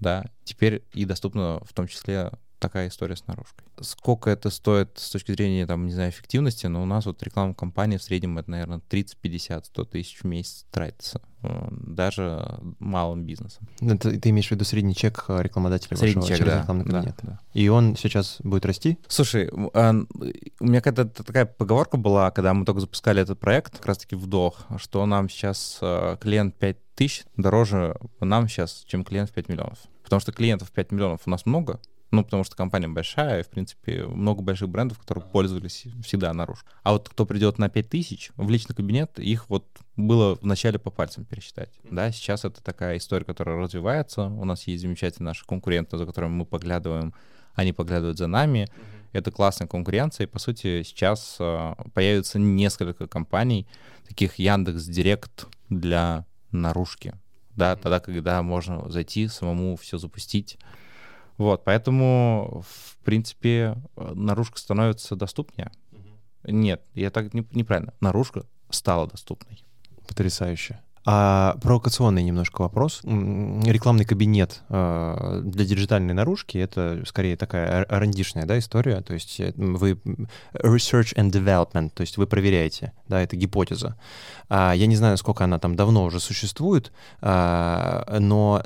Да, 0.02 0.24
теперь 0.44 0.84
и 0.92 1.04
доступно 1.04 1.60
в 1.64 1.72
том 1.72 1.86
числе 1.86 2.30
такая 2.62 2.88
история 2.88 3.16
с 3.16 3.26
наружкой. 3.26 3.66
Сколько 3.80 4.30
это 4.30 4.48
стоит 4.48 4.92
с 4.94 5.10
точки 5.10 5.32
зрения, 5.32 5.66
там, 5.66 5.86
не 5.86 5.92
знаю, 5.92 6.10
эффективности, 6.10 6.66
но 6.66 6.82
у 6.82 6.86
нас 6.86 7.04
вот 7.04 7.22
рекламная 7.22 7.54
кампания 7.54 7.98
в 7.98 8.02
среднем 8.02 8.38
это, 8.38 8.50
наверное, 8.50 8.80
30, 8.88 9.18
50, 9.18 9.66
100 9.66 9.84
тысяч 9.84 10.20
в 10.20 10.24
месяц 10.24 10.64
тратится, 10.70 11.20
даже 11.42 12.60
малым 12.78 13.24
бизнесом. 13.24 13.68
Это, 13.80 14.18
ты 14.18 14.30
имеешь 14.30 14.48
в 14.48 14.52
виду 14.52 14.64
средний 14.64 14.94
чек 14.94 15.24
э, 15.26 15.42
рекламодателя 15.42 15.96
средний 15.96 16.22
вашего 16.22 16.36
чек, 16.36 16.46
да, 16.46 16.60
рекламный 16.60 16.84
кабинет? 16.84 17.16
Да, 17.22 17.28
да. 17.28 17.40
И 17.52 17.68
он 17.68 17.96
сейчас 17.96 18.36
будет 18.44 18.64
расти? 18.64 18.96
Слушай, 19.08 19.50
а, 19.74 19.92
у 20.60 20.64
меня 20.64 20.80
какая-то 20.80 21.24
такая 21.24 21.46
поговорка 21.46 21.96
была, 21.96 22.30
когда 22.30 22.54
мы 22.54 22.64
только 22.64 22.80
запускали 22.80 23.20
этот 23.20 23.40
проект, 23.40 23.78
как 23.78 23.86
раз-таки 23.86 24.14
вдох, 24.14 24.66
что 24.78 25.04
нам 25.04 25.28
сейчас 25.28 25.78
э, 25.82 26.16
клиент 26.20 26.54
5 26.54 26.76
тысяч 26.94 27.24
дороже 27.36 27.96
нам 28.20 28.48
сейчас, 28.48 28.84
чем 28.86 29.04
клиент 29.04 29.30
в 29.30 29.32
5 29.32 29.48
миллионов. 29.48 29.78
Потому 30.04 30.20
что 30.20 30.30
клиентов 30.30 30.70
5 30.70 30.92
миллионов 30.92 31.22
у 31.26 31.30
нас 31.30 31.46
много, 31.46 31.80
ну, 32.12 32.22
потому 32.22 32.44
что 32.44 32.54
компания 32.54 32.88
большая, 32.88 33.40
и, 33.40 33.42
в 33.42 33.48
принципе, 33.48 34.04
много 34.04 34.42
больших 34.42 34.68
брендов, 34.68 34.98
которые 34.98 35.24
пользовались 35.24 35.86
всегда 36.04 36.32
наружу. 36.34 36.62
А 36.82 36.92
вот 36.92 37.08
кто 37.08 37.24
придет 37.24 37.58
на 37.58 37.70
5000 37.70 38.32
в 38.36 38.50
личный 38.50 38.76
кабинет, 38.76 39.18
их 39.18 39.48
вот 39.48 39.66
было 39.96 40.38
вначале 40.42 40.78
по 40.78 40.90
пальцам 40.90 41.24
пересчитать. 41.24 41.70
Да, 41.90 42.12
сейчас 42.12 42.44
это 42.44 42.62
такая 42.62 42.98
история, 42.98 43.24
которая 43.24 43.56
развивается. 43.56 44.26
У 44.26 44.44
нас 44.44 44.66
есть 44.66 44.82
замечательные 44.82 45.28
наши 45.28 45.46
конкуренты, 45.46 45.96
за 45.96 46.04
которыми 46.04 46.32
мы 46.32 46.44
поглядываем, 46.44 47.14
они 47.54 47.72
поглядывают 47.72 48.18
за 48.18 48.26
нами. 48.26 48.68
Это 49.12 49.30
классная 49.30 49.66
конкуренция, 49.66 50.26
и, 50.26 50.30
по 50.30 50.38
сути, 50.38 50.82
сейчас 50.82 51.36
э, 51.40 51.74
появится 51.94 52.38
несколько 52.38 53.06
компаний, 53.08 53.66
таких 54.06 54.38
Яндекс 54.38 54.84
Директ 54.84 55.46
для 55.70 56.26
наружки. 56.50 57.14
Да, 57.56 57.76
тогда, 57.76 58.00
когда 58.00 58.42
можно 58.42 58.90
зайти, 58.90 59.28
самому 59.28 59.76
все 59.76 59.96
запустить, 59.98 60.58
вот, 61.38 61.64
поэтому, 61.64 62.62
в 62.66 62.96
принципе, 63.04 63.76
наружка 63.96 64.58
становится 64.58 65.16
доступнее. 65.16 65.70
Угу. 65.92 66.52
Нет, 66.52 66.82
я 66.94 67.10
так 67.10 67.34
не, 67.34 67.46
неправильно. 67.52 67.94
Наружка 68.00 68.44
стала 68.70 69.06
доступной. 69.06 69.64
Потрясающе. 70.06 70.80
А 71.04 71.56
провокационный 71.60 72.22
немножко 72.22 72.62
вопрос. 72.62 73.00
Рекламный 73.02 74.04
кабинет 74.04 74.62
э, 74.68 75.40
для 75.44 75.64
диджитальной 75.64 76.14
наружки— 76.14 76.58
это 76.58 77.02
скорее 77.06 77.36
такая 77.36 77.84
рандишная 77.88 78.46
да, 78.46 78.56
история, 78.58 79.00
то 79.00 79.12
есть 79.12 79.40
э, 79.40 79.52
вы 79.56 79.98
research 80.54 81.16
and 81.16 81.32
development, 81.32 81.90
то 81.94 82.02
есть 82.02 82.18
вы 82.18 82.28
проверяете, 82.28 82.92
да, 83.08 83.20
это 83.20 83.34
гипотеза. 83.34 83.96
А, 84.48 84.74
я 84.74 84.86
не 84.86 84.94
знаю, 84.94 85.16
сколько 85.16 85.42
она 85.42 85.58
там 85.58 85.74
давно 85.74 86.04
уже 86.04 86.20
существует, 86.20 86.92
а, 87.20 88.18
но 88.20 88.62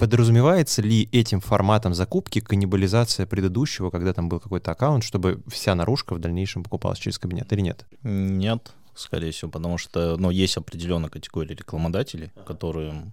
подразумевается 0.00 0.82
ли 0.82 1.08
этим 1.12 1.40
форматом 1.40 1.94
закупки 1.94 2.40
каннибализация 2.40 3.24
предыдущего, 3.24 3.90
когда 3.90 4.12
там 4.12 4.28
был 4.28 4.40
какой-то 4.40 4.72
аккаунт, 4.72 5.04
чтобы 5.04 5.42
вся 5.46 5.76
наружка 5.76 6.14
в 6.14 6.18
дальнейшем 6.18 6.64
покупалась 6.64 6.98
через 6.98 7.20
кабинет 7.20 7.52
или 7.52 7.60
нет? 7.60 7.86
Нет 8.02 8.72
скорее 8.96 9.30
всего, 9.30 9.50
потому 9.50 9.78
что 9.78 10.16
ну, 10.16 10.30
есть 10.30 10.56
определенная 10.56 11.10
категория 11.10 11.54
рекламодателей, 11.54 12.30
которые 12.46 13.12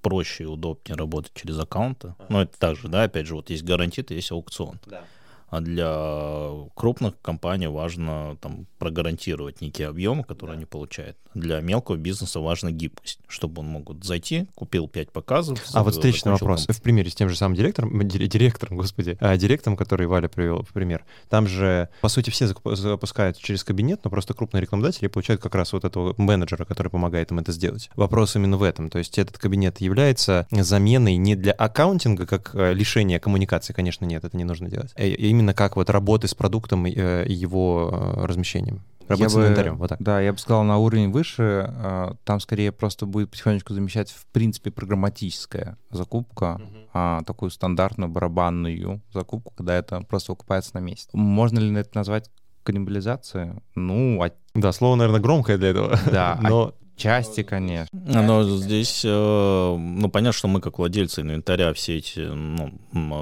проще 0.00 0.44
и 0.44 0.46
удобнее 0.46 0.96
работать 0.96 1.32
через 1.34 1.58
аккаунты. 1.58 2.14
Но 2.28 2.42
это 2.42 2.58
также, 2.58 2.88
да, 2.88 3.02
опять 3.02 3.26
же, 3.26 3.34
вот 3.34 3.50
есть 3.50 3.62
гарантиты, 3.62 4.14
есть 4.14 4.32
аукцион. 4.32 4.78
Да. 4.86 5.04
А 5.50 5.60
для 5.60 6.68
крупных 6.74 7.20
компаний 7.22 7.68
важно 7.68 8.36
там, 8.40 8.66
прогарантировать 8.78 9.60
некие 9.60 9.88
объемы, 9.88 10.24
которые 10.24 10.54
да. 10.54 10.58
они 10.58 10.66
получают. 10.66 11.16
Для 11.34 11.60
мелкого 11.60 11.96
бизнеса 11.96 12.40
важна 12.40 12.70
гибкость, 12.70 13.20
чтобы 13.28 13.60
он 13.60 13.68
мог 13.68 14.04
зайти, 14.04 14.46
купил 14.54 14.88
5 14.88 15.10
показов. 15.12 15.62
А 15.72 15.82
вот 15.82 15.94
встречный 15.94 16.32
вопрос. 16.32 16.66
Комп... 16.66 16.78
В 16.78 16.82
примере 16.82 17.10
с 17.10 17.14
тем 17.14 17.28
же 17.28 17.36
самым 17.36 17.56
директором, 17.56 18.06
директором, 18.08 18.76
господи, 18.76 19.16
а, 19.20 19.36
директором, 19.36 19.76
который 19.76 20.06
Валя 20.06 20.28
привел 20.28 20.62
в 20.62 20.72
пример, 20.72 21.04
там 21.28 21.46
же, 21.46 21.88
по 22.00 22.08
сути, 22.08 22.30
все 22.30 22.48
запускают 22.48 23.38
через 23.38 23.64
кабинет, 23.64 24.00
но 24.04 24.10
просто 24.10 24.34
крупные 24.34 24.60
рекламодатели 24.60 25.06
получают 25.06 25.40
как 25.40 25.54
раз 25.54 25.72
вот 25.72 25.84
этого 25.84 26.14
менеджера, 26.18 26.64
который 26.64 26.88
помогает 26.88 27.30
им 27.30 27.38
это 27.38 27.52
сделать. 27.52 27.90
Вопрос 27.96 28.36
именно 28.36 28.56
в 28.56 28.62
этом. 28.62 28.90
То 28.90 28.98
есть 28.98 29.18
этот 29.18 29.38
кабинет 29.38 29.80
является 29.80 30.46
заменой 30.50 31.16
не 31.16 31.36
для 31.36 31.52
аккаунтинга, 31.52 32.26
как 32.26 32.50
э, 32.54 32.74
лишение 32.74 33.20
коммуникации, 33.20 33.72
конечно, 33.72 34.04
нет, 34.04 34.24
это 34.24 34.36
не 34.36 34.44
нужно 34.44 34.68
делать. 34.68 34.92
Именно 35.38 35.54
как 35.54 35.76
вот 35.76 35.88
работы 35.88 36.26
с 36.26 36.34
продуктом 36.34 36.84
и 36.86 36.92
э, 36.96 37.24
его 37.28 37.90
э, 37.92 38.24
размещением. 38.26 38.82
Работа 39.06 39.30
с 39.30 39.36
инвентарем, 39.36 39.78
вот 39.78 39.90
так. 39.90 40.02
Да, 40.02 40.20
я 40.20 40.32
бы 40.32 40.38
сказал, 40.38 40.64
на 40.64 40.78
уровень 40.78 41.12
выше, 41.12 41.72
э, 41.72 42.14
там 42.24 42.40
скорее 42.40 42.72
просто 42.72 43.06
будет 43.06 43.30
потихонечку 43.30 43.72
замещать, 43.72 44.10
в 44.10 44.26
принципе, 44.26 44.72
программатическая 44.72 45.78
закупка, 45.90 46.60
а, 46.92 47.22
такую 47.22 47.50
стандартную 47.50 48.10
барабанную 48.10 49.00
закупку, 49.14 49.52
когда 49.56 49.76
это 49.76 50.00
просто 50.00 50.32
выкупается 50.32 50.72
на 50.74 50.80
месяц. 50.80 51.08
Можно 51.12 51.60
ли 51.60 51.72
это 51.78 51.90
назвать 51.94 52.30
каннибализация, 52.64 53.62
ну... 53.76 54.20
А... 54.22 54.32
Да, 54.54 54.72
слово, 54.72 54.96
наверное, 54.96 55.20
громкое 55.20 55.56
для 55.56 55.68
этого. 55.68 55.98
Да, 56.10 56.38
но 56.42 56.74
Части, 56.98 57.44
конечно. 57.44 57.88
Но 57.92 58.42
здесь, 58.56 59.02
э, 59.04 59.08
ну, 59.08 60.08
понятно, 60.10 60.32
что 60.36 60.48
мы, 60.48 60.60
как 60.60 60.78
владельцы 60.78 61.20
инвентаря, 61.20 61.72
все 61.72 61.98
эти, 61.98 62.18
ну, 62.18 62.72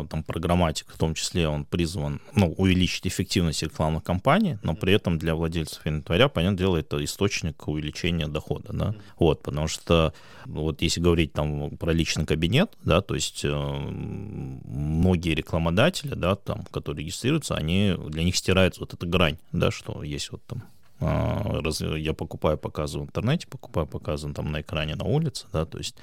там, 0.09 0.23
программатик, 0.23 0.87
в 0.89 0.99
том 0.99 1.13
числе, 1.13 1.47
он 1.47 1.67
призван, 1.67 2.23
ну, 2.35 2.55
увеличить 2.57 3.07
эффективность 3.07 3.63
рекламных 3.63 4.03
кампаний, 4.03 4.59
но 4.63 4.75
при 4.75 4.95
этом 4.95 5.19
для 5.19 5.35
владельцев 5.35 5.87
инвентаря, 5.87 6.29
понятное 6.29 6.59
дело, 6.59 6.77
это 6.79 7.05
источник 7.05 7.69
увеличения 7.69 8.29
дохода, 8.29 8.73
да, 8.73 8.95
вот, 9.19 9.43
потому 9.43 9.69
что, 9.69 10.15
вот, 10.47 10.81
если 10.81 11.03
говорить 11.03 11.35
там 11.35 11.77
про 11.77 11.93
личный 11.93 12.25
кабинет, 12.25 12.73
да, 12.83 13.03
то 13.03 13.15
есть 13.15 13.45
э, 13.45 13.51
многие 13.55 15.35
рекламодатели, 15.35 16.15
да, 16.15 16.35
там, 16.35 16.65
которые 16.71 17.03
регистрируются, 17.03 17.55
они, 17.55 17.95
для 18.09 18.23
них 18.23 18.37
стирается 18.37 18.81
вот 18.81 18.95
эта 18.95 19.07
грань, 19.07 19.37
да, 19.53 19.71
что 19.71 20.03
есть 20.03 20.33
вот 20.33 20.43
там 20.47 20.63
я 21.01 22.15
покупаю, 22.15 22.59
показываю 22.59 23.07
в 23.07 23.11
интернете, 23.11 23.47
покупаю, 23.47 23.87
показываю 23.87 24.35
там 24.35 24.51
на 24.51 24.61
экране 24.61 24.95
на 24.95 25.05
улице, 25.05 25.47
да, 25.53 25.67
то 25.67 25.79
есть 25.79 25.97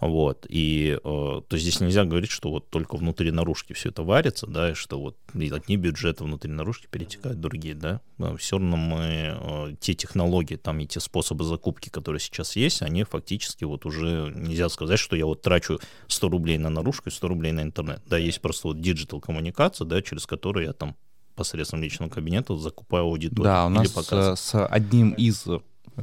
вот, 0.00 0.46
и 0.50 0.98
э, 1.02 1.42
то 1.48 1.56
здесь 1.56 1.80
нельзя 1.80 2.04
говорить, 2.04 2.30
что 2.30 2.50
вот 2.50 2.68
только 2.68 2.96
внутри 2.96 3.30
наружки 3.30 3.72
все 3.72 3.88
это 3.88 4.02
варится, 4.02 4.46
да, 4.46 4.72
и 4.72 4.74
что 4.74 5.00
вот 5.00 5.16
одни 5.34 5.76
бюджеты 5.76 6.24
внутри 6.24 6.50
наружки 6.50 6.86
перетекают 6.86 7.40
другие, 7.40 7.74
да, 7.74 8.02
все 8.36 8.58
равно 8.58 8.76
мы, 8.76 8.98
э, 9.00 9.74
те 9.80 9.94
технологии 9.94 10.56
там 10.56 10.80
и 10.80 10.86
те 10.86 11.00
способы 11.00 11.44
закупки, 11.44 11.88
которые 11.88 12.20
сейчас 12.20 12.56
есть, 12.56 12.82
они 12.82 13.04
фактически 13.04 13.64
вот 13.64 13.86
уже, 13.86 14.32
нельзя 14.34 14.68
сказать, 14.68 14.98
что 14.98 15.16
я 15.16 15.24
вот 15.24 15.40
трачу 15.40 15.80
100 16.08 16.28
рублей 16.28 16.58
на 16.58 16.68
наружку 16.68 17.08
и 17.08 17.12
100 17.12 17.28
рублей 17.28 17.52
на 17.52 17.62
интернет, 17.62 18.02
да, 18.06 18.18
есть 18.18 18.42
просто 18.42 18.68
вот 18.68 18.80
digital 18.80 19.20
коммуникация, 19.20 19.86
да, 19.86 20.02
через 20.02 20.26
которую 20.26 20.66
я 20.66 20.74
там 20.74 20.94
посредством 21.36 21.82
личного 21.82 22.10
кабинета 22.10 22.56
закупаю 22.56 23.04
аудиторию. 23.04 23.44
Да, 23.44 23.66
у 23.66 23.68
нас 23.68 23.88
с, 23.88 24.36
с 24.36 24.66
одним 24.66 25.10
из 25.12 25.46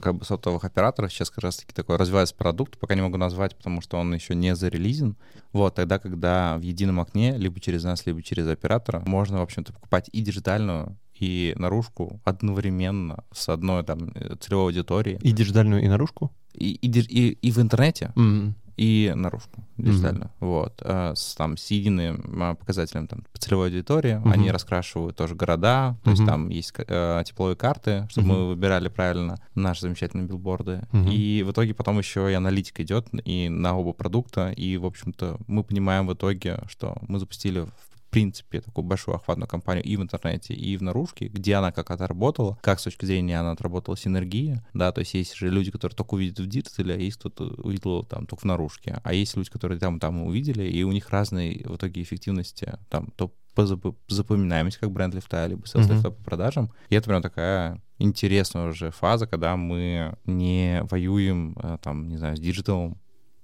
как 0.02 0.16
бы 0.16 0.26
сотовых 0.26 0.64
операторов 0.64 1.12
сейчас 1.12 1.30
как 1.30 1.44
раз 1.44 1.58
таки 1.58 1.74
такой 1.74 1.98
развивается 1.98 2.36
продукт, 2.36 2.80
пока 2.80 2.96
не 2.96 3.02
могу 3.02 3.18
назвать, 3.18 3.56
потому 3.56 3.82
что 3.82 3.98
он 3.98 4.14
еще 4.14 4.34
не 4.36 4.56
зарелизен. 4.56 5.18
Вот, 5.52 5.76
тогда, 5.76 6.00
когда 6.00 6.58
в 6.58 6.62
едином 6.62 7.00
окне, 7.00 7.38
либо 7.38 7.60
через 7.60 7.84
нас, 7.84 8.06
либо 8.06 8.24
через 8.24 8.48
оператора, 8.48 9.04
можно, 9.06 9.40
в 9.40 9.44
общем-то, 9.44 9.74
покупать 9.74 10.10
и 10.12 10.22
диджитальную, 10.22 10.98
и 11.14 11.54
наружку 11.58 12.20
одновременно 12.24 13.24
с 13.32 13.48
одной 13.50 13.84
там 13.84 14.14
целевой 14.40 14.66
аудиторией. 14.66 15.20
И 15.22 15.32
диджитальную, 15.32 15.84
и 15.84 15.88
наружку? 15.88 16.32
И, 16.54 16.74
и, 16.74 16.88
и, 16.88 17.30
и 17.32 17.52
в 17.52 17.60
интернете. 17.60 18.12
Mm-hmm 18.16 18.54
и 18.78 19.12
наружку 19.16 19.64
диджитально. 19.78 20.26
Mm-hmm. 20.26 20.30
Вот. 20.40 20.82
А 20.84 21.14
с, 21.16 21.36
там, 21.36 21.58
с 21.58 21.70
единым 21.72 22.42
а, 22.42 22.56
показателем 22.56 23.08
там, 23.08 23.24
по 23.32 23.40
целевой 23.40 23.68
аудитории. 23.68 24.16
Mm-hmm. 24.16 24.32
Они 24.32 24.52
раскрашивают 24.52 25.16
тоже 25.16 25.36
города. 25.36 25.98
То 26.04 26.10
mm-hmm. 26.10 26.14
есть 26.14 26.26
там 26.26 26.50
есть 26.50 26.74
э, 26.78 27.24
тепловые 27.26 27.56
карты, 27.56 28.08
чтобы 28.10 28.28
mm-hmm. 28.28 28.32
мы 28.32 28.48
выбирали 28.48 28.90
правильно 28.90 29.38
наши 29.56 29.82
замечательные 29.82 30.28
билборды. 30.28 30.82
Mm-hmm. 30.92 31.14
И 31.14 31.44
в 31.44 31.52
итоге 31.52 31.74
потом 31.74 32.00
еще 32.00 32.32
и 32.32 32.34
аналитика 32.34 32.84
идет 32.84 33.08
и 33.26 33.50
на 33.50 33.78
оба 33.78 33.94
продукта. 33.94 34.52
И, 34.52 34.78
в 34.78 34.86
общем-то, 34.86 35.38
мы 35.48 35.64
понимаем 35.64 36.08
в 36.08 36.14
итоге, 36.14 36.60
что 36.68 36.98
мы 37.08 37.20
запустили 37.20 37.62
в 37.62 37.93
принципе, 38.14 38.62
такую 38.62 38.86
большую 38.86 39.16
охватную 39.16 39.50
кампанию 39.50 39.84
и 39.84 39.98
в 39.98 40.02
интернете, 40.02 40.54
и 40.54 40.78
в 40.78 40.84
наружке, 40.84 41.28
где 41.28 41.56
она 41.56 41.72
как 41.72 41.92
отработала, 41.92 42.58
как 42.62 42.80
с 42.80 42.84
точки 42.84 43.06
зрения 43.06 43.40
она 43.40 43.52
отработала 43.52 43.98
синергия, 43.98 44.66
да, 44.74 44.92
то 44.92 45.00
есть 45.00 45.16
есть 45.16 45.36
же 45.36 45.50
люди, 45.50 45.72
которые 45.72 45.96
только 45.96 46.14
увидят 46.14 46.40
в 46.40 46.48
диджитале, 46.48 46.94
а 46.94 46.98
есть 46.98 47.18
кто-то 47.18 47.46
увидел 47.58 48.04
там 48.04 48.28
только 48.28 48.42
в 48.42 48.46
наружке, 48.46 49.02
а 49.04 49.14
есть 49.14 49.36
люди, 49.36 49.50
которые 49.50 49.80
там 49.80 50.00
там 50.00 50.22
увидели, 50.22 50.64
и 50.64 50.84
у 50.84 50.92
них 50.92 51.10
разные 51.10 51.66
в 51.68 51.76
итоге 51.76 52.04
эффективности, 52.04 52.78
там, 52.90 53.08
то 53.16 53.34
по 53.56 53.66
запоминаемость 54.08 54.78
как 54.78 54.92
brand 54.92 55.14
lift 55.14 55.35
а, 55.35 55.46
либо 55.46 55.68
sales 55.68 55.88
lift 55.88 56.04
а 56.04 56.08
mm-hmm. 56.08 56.12
по 56.12 56.24
продажам. 56.24 56.72
И 56.90 56.96
это 56.96 57.08
прям 57.08 57.22
такая 57.22 57.82
интересная 58.00 58.70
уже 58.70 58.92
фаза, 58.92 59.28
когда 59.28 59.56
мы 59.56 60.16
не 60.26 60.82
воюем, 60.90 61.56
э, 61.62 61.78
там, 61.82 62.08
не 62.08 62.18
знаю, 62.18 62.36
с 62.36 62.40
диджиталом 62.40 62.98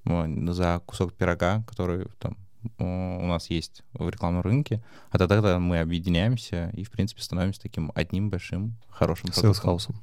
за 0.05 0.81
кусок 0.85 1.13
пирога, 1.13 1.63
который 1.67 2.07
там 2.19 2.37
у 2.77 3.25
нас 3.25 3.49
есть 3.49 3.83
в 3.93 4.09
рекламном 4.09 4.41
рынке, 4.41 4.83
а 5.11 5.17
тогда, 5.17 5.35
тогда 5.35 5.59
мы 5.59 5.79
объединяемся 5.79 6.71
и, 6.73 6.83
в 6.83 6.91
принципе, 6.91 7.21
становимся 7.21 7.61
таким 7.61 7.91
одним 7.95 8.29
большим 8.29 8.75
хорошим 8.89 9.29
продуктом. 9.29 9.53
Селсхаусом. 9.53 9.95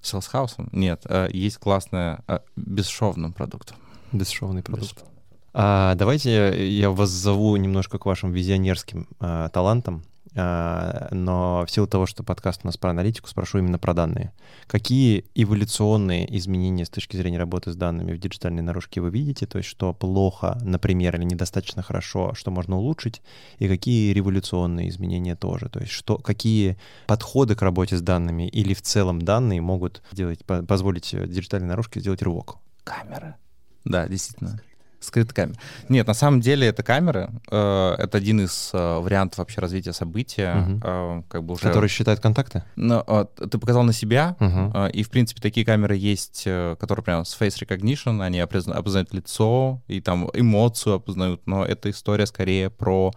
Селсхаусом? 0.00 0.68
Нет, 0.72 1.02
э, 1.04 1.28
есть 1.32 1.58
классная 1.58 2.24
э, 2.26 2.40
бесшовным 2.56 3.32
продуктом. 3.32 3.76
Бесшовный 4.12 4.62
продукт. 4.62 4.94
Бесшовный. 4.94 5.10
А, 5.52 5.94
давайте 5.96 6.68
я 6.78 6.90
вас 6.90 7.10
зову 7.10 7.56
немножко 7.56 7.98
к 7.98 8.06
вашим 8.06 8.32
визионерским 8.32 9.08
а, 9.18 9.48
талантам. 9.48 10.04
А, 10.36 11.08
но 11.10 11.64
в 11.66 11.70
силу 11.70 11.86
того, 11.86 12.06
что 12.06 12.22
подкаст 12.22 12.60
у 12.62 12.68
нас 12.68 12.76
про 12.76 12.90
аналитику, 12.90 13.28
спрошу 13.28 13.58
именно 13.58 13.78
про 13.78 13.94
данные. 13.94 14.32
Какие 14.66 15.24
эволюционные 15.34 16.36
изменения 16.38 16.84
с 16.84 16.90
точки 16.90 17.16
зрения 17.16 17.38
работы 17.38 17.72
с 17.72 17.76
данными 17.76 18.12
в 18.12 18.18
диджитальной 18.18 18.62
наружке 18.62 19.00
вы 19.00 19.10
видите? 19.10 19.46
То 19.46 19.58
есть 19.58 19.68
что 19.68 19.92
плохо, 19.92 20.58
например, 20.62 21.16
или 21.16 21.24
недостаточно 21.24 21.82
хорошо, 21.82 22.34
что 22.34 22.50
можно 22.50 22.76
улучшить? 22.76 23.22
И 23.58 23.68
какие 23.68 24.12
революционные 24.12 24.88
изменения 24.88 25.34
тоже? 25.34 25.68
То 25.68 25.80
есть 25.80 25.92
что, 25.92 26.18
какие 26.18 26.78
подходы 27.06 27.56
к 27.56 27.62
работе 27.62 27.96
с 27.96 28.02
данными 28.02 28.48
или 28.48 28.74
в 28.74 28.82
целом 28.82 29.22
данные 29.22 29.60
могут 29.60 30.02
делать, 30.12 30.44
позволить 30.44 31.10
диджитальной 31.10 31.68
наружке 31.68 32.00
сделать 32.00 32.22
рывок? 32.22 32.56
Камера. 32.84 33.36
Да, 33.84 34.06
действительно. 34.06 34.60
Скрытая 35.00 35.34
камера. 35.34 35.58
Нет, 35.88 36.06
на 36.06 36.14
самом 36.14 36.40
деле 36.40 36.66
это 36.66 36.82
камеры. 36.82 37.30
Э, 37.50 37.94
это 37.98 38.18
один 38.18 38.42
из 38.42 38.70
э, 38.74 38.98
вариантов 38.98 39.38
вообще 39.38 39.60
развития 39.60 39.94
события. 39.94 40.54
Угу. 40.54 40.80
Э, 40.84 41.22
как 41.28 41.42
бы 41.44 41.54
уже... 41.54 41.62
Который 41.62 41.88
считает 41.88 42.20
контакты? 42.20 42.64
Ну, 42.76 43.02
ты 43.36 43.58
показал 43.58 43.82
на 43.82 43.94
себя, 43.94 44.36
угу. 44.38 44.86
и, 44.92 45.02
в 45.02 45.10
принципе, 45.10 45.40
такие 45.40 45.64
камеры 45.64 45.96
есть, 45.96 46.44
которые 46.44 47.02
прям 47.02 47.24
с 47.24 47.38
face 47.38 47.66
recognition, 47.66 48.22
они 48.22 48.40
опознают 48.40 49.14
лицо 49.14 49.82
и 49.88 50.00
там 50.00 50.28
эмоцию 50.34 50.96
опознают, 50.96 51.46
но 51.46 51.64
эта 51.64 51.90
история 51.90 52.26
скорее 52.26 52.68
про 52.68 53.12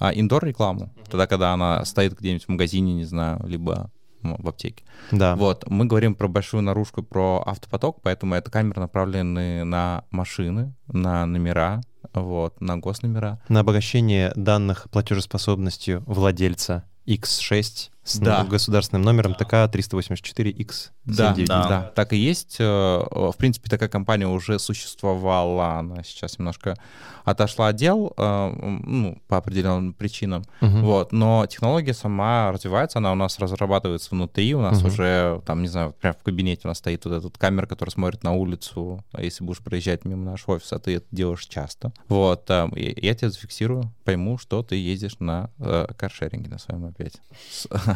индор 0.00 0.44
рекламу, 0.44 0.92
тогда, 1.08 1.26
когда 1.26 1.52
она 1.52 1.84
стоит 1.84 2.18
где-нибудь 2.18 2.44
в 2.44 2.48
магазине, 2.48 2.94
не 2.94 3.04
знаю, 3.04 3.40
либо 3.46 3.90
в 4.38 4.48
аптеке. 4.48 4.84
Да. 5.10 5.36
Вот, 5.36 5.68
мы 5.68 5.86
говорим 5.86 6.14
про 6.14 6.28
большую 6.28 6.62
наружку, 6.62 7.02
про 7.02 7.42
автопоток, 7.46 8.00
поэтому 8.02 8.34
это 8.34 8.50
камеры 8.50 8.80
направлены 8.80 9.64
на 9.64 10.04
машины, 10.10 10.74
на 10.86 11.26
номера, 11.26 11.82
вот, 12.12 12.60
на 12.60 12.78
госномера. 12.78 13.40
На 13.48 13.60
обогащение 13.60 14.32
данных 14.36 14.88
платежеспособностью 14.90 16.02
владельца 16.06 16.84
X6 17.06 17.90
с 18.08 18.18
да. 18.18 18.44
государственным 18.44 19.02
номером 19.02 19.34
ТК 19.34 19.64
384X. 19.64 20.90
Да, 21.04 21.34
да, 21.36 21.68
да, 21.68 21.92
так 21.94 22.12
и 22.12 22.16
есть. 22.16 22.56
Э, 22.58 23.00
в 23.10 23.34
принципе, 23.36 23.70
такая 23.70 23.88
компания 23.88 24.26
уже 24.26 24.58
существовала, 24.58 25.78
она 25.78 26.02
сейчас 26.02 26.38
немножко 26.38 26.76
отошла 27.24 27.68
от 27.68 27.76
дел, 27.76 28.12
э, 28.16 28.80
ну, 28.84 29.20
по 29.28 29.36
определенным 29.36 29.92
причинам, 29.92 30.44
угу. 30.60 30.78
вот, 30.78 31.12
но 31.12 31.46
технология 31.46 31.94
сама 31.94 32.52
развивается, 32.52 32.98
она 32.98 33.12
у 33.12 33.14
нас 33.14 33.38
разрабатывается 33.38 34.10
внутри, 34.12 34.54
у 34.54 34.60
нас 34.60 34.78
угу. 34.78 34.88
уже, 34.88 35.42
там, 35.46 35.62
не 35.62 35.68
знаю, 35.68 35.94
прямо 36.00 36.16
в 36.18 36.22
кабинете 36.22 36.62
у 36.64 36.68
нас 36.68 36.78
стоит 36.78 37.04
вот 37.04 37.14
этот 37.14 37.38
камера, 37.38 37.66
которая 37.66 37.92
смотрит 37.92 38.22
на 38.22 38.32
улицу, 38.32 39.04
а 39.12 39.22
если 39.22 39.44
будешь 39.44 39.58
проезжать 39.58 40.04
мимо 40.04 40.24
нашего 40.24 40.56
офиса, 40.56 40.78
ты 40.78 40.96
это 40.96 41.06
делаешь 41.10 41.44
часто, 41.46 41.92
вот, 42.08 42.48
я 42.48 43.14
тебя 43.14 43.30
зафиксирую, 43.30 43.92
пойму, 44.04 44.38
что 44.38 44.62
ты 44.62 44.76
ездишь 44.76 45.18
на 45.18 45.50
э, 45.58 45.86
каршеринге 45.96 46.48
на 46.48 46.58
своем 46.58 46.86
опять. 46.86 47.20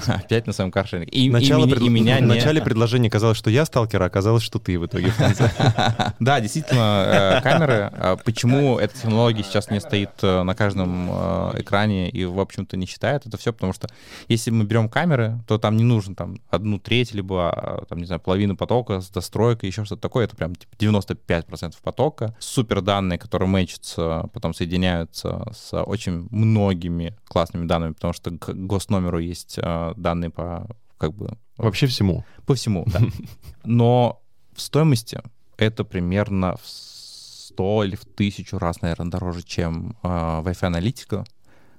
Опять 0.24 0.46
на 0.46 0.52
своем 0.52 0.70
каршеринге. 0.70 1.10
И, 1.10 1.30
Начало 1.30 1.66
и, 1.66 1.70
пред... 1.70 1.82
и 1.82 1.88
меня 1.88 2.18
В 2.18 2.20
не... 2.22 2.26
начале 2.26 2.60
предложения 2.64 3.10
казалось, 3.10 3.36
что 3.38 3.50
я 3.50 3.64
сталкер, 3.64 4.02
а 4.02 4.06
оказалось, 4.06 4.42
что 4.42 4.58
ты 4.58 4.78
в 4.78 4.86
итоге 4.86 5.10
в 5.10 5.16
конце. 5.16 5.50
Да, 6.20 6.40
действительно, 6.40 7.04
э, 7.06 7.40
камеры. 7.42 7.90
А 7.92 8.16
почему 8.16 8.78
эта 8.78 8.94
технология 8.94 9.42
сейчас 9.42 9.70
не 9.70 9.80
стоит 9.80 10.10
э, 10.22 10.42
на 10.42 10.54
каждом 10.54 11.08
э, 11.10 11.60
экране 11.60 12.10
и, 12.10 12.24
в 12.24 12.38
общем-то, 12.40 12.76
не 12.76 12.86
считает? 12.86 13.26
Это 13.26 13.36
все 13.36 13.52
потому, 13.52 13.72
что 13.72 13.88
если 14.28 14.50
мы 14.50 14.64
берем 14.64 14.88
камеры, 14.88 15.38
то 15.46 15.58
там 15.58 15.76
не 15.76 15.84
нужно 15.84 16.14
там 16.14 16.40
одну 16.50 16.78
треть, 16.78 17.14
либо, 17.14 17.50
а, 17.50 17.84
там, 17.86 17.98
не 17.98 18.06
знаю, 18.06 18.20
половину 18.20 18.56
потока 18.56 19.00
с 19.00 19.08
достройкой, 19.08 19.68
еще 19.68 19.84
что-то 19.84 20.02
такое. 20.02 20.24
Это 20.24 20.36
прям 20.36 20.54
типа 20.54 20.74
95% 20.76 21.74
потока. 21.82 22.34
Супер 22.38 22.80
данные, 22.80 23.18
которые 23.18 23.48
мэчатся, 23.48 24.28
потом 24.32 24.54
соединяются 24.54 25.44
с 25.52 25.76
очень 25.82 26.28
многими 26.30 27.16
классными 27.28 27.66
данными, 27.66 27.92
потому 27.92 28.12
что 28.12 28.30
к 28.30 28.52
госномеру 28.52 29.18
есть 29.18 29.58
данные 29.96 30.30
по 30.30 30.66
как 30.98 31.14
бы... 31.14 31.36
Вообще 31.56 31.86
всему. 31.86 32.24
По 32.46 32.54
всему, 32.54 32.84
да. 32.86 33.00
Но 33.64 34.22
в 34.54 34.60
стоимости 34.60 35.20
это 35.56 35.84
примерно 35.84 36.56
в 36.62 36.66
100 36.66 37.84
или 37.84 37.96
в 37.96 38.04
1000 38.04 38.58
раз, 38.58 38.82
наверное, 38.82 39.10
дороже, 39.10 39.42
чем 39.42 39.96
э, 40.02 40.08
Wi-Fi 40.08 40.66
аналитика, 40.66 41.24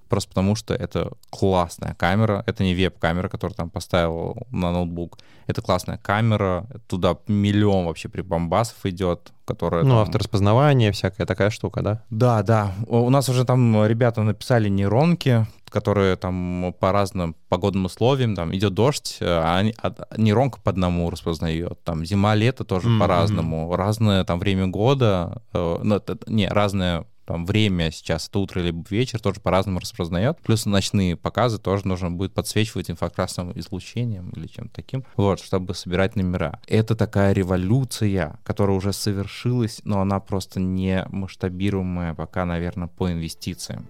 просто 0.09 0.29
потому 0.29 0.55
что 0.55 0.73
это 0.73 1.11
классная 1.29 1.95
камера, 1.95 2.43
это 2.45 2.63
не 2.63 2.75
веб-камера, 2.75 3.29
которую 3.29 3.55
там 3.55 3.69
поставил 3.69 4.45
на 4.51 4.71
ноутбук, 4.71 5.17
это 5.47 5.61
классная 5.61 5.97
камера, 5.97 6.67
туда 6.87 7.17
миллион 7.27 7.85
вообще 7.85 8.09
прибамбасов 8.09 8.85
идет, 8.85 9.33
которая... 9.45 9.83
Ну, 9.83 9.89
там... 9.89 9.99
автораспознавание, 9.99 10.91
всякая 10.91 11.25
такая 11.25 11.49
штука, 11.49 11.81
да? 11.81 12.03
Да, 12.09 12.43
да. 12.43 12.73
У 12.87 13.09
нас 13.09 13.29
уже 13.29 13.45
там 13.45 13.85
ребята 13.85 14.21
написали 14.21 14.69
нейронки, 14.69 15.47
которые 15.73 16.15
там 16.17 16.73
по 16.79 16.91
разным 16.91 17.35
погодным 17.49 17.85
условиям, 17.85 18.35
там 18.35 18.55
идет 18.55 18.73
дождь, 18.75 19.17
а 19.21 19.57
они, 19.57 19.73
а, 19.81 19.93
нейронка 20.17 20.59
по 20.61 20.69
одному 20.69 21.09
распознает, 21.09 21.83
там 21.83 22.05
зима, 22.05 22.35
лето 22.35 22.63
тоже 22.63 22.89
mm-hmm. 22.89 22.99
по-разному, 22.99 23.75
разное 23.75 24.23
там 24.23 24.39
время 24.39 24.67
года, 24.67 25.41
э, 25.51 25.79
ну, 25.81 26.01
не, 26.27 26.47
разное 26.47 27.05
там 27.25 27.45
время 27.45 27.89
сейчас, 27.91 28.27
это 28.27 28.39
утро 28.39 28.59
либо 28.59 28.83
вечер, 28.89 29.19
тоже 29.19 29.39
по-разному 29.39 29.79
распознает. 29.79 30.37
Плюс 30.43 30.65
ночные 30.65 31.15
показы 31.15 31.57
тоже 31.57 31.87
нужно 31.87 32.11
будет 32.11 32.33
подсвечивать 32.33 32.91
инфракрасным 32.91 33.57
излучением 33.57 34.29
или 34.35 34.45
чем-то 34.47 34.75
таким, 34.75 35.03
вот, 35.15 35.39
чтобы 35.39 35.73
собирать 35.73 36.15
номера. 36.15 36.59
Это 36.67 36.95
такая 36.95 37.33
революция, 37.33 38.39
которая 38.43 38.77
уже 38.77 38.93
совершилась, 38.93 39.81
но 39.85 40.01
она 40.01 40.19
просто 40.19 40.59
не 40.59 41.05
масштабируемая 41.09 42.13
пока, 42.13 42.45
наверное, 42.45 42.87
по 42.89 43.11
инвестициям. 43.11 43.87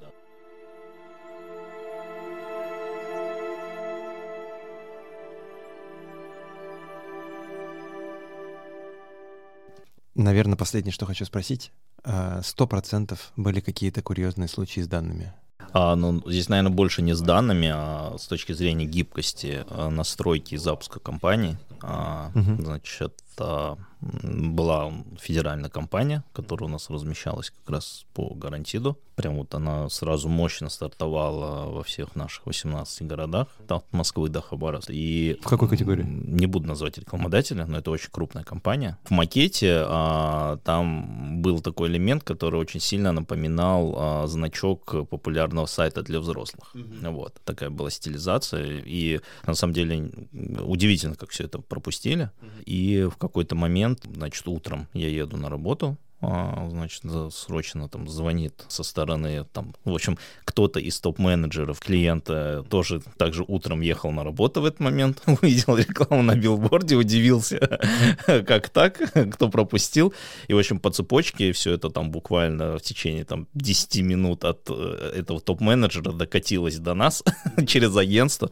Наверное, 10.16 10.56
последнее, 10.58 10.94
что 10.94 11.06
хочу 11.06 11.26
спросить. 11.26 11.72
А, 12.04 12.42
сто 12.44 12.68
процентов 12.68 13.32
были 13.36 13.60
какие-то 13.60 14.02
курьезные 14.02 14.48
случаи 14.48 14.82
с 14.82 14.88
данными? 14.88 15.34
А, 15.72 15.96
ну, 15.96 16.22
здесь, 16.26 16.50
наверное, 16.50 16.72
больше 16.72 17.02
не 17.02 17.14
с 17.14 17.22
данными, 17.22 17.72
а 17.74 18.16
с 18.18 18.28
точки 18.28 18.52
зрения 18.52 18.86
гибкости 18.86 19.66
а, 19.70 19.90
настройки 19.90 20.56
и 20.56 20.58
запуска 20.58 21.00
компании. 21.00 21.58
А, 21.82 22.32
угу. 22.36 22.62
Значит, 22.62 23.14
а, 23.42 23.78
была 24.24 24.92
федеральная 25.20 25.70
компания, 25.70 26.24
которая 26.34 26.70
у 26.70 26.72
нас 26.72 26.90
размещалась 26.90 27.52
как 27.52 27.70
раз 27.70 28.06
по 28.14 28.34
гарантиду. 28.34 28.98
Прям 29.16 29.38
вот 29.38 29.54
она 29.54 29.90
сразу 29.90 30.28
мощно 30.28 30.70
стартовала 30.70 31.70
во 31.70 31.84
всех 31.84 32.16
наших 32.16 32.48
18 32.48 33.04
городах, 33.04 33.48
там, 33.68 33.78
от 33.78 33.94
Москвы 33.94 34.30
до 34.30 34.42
Хабаровска. 34.42 34.92
И 34.92 35.38
в 35.42 35.48
какой 35.48 35.70
категории? 35.70 36.04
Не 36.04 36.48
буду 36.48 36.68
называть 36.68 36.98
рекламодателя, 36.98 37.66
но 37.66 37.78
это 37.78 37.92
очень 37.92 38.10
крупная 38.12 38.44
компания. 38.44 38.98
В 39.04 39.12
макете 39.12 39.84
а, 39.86 40.58
там 40.64 41.42
был 41.42 41.62
такой 41.62 41.90
элемент, 41.90 42.24
который 42.24 42.60
очень 42.60 42.80
сильно 42.80 43.12
напоминал 43.12 43.96
а, 43.96 44.28
значок 44.28 45.08
популярного 45.10 45.68
сайта 45.68 46.02
для 46.02 46.20
взрослых. 46.20 46.72
Mm-hmm. 46.74 47.12
Вот, 47.12 47.40
такая 47.46 47.70
была 47.70 47.92
стилизация. 47.92 48.82
И 48.84 49.20
на 49.46 49.54
самом 49.54 49.74
деле 49.74 50.12
удивительно, 50.62 51.16
как 51.16 51.30
все 51.30 51.44
это 51.44 51.60
пропустили. 51.60 52.32
Mm-hmm. 52.42 52.64
И 52.66 53.04
в 53.04 53.18
какой-то 53.28 53.56
момент, 53.56 54.04
значит, 54.16 54.48
утром 54.48 54.88
я 54.94 55.10
еду 55.10 55.38
на 55.38 55.50
работу, 55.50 55.98
значит, 56.70 57.04
срочно 57.32 57.90
там 57.90 58.08
звонит 58.08 58.66
со 58.68 58.84
стороны, 58.84 59.46
там, 59.52 59.74
в 59.84 59.94
общем, 59.94 60.18
кто-то 60.46 60.80
из 60.80 61.00
топ-менеджеров 61.00 61.80
клиента 61.80 62.66
тоже 62.70 63.02
также 63.18 63.44
утром 63.48 63.82
ехал 63.82 64.12
на 64.12 64.24
работу 64.24 64.62
в 64.62 64.66
этот 64.66 64.80
момент, 64.80 65.22
увидел 65.28 65.78
рекламу 65.78 66.24
на 66.24 66.36
билборде, 66.36 66.96
удивился, 66.96 67.60
как 68.26 68.70
так, 68.70 68.98
кто 69.34 69.50
пропустил, 69.50 70.14
и, 70.48 70.54
в 70.54 70.58
общем, 70.58 70.80
по 70.80 70.92
цепочке 70.92 71.52
все 71.52 71.74
это 71.74 71.90
там 71.90 72.12
буквально 72.12 72.78
в 72.78 72.82
течение 72.82 73.26
там 73.26 73.48
10 73.54 74.02
минут 74.04 74.46
от 74.46 74.70
э, 74.70 75.14
этого 75.16 75.42
топ-менеджера 75.42 76.12
докатилось 76.12 76.78
до 76.78 76.94
нас 76.94 77.24
через 77.68 77.96
агентство, 77.98 78.50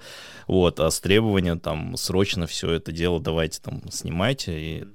вот, 0.47 0.79
а 0.79 0.91
с 0.91 0.99
требованием 0.99 1.59
там 1.59 1.95
срочно 1.95 2.47
все 2.47 2.71
это 2.71 2.91
дело 2.91 3.19
давайте 3.19 3.61
там 3.61 3.81
снимайте, 3.91 4.59
и 4.59 4.85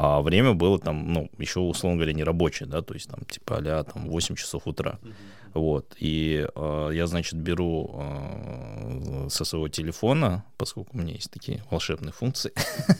а 0.00 0.20
время 0.22 0.52
было 0.52 0.78
там, 0.78 1.12
ну, 1.12 1.28
еще, 1.38 1.58
условно 1.58 1.96
говоря, 1.96 2.12
не 2.12 2.22
рабочее, 2.22 2.68
да, 2.68 2.82
то 2.82 2.94
есть 2.94 3.10
там 3.10 3.24
типа 3.24 3.56
а 3.58 3.82
там 3.82 4.06
8 4.06 4.36
часов 4.36 4.68
утра. 4.68 5.00
Mm-hmm. 5.02 5.12
Вот, 5.54 5.96
и 5.98 6.46
э, 6.54 6.90
я, 6.92 7.06
значит, 7.08 7.34
беру 7.34 7.90
э, 7.94 9.26
со 9.28 9.44
своего 9.44 9.68
телефона, 9.68 10.44
поскольку 10.56 10.96
у 10.96 11.00
меня 11.00 11.14
есть 11.14 11.32
такие 11.32 11.64
волшебные 11.68 12.12
функции, 12.12 12.52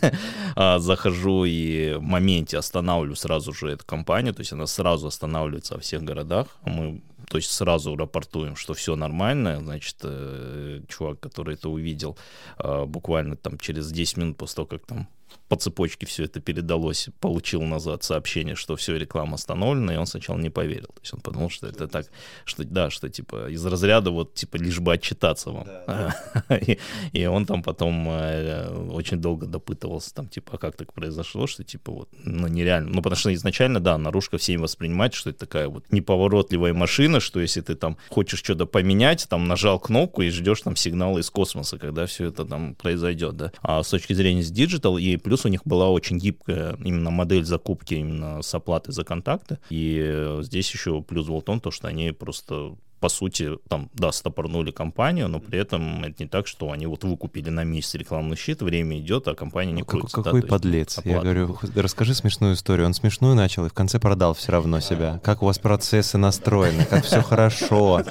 а, 0.57 0.81
захожу 0.81 1.45
и 1.45 1.95
в 1.95 2.03
моменте 2.03 2.59
останавливаю 2.59 3.15
сразу 3.15 3.53
же 3.53 3.71
эту 3.71 3.87
компанию, 3.87 4.35
то 4.35 4.41
есть 4.41 4.53
она 4.53 4.67
сразу 4.67 5.07
останавливается 5.07 5.75
во 5.75 5.81
всех 5.81 6.03
городах, 6.03 6.49
мы 6.65 7.01
то 7.29 7.39
есть 7.39 7.53
сразу 7.53 7.95
рапортуем, 7.95 8.57
что 8.57 8.75
все 8.75 8.97
нормально, 8.97 9.61
значит, 9.61 9.99
э, 10.03 10.81
чувак, 10.89 11.21
который 11.21 11.55
это 11.55 11.69
увидел, 11.69 12.19
э, 12.59 12.87
буквально 12.87 13.37
там 13.37 13.57
через 13.59 13.93
10 13.93 14.17
минут 14.17 14.37
после 14.37 14.57
того, 14.57 14.67
как 14.67 14.87
там 14.87 15.07
по 15.49 15.57
цепочке 15.57 16.07
все 16.07 16.25
это 16.25 16.41
передалось, 16.41 17.09
получил 17.21 17.63
назад 17.63 18.03
сообщение, 18.05 18.55
что 18.55 18.77
все, 18.77 18.97
реклама 18.97 19.35
остановлена, 19.35 19.95
и 19.95 19.97
он 19.97 20.07
сначала 20.07 20.39
не 20.39 20.51
поверил. 20.51 20.89
То 20.89 21.01
есть 21.01 21.15
он 21.15 21.21
подумал, 21.21 21.51
что 21.51 21.67
это 21.67 21.89
так, 21.89 22.07
что 22.45 22.65
да, 22.65 22.91
что 22.91 23.09
типа 23.09 23.51
из 23.51 23.65
разряда 23.65 24.11
вот 24.11 24.35
типа 24.35 24.57
лишь 24.57 24.81
бы 24.81 24.93
отчитаться 24.93 25.51
вам. 25.51 25.65
Да, 25.65 26.15
да. 26.49 26.57
и, 26.59 26.79
и 27.13 27.27
он 27.27 27.47
там 27.47 27.63
потом 27.63 28.09
э, 28.11 28.69
очень 28.91 29.19
долго 29.19 29.47
допытывался, 29.47 30.15
там 30.15 30.29
типа, 30.29 30.53
а 30.55 30.59
как 30.59 30.77
так 30.77 30.93
произошло, 30.93 31.47
что 31.47 31.65
типа 31.65 31.93
вот, 31.93 32.09
ну 32.25 32.47
нереально. 32.47 32.91
Ну 32.91 33.03
потому 33.03 33.19
что 33.19 33.33
изначально, 33.35 33.81
да, 33.81 33.99
наружка 33.99 34.39
всеми 34.39 34.61
воспринимается, 34.61 35.15
что 35.15 35.31
это 35.31 35.41
такая 35.41 35.69
вот 35.69 35.85
неповоротливая 35.91 36.75
машина, 36.75 37.21
что 37.21 37.41
если 37.41 37.61
ты 37.61 37.75
там 37.75 37.97
хочешь 38.11 38.41
что-то 38.41 38.67
поменять, 38.67 39.27
там 39.29 39.49
нажал 39.49 39.79
кнопку 39.79 40.23
и 40.23 40.31
ждешь 40.31 40.63
там 40.63 40.77
сигнала 40.77 41.19
из 41.19 41.31
космоса, 41.31 41.79
когда 41.79 42.07
все 42.07 42.27
это 42.27 42.45
там 42.45 42.75
произойдет, 42.75 43.37
да. 43.37 43.53
А 43.63 43.83
с 43.83 43.89
точки 43.89 44.13
зрения 44.13 44.43
с 44.43 44.51
digital 44.51 44.99
и 44.99 45.17
плюс 45.19 45.45
у 45.45 45.49
них 45.49 45.63
была 45.65 45.89
очень 45.91 46.19
гибкая 46.19 46.77
именно 46.85 47.11
модель 47.11 47.45
закупки 47.45 47.95
именно 47.95 48.43
с 48.43 48.55
оплатой 48.55 48.93
за 48.93 49.05
контакты. 49.05 49.59
И 49.71 50.39
здесь 50.41 50.71
еще 50.73 51.03
плюс 51.03 51.27
был 51.27 51.41
в 51.41 51.45
том, 51.45 51.61
то, 51.61 51.71
что 51.71 51.89
они 51.89 52.13
просто 52.13 52.77
по 53.01 53.09
сути, 53.09 53.59
там, 53.69 53.91
да, 53.95 54.13
стопорнули 54.13 54.71
компанию, 54.71 55.29
но 55.29 55.41
при 55.41 55.59
этом 55.59 56.05
это 56.05 56.23
не 56.23 56.29
так, 56.29 56.47
что 56.47 56.73
они 56.73 56.87
вот 56.87 57.05
выкупили 57.05 57.51
на 57.51 57.65
месяц 57.65 57.95
рекламный 57.95 58.37
щит, 58.37 58.61
время 58.61 58.99
идет, 58.99 59.29
а 59.29 59.35
компания 59.35 59.73
не 59.73 59.83
крутится. 59.83 60.17
Какой, 60.17 60.25
какой 60.25 60.43
да, 60.43 60.49
подлец. 60.49 61.01
Я 61.05 61.21
говорю, 61.21 61.57
расскажи 61.77 62.15
смешную 62.15 62.55
историю. 62.55 62.87
Он 62.87 62.95
смешную 62.95 63.35
начал 63.35 63.67
и 63.67 63.69
в 63.69 63.73
конце 63.73 64.01
продал 64.01 64.35
все 64.35 64.53
равно 64.53 64.81
себя. 64.81 65.21
Как 65.23 65.43
у 65.43 65.47
вас 65.47 65.59
процессы 65.59 66.19
настроены, 66.19 66.85
как 66.85 67.05
все 67.05 67.23
хорошо. 67.23 68.03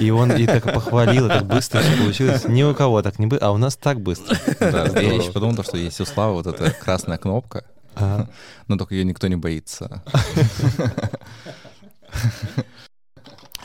И 0.00 0.10
он 0.10 0.32
и 0.32 0.46
так 0.46 0.64
похвалил, 0.64 1.26
и 1.26 1.28
так 1.28 1.46
быстро 1.46 1.80
все 1.80 1.96
получилось. 1.96 2.44
Ни 2.44 2.62
у 2.62 2.74
кого 2.74 3.02
так 3.02 3.18
не 3.18 3.26
было, 3.26 3.40
а 3.40 3.52
у 3.52 3.58
нас 3.58 3.76
так 3.76 4.00
быстро. 4.00 4.36
Да, 4.58 5.00
я 5.00 5.14
еще 5.14 5.32
подумал, 5.32 5.62
что 5.62 5.76
есть 5.76 6.00
у 6.00 6.04
Славы 6.04 6.34
вот 6.34 6.46
эта 6.46 6.70
красная 6.70 7.18
кнопка, 7.18 7.64
но 7.96 8.76
только 8.76 8.94
ее 8.94 9.04
никто 9.04 9.28
не 9.28 9.36
боится. 9.36 10.02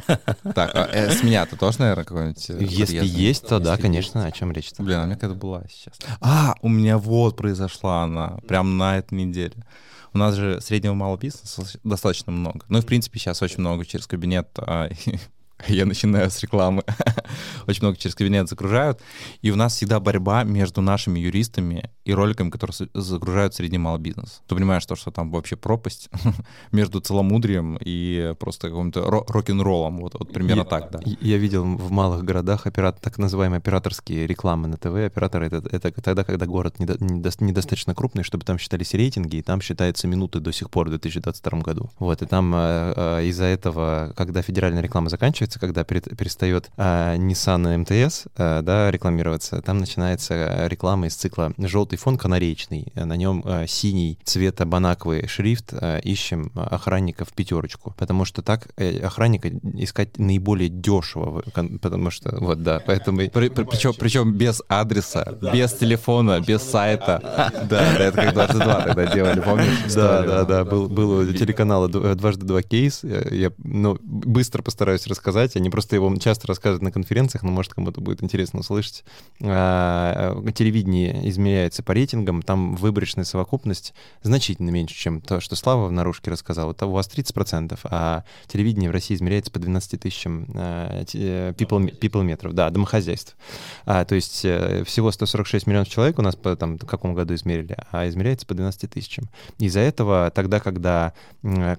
Так, 0.08 0.72
а 0.76 0.90
э, 0.92 1.12
с 1.12 1.24
меня-то 1.24 1.56
тоже, 1.56 1.80
наверное, 1.80 2.04
какой-нибудь... 2.04 2.50
Э, 2.50 2.58
Если 2.60 3.06
есть, 3.06 3.48
то 3.48 3.60
да, 3.60 3.78
конечно, 3.78 4.26
о 4.26 4.32
чем 4.32 4.52
речь-то? 4.52 4.84
Блин, 4.84 5.00
а 5.00 5.04
у 5.04 5.06
меня 5.06 5.16
какая-то 5.16 5.36
была 5.36 5.64
сейчас. 5.70 5.96
А, 6.22 6.56
у 6.62 6.70
меня 6.70 6.98
вот 6.98 7.38
произошла 7.38 8.04
она, 8.04 8.40
прям 8.48 8.78
на 8.78 8.98
этой 8.98 9.16
неделе. 9.16 9.56
У 10.14 10.18
нас 10.18 10.36
же 10.36 10.60
среднего 10.62 10.94
малого 10.94 11.18
бизнеса 11.18 11.64
достаточно 11.84 12.32
много. 12.32 12.62
Ну 12.68 12.80
и, 12.80 12.82
в 12.82 12.86
принципе, 12.86 13.20
сейчас 13.20 13.42
очень 13.42 13.60
много 13.60 13.86
через 13.86 14.08
кабинет 14.08 14.50
а, 14.58 14.90
я 15.68 15.86
начинаю 15.86 16.32
с 16.32 16.40
рекламы. 16.40 16.84
Очень 17.68 17.84
много 17.84 17.98
через 17.98 18.16
кабинет 18.16 18.48
загружают. 18.48 19.02
И 19.42 19.52
у 19.52 19.56
нас 19.56 19.76
всегда 19.76 20.00
борьба 20.00 20.44
между 20.44 20.82
нашими 20.82 21.20
юристами 21.20 21.90
и 22.10 22.14
роликами, 22.14 22.50
которые 22.50 22.90
загружают 22.94 23.54
средний 23.54 23.78
малый 23.78 24.00
бизнес. 24.00 24.42
Ты 24.48 24.56
понимаешь, 24.56 24.84
что, 24.84 24.96
что 24.96 25.12
там 25.12 25.32
вообще 25.32 25.56
пропасть 25.56 26.10
между 26.72 27.00
целомудрием 27.00 27.78
и 27.80 28.34
просто 28.40 28.70
каким-то 28.70 29.02
рок-н-роллом. 29.10 30.00
Вот, 30.00 30.16
вот 30.18 30.34
примерно 30.34 30.62
я, 30.62 30.66
так, 30.66 30.92
да. 30.92 31.00
Я 31.22 31.38
видел 31.38 31.64
в 31.64 31.92
малых 31.92 32.24
городах 32.24 32.66
операт, 32.66 33.00
так 33.00 33.18
называемые 33.20 33.60
операторские 33.60 34.26
рекламы 34.26 34.68
на 34.68 34.78
ТВ. 34.78 34.96
Операторы 35.06 35.48
это, 35.48 35.58
это 35.72 35.92
тогда, 36.02 36.24
когда 36.24 36.46
город 36.48 36.80
недо, 36.80 36.98
недо, 37.00 37.30
недостаточно 37.40 37.94
крупный, 37.94 38.24
чтобы 38.24 38.44
там 38.44 38.58
считались 38.58 38.94
рейтинги, 38.94 39.38
и 39.38 39.42
там 39.42 39.62
считаются 39.62 40.08
минуты 40.08 40.40
до 40.40 40.52
сих 40.52 40.72
пор 40.72 40.88
в 40.88 40.90
2022 40.90 41.60
году. 41.60 41.92
Вот, 42.00 42.22
и 42.24 42.26
там 42.26 42.54
э, 42.56 42.94
э, 42.96 43.26
из-за 43.26 43.46
этого, 43.46 44.14
когда 44.16 44.42
федеральная 44.42 44.82
реклама 44.82 45.10
заканчивается, 45.10 45.60
когда 45.60 45.84
перестает 45.84 46.72
а, 46.78 47.16
Nissan 47.16 47.78
МТС 47.78 48.26
а, 48.36 48.62
да, 48.62 48.90
рекламироваться, 48.90 49.62
там 49.62 49.78
начинается 49.78 50.68
реклама 50.68 51.08
из 51.08 51.16
цикла 51.16 51.54
«желтый 51.58 51.99
телефон 52.00 52.18
канареечный, 52.18 52.94
на 52.96 53.18
нем 53.18 53.44
синий 53.68 54.18
цвета 54.24 54.66
банаковый 54.66 55.28
шрифт, 55.28 55.74
ищем 56.04 56.50
охранника 56.56 57.26
в 57.26 57.34
пятерочку, 57.34 57.94
потому 57.98 58.24
что 58.24 58.42
так 58.42 58.70
охранника 59.04 59.50
искать 59.74 60.18
наиболее 60.18 60.70
дешево, 60.70 61.44
потому 61.82 62.10
что, 62.10 62.38
вот, 62.40 62.64
да, 62.64 62.82
поэтому... 62.86 63.20
Причем, 63.20 63.94
причем 64.00 64.34
без 64.34 64.62
адреса, 64.70 65.38
без 65.54 65.74
телефона, 65.74 66.40
без 66.40 66.62
сайта. 66.62 67.52
Да, 67.70 67.94
это 67.98 68.16
как 68.16 68.34
дважды 68.34 68.60
два 68.60 68.82
тогда 68.82 69.14
делали, 69.14 69.42
помнишь? 69.42 69.94
Да, 69.94 70.22
да, 70.22 70.46
да, 70.46 70.64
был, 70.64 70.88
был 70.88 71.12
у 71.20 71.26
телеканала 71.26 71.90
дважды 71.90 72.46
два 72.46 72.62
кейс, 72.62 73.02
я 73.04 73.52
ну, 73.58 73.98
быстро 74.02 74.62
постараюсь 74.62 75.06
рассказать, 75.06 75.58
они 75.58 75.70
просто 75.70 75.98
его 75.98 76.16
часто 76.16 76.48
рассказывают 76.48 76.82
на 76.82 76.94
конференциях, 76.94 77.44
но, 77.44 77.52
может, 77.52 77.74
кому-то 77.74 78.00
будет 78.00 78.24
интересно 78.24 78.62
услышать. 78.62 79.04
А, 79.42 80.42
телевидение 80.54 81.28
измеряется 81.30 81.84
по 81.90 81.94
рейтингам, 81.94 82.44
там 82.44 82.76
выборочная 82.76 83.24
совокупность 83.24 83.96
значительно 84.22 84.70
меньше, 84.70 84.94
чем 84.94 85.22
то, 85.22 85.40
что 85.40 85.56
Слава 85.56 85.88
в 85.88 85.92
наружке 85.92 86.30
рассказал. 86.30 86.70
Это 86.70 86.86
у 86.86 86.92
вас 86.92 87.10
30%, 87.10 87.80
а 87.86 88.24
телевидение 88.46 88.92
в 88.92 88.94
России 88.94 89.16
измеряется 89.16 89.50
по 89.50 89.58
12 89.58 90.00
тысячам 90.00 90.46
а, 90.54 91.02
people, 91.02 92.00
people 92.00 92.22
метров, 92.22 92.54
да, 92.54 92.70
домохозяйств. 92.70 93.36
А, 93.88 94.06
то 94.06 94.14
есть 94.14 94.46
э, 94.46 94.84
всего 94.86 95.12
146 95.12 95.66
миллионов 95.66 95.90
человек 95.90 96.20
у 96.20 96.22
нас 96.22 96.36
по 96.36 96.56
там, 96.56 96.78
в 96.78 96.86
каком 96.86 97.16
году 97.16 97.34
измерили, 97.34 97.76
а 97.92 98.08
измеряется 98.08 98.46
по 98.46 98.54
12 98.54 98.88
тысячам. 98.88 99.28
Из-за 99.58 99.80
этого 99.80 100.30
тогда, 100.30 100.60
когда 100.60 101.14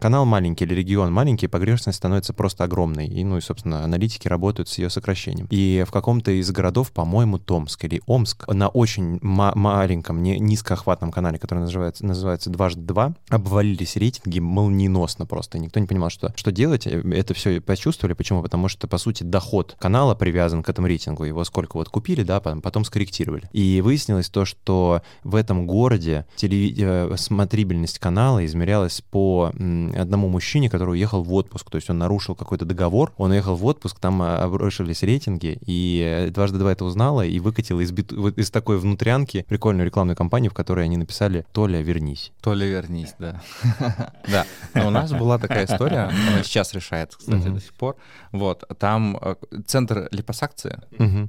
канал 0.01 0.25
маленький 0.25 0.65
или 0.65 0.75
регион 0.75 1.13
маленький, 1.13 1.47
погрешность 1.47 1.99
становится 1.99 2.33
просто 2.33 2.65
огромной. 2.65 3.07
И, 3.07 3.23
ну 3.23 3.37
и, 3.37 3.41
собственно, 3.41 3.85
аналитики 3.85 4.27
работают 4.27 4.69
с 4.69 4.77
ее 4.77 4.91
сокращением. 4.91 5.47
И 5.51 5.85
в 5.87 5.93
каком-то 5.93 6.33
из 6.33 6.51
городов, 6.51 6.91
по-моему, 6.91 7.39
Томск 7.39 7.85
или 7.85 8.03
Омск, 8.07 8.49
на 8.49 8.67
очень 8.67 9.21
ма- 9.23 9.53
маленьком, 9.91 10.23
не, 10.23 10.39
низкоохватном 10.39 11.11
канале, 11.11 11.39
который 11.39 11.61
называется, 11.61 12.07
называется 12.07 12.49
«Дважды 12.49 12.83
два», 12.83 13.15
обвалились 13.29 13.97
рейтинги 13.97 14.39
молниеносно 14.39 15.27
просто. 15.27 15.59
Никто 15.59 15.81
не 15.81 15.87
понимал, 15.87 16.11
что, 16.11 16.33
что 16.37 16.53
делать. 16.53 16.87
Это 16.87 17.35
все 17.35 17.61
почувствовали. 17.61 18.15
Почему? 18.15 18.43
Потому 18.43 18.69
что, 18.69 18.87
по 18.87 18.99
сути, 18.99 19.25
доход 19.25 19.77
канала 19.81 20.15
привязан 20.15 20.63
к 20.63 20.69
этому 20.69 20.87
рейтингу. 20.87 21.25
Его 21.25 21.43
сколько 21.45 21.77
вот 21.77 21.89
купили, 21.89 22.23
да, 22.23 22.41
потом, 22.41 22.63
потом 22.63 22.85
скорректировали. 22.85 23.49
И 23.53 23.81
выяснилось 23.83 24.29
то, 24.29 24.45
что 24.45 25.03
в 25.25 25.35
этом 25.35 25.67
городе 25.67 26.27
телеви... 26.37 26.75
Э, 26.79 27.17
смотрибельность 27.17 27.99
канала 27.99 28.45
измерялась 28.47 29.03
по 29.11 29.51
одному 29.97 30.29
мужчине, 30.29 30.71
который 30.71 30.91
уехал 30.91 31.23
в 31.23 31.33
отпуск. 31.35 31.69
То 31.69 31.77
есть 31.77 31.91
он 31.91 31.99
нарушил 31.99 32.35
какой-то 32.35 32.65
договор, 32.65 33.13
он 33.17 33.33
уехал 33.33 33.57
в 33.57 33.65
отпуск, 33.67 33.99
там 33.99 34.23
а, 34.23 34.39
обрушились 34.39 35.03
рейтинги, 35.03 35.59
и 35.67 36.31
дважды 36.33 36.59
два 36.59 36.73
это 36.73 36.85
узнала 36.85 37.25
и 37.27 37.41
выкатила 37.41 37.81
из, 37.81 37.91
бит... 37.91 38.13
из 38.13 38.51
такой 38.51 38.79
внутрянки 38.79 39.45
прикольную 39.81 39.91
рекламную 39.91 40.17
кампанию, 40.17 40.51
в 40.51 40.55
которой 40.55 40.85
они 40.85 40.97
написали 40.97 41.45
«Толя, 41.53 41.81
вернись». 41.81 42.33
«Толя, 42.41 42.67
вернись», 42.67 43.15
да. 43.19 43.41
Да, 44.29 44.47
у 44.87 44.91
нас 44.91 45.13
была 45.13 45.39
такая 45.39 45.65
история, 45.65 46.11
она 46.11 46.43
сейчас 46.43 46.73
решается, 46.75 47.19
кстати, 47.19 47.49
до 47.49 47.61
сих 47.61 47.73
пор. 47.75 47.97
Вот, 48.33 48.65
там 48.79 49.19
э, 49.21 49.35
центр 49.67 50.09
липосакции 50.11 50.81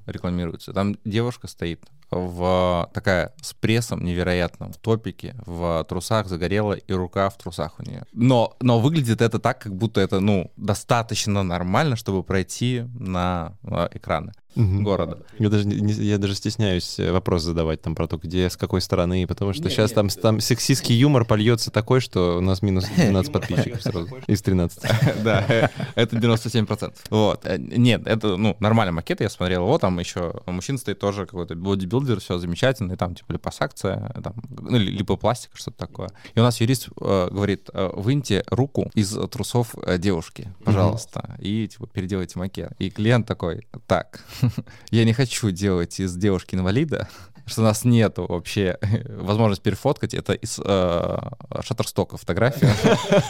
рекламируется, 0.06 0.74
там 0.74 0.95
девушка 1.06 1.47
стоит 1.47 1.84
в 2.12 2.89
такая 2.93 3.34
с 3.41 3.54
прессом 3.54 4.04
невероятным, 4.04 4.74
в 4.74 4.78
топике, 4.78 5.36
в 5.45 5.86
трусах 5.88 6.28
загорела 6.28 6.74
и 6.74 6.93
рука 6.93 7.30
в 7.30 7.38
трусах 7.38 7.80
у 7.80 7.84
нее. 7.84 8.04
Но, 8.14 8.56
но 8.60 8.80
выглядит 8.80 9.22
это 9.22 9.39
так, 9.39 9.60
как 9.60 9.76
будто 9.76 10.02
это, 10.02 10.20
ну, 10.20 10.52
достаточно 10.58 11.43
нормально, 11.43 11.95
чтобы 11.95 12.24
пройти 12.24 12.84
на 12.99 13.54
экраны 13.91 14.34
угу. 14.56 14.82
города. 14.82 15.20
Я 15.39 15.49
даже, 15.49 15.66
не, 15.66 15.93
я 15.93 16.18
даже 16.18 16.36
стесняюсь 16.36 16.99
э, 16.99 17.12
вопрос 17.12 17.43
задавать 17.43 17.82
там 17.82 17.95
про 17.95 18.08
то, 18.08 18.18
где, 18.18 18.49
с 18.49 18.58
какой 18.58 18.82
стороны, 18.82 19.26
потому 19.28 19.54
что 19.54 19.64
нет, 19.64 19.72
сейчас 19.72 19.91
нет, 19.91 19.95
там, 19.95 20.10
там 20.10 20.39
сексистский 20.39 20.95
юмор 20.95 21.26
польется 21.26 21.72
такой, 21.72 22.02
что 22.02 22.38
у 22.38 22.41
нас 22.41 22.62
минус 22.62 22.86
12 22.95 23.32
подписчиков 23.32 23.82
сразу 23.82 24.08
из 24.28 24.41
13. 24.41 24.84
Да, 25.24 25.70
это 25.95 26.16
97%. 26.16 26.93
Вот. 27.10 27.45
Э, 27.45 27.58
нет, 27.58 28.06
это, 28.06 28.38
ну, 28.38 28.56
нормальный 28.60 28.93
макет, 28.93 29.22
я 29.22 29.30
смотрел, 29.30 29.66
вот 29.66 29.82
там 29.82 29.99
еще 29.99 30.34
мужчина 30.45 30.78
стоит 30.78 30.99
тоже 30.99 31.26
какой-то 31.26 31.56
бодибилдер, 31.56 32.20
все 32.20 32.38
замечательно, 32.38 32.93
и 32.93 32.95
там 32.95 33.16
типа 33.16 33.34
липосакция, 33.34 34.12
там, 34.24 34.34
ну, 34.49 34.78
липопластика, 34.78 35.58
что-то 35.58 35.78
такое. 35.78 36.10
И 36.36 36.39
у 36.39 36.43
нас 36.43 36.60
юрист 36.62 36.89
э, 36.99 37.30
говорит, 37.32 37.70
э, 37.74 37.89
выньте 37.93 38.43
руку 38.47 38.89
из 38.93 39.12
трусов 39.30 39.76
э, 39.84 39.97
девушки, 39.97 40.54
пожалуйста, 40.64 41.38
и 41.39 41.68
типа 41.68 41.88
переделайте 41.88 42.39
макет. 42.39 42.74
И 42.80 42.89
клиент 42.89 43.28
такой, 43.28 43.68
так, 43.88 44.24
я 44.92 45.06
не 45.06 45.14
хочу 45.14 45.52
делать 45.52 46.00
из 46.00 46.16
девушки 46.16 46.56
инвалида, 46.56 47.08
что 47.46 47.62
у 47.62 47.64
нас 47.64 47.84
нету 47.84 48.26
вообще 48.28 48.78
возможности 49.10 49.64
перефоткать, 49.64 50.14
это 50.14 50.34
из 50.34 50.60
э, 50.64 51.18
шаттерстока 51.62 52.18
фотография. 52.18 52.74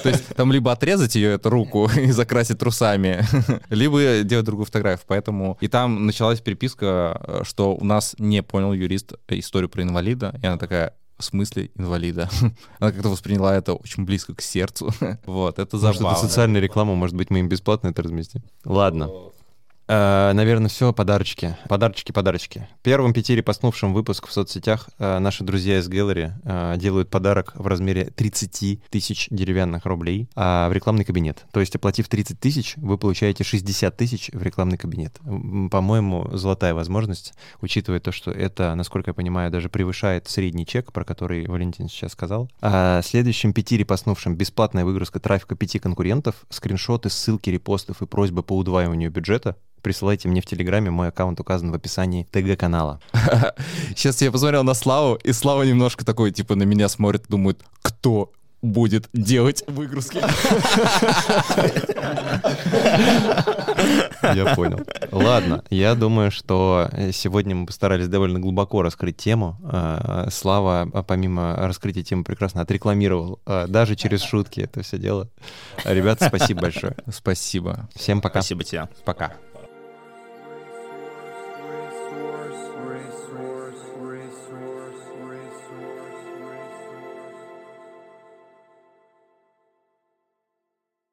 То 0.04 0.10
есть 0.10 0.28
там 0.36 0.52
либо 0.52 0.72
отрезать 0.72 1.16
ее, 1.16 1.34
эту 1.34 1.50
руку, 1.50 1.90
и 1.98 2.12
закрасить 2.12 2.60
трусами, 2.60 3.26
либо 3.70 4.24
делать 4.24 4.46
другую 4.46 4.66
фотографию. 4.66 5.06
Поэтому 5.08 5.58
и 5.62 5.68
там 5.68 6.06
началась 6.06 6.42
переписка, 6.42 7.22
э, 7.24 7.42
что 7.44 7.76
у 7.76 7.84
нас 7.84 8.16
не 8.18 8.44
понял 8.44 8.74
юрист 8.74 9.14
историю 9.30 9.70
про 9.70 9.84
инвалида, 9.84 10.38
и 10.42 10.46
она 10.46 10.58
такая, 10.58 10.94
в 11.18 11.24
смысле 11.24 11.70
инвалида. 11.76 12.30
Она 12.80 12.92
как-то 12.92 13.10
восприняла 13.10 13.56
это 13.56 13.74
очень 13.74 14.06
близко 14.06 14.34
к 14.34 14.42
сердцу. 14.42 14.92
вот, 15.26 15.60
это 15.60 15.78
забавно. 15.78 16.04
Может, 16.04 16.18
это 16.18 16.28
социальная 16.28 16.62
реклама, 16.62 16.96
может 16.96 17.16
быть, 17.16 17.30
мы 17.30 17.40
им 17.40 17.50
бесплатно 17.50 17.90
это 17.90 18.02
разместим. 18.02 18.42
Ладно. 18.66 19.10
Э, 19.92 20.32
наверное, 20.32 20.70
все, 20.70 20.94
подарочки. 20.94 21.58
Подарочки, 21.68 22.14
подарочки. 22.14 22.66
Первым 22.82 23.12
пяти 23.12 23.36
репостнувшим 23.36 23.94
выпуск 23.94 24.26
в 24.26 24.32
соцсетях 24.32 24.90
э, 24.98 25.20
наши 25.20 25.44
друзья 25.44 25.80
из 25.80 25.90
Gallery 25.90 26.32
э, 26.46 26.78
делают 26.78 27.10
подарок 27.10 27.52
в 27.56 27.68
размере 27.68 28.06
30 28.06 28.84
тысяч 28.90 29.28
деревянных 29.30 29.86
рублей 29.86 30.30
а 30.34 30.70
в 30.70 30.72
рекламный 30.72 31.04
кабинет. 31.04 31.46
То 31.52 31.60
есть, 31.60 31.76
оплатив 31.76 32.08
30 32.08 32.40
тысяч, 32.40 32.76
вы 32.78 32.98
получаете 32.98 33.44
60 33.44 33.98
тысяч 33.98 34.30
в 34.32 34.42
рекламный 34.42 34.78
кабинет. 34.78 35.20
По-моему, 35.70 36.30
золотая 36.38 36.74
возможность, 36.74 37.34
учитывая 37.60 38.00
то, 38.00 38.14
что 38.14 38.32
это, 38.32 38.74
насколько 38.76 39.10
я 39.10 39.14
понимаю, 39.14 39.52
даже 39.52 39.68
превышает 39.68 40.30
средний 40.30 40.66
чек, 40.66 40.94
про 40.94 41.04
который 41.04 41.46
Валентин 41.48 41.90
сейчас 41.90 42.14
сказал. 42.14 42.50
А 42.62 43.02
следующим 43.02 43.52
пяти 43.52 43.76
репостнувшим 43.76 44.38
бесплатная 44.38 44.86
выгрузка 44.86 45.20
трафика 45.20 45.56
пяти 45.56 45.80
конкурентов, 45.80 46.36
скриншоты, 46.50 47.10
ссылки, 47.10 47.50
репостов 47.50 48.02
и 48.02 48.06
просьбы 48.06 48.42
по 48.42 48.56
удваиванию 48.56 49.12
бюджета 49.12 49.58
присылайте 49.82 50.28
мне 50.28 50.42
в 50.42 50.46
Телеграме, 50.46 50.92
мой 50.92 51.10
аккаунт 51.10 51.40
указан 51.40 51.72
в 51.72 51.76
описании 51.76 52.28
ТГ-канала. 52.32 53.00
Сейчас 53.96 54.22
я 54.22 54.32
посмотрел 54.32 54.64
на 54.64 54.74
Славу, 54.74 55.16
и 55.16 55.34
Слава 55.34 55.64
немножко 55.64 56.06
такой, 56.06 56.32
типа, 56.32 56.56
на 56.56 56.64
меня 56.64 56.90
смотрит, 56.90 57.26
думает, 57.28 57.62
кто 57.82 58.32
будет 58.62 59.10
делать 59.14 59.64
выгрузки. 59.68 60.22
Я 64.22 64.56
понял. 64.56 64.82
Ладно, 65.12 65.64
я 65.70 65.96
думаю, 65.96 66.32
что 66.32 66.90
сегодня 67.12 67.56
мы 67.56 67.66
постарались 67.66 68.08
довольно 68.08 68.40
глубоко 68.40 68.84
раскрыть 68.84 69.18
тему. 69.18 69.58
А, 69.64 70.28
Слава, 70.32 70.90
а, 70.94 71.04
помимо 71.04 71.56
раскрытия 71.56 72.04
темы, 72.04 72.24
прекрасно 72.24 72.62
отрекламировал, 72.62 73.40
а, 73.46 73.68
даже 73.68 73.96
через 73.96 74.22
шутки 74.22 74.62
это 74.62 74.84
все 74.84 74.98
дело. 74.98 75.30
Ребята, 75.84 76.28
спасибо 76.28 76.62
большое. 76.62 76.96
Спасибо. 77.12 77.90
Всем 77.96 78.22
пока. 78.22 78.42
Спасибо 78.42 78.64
тебе. 78.64 78.90
Пока. 79.06 79.34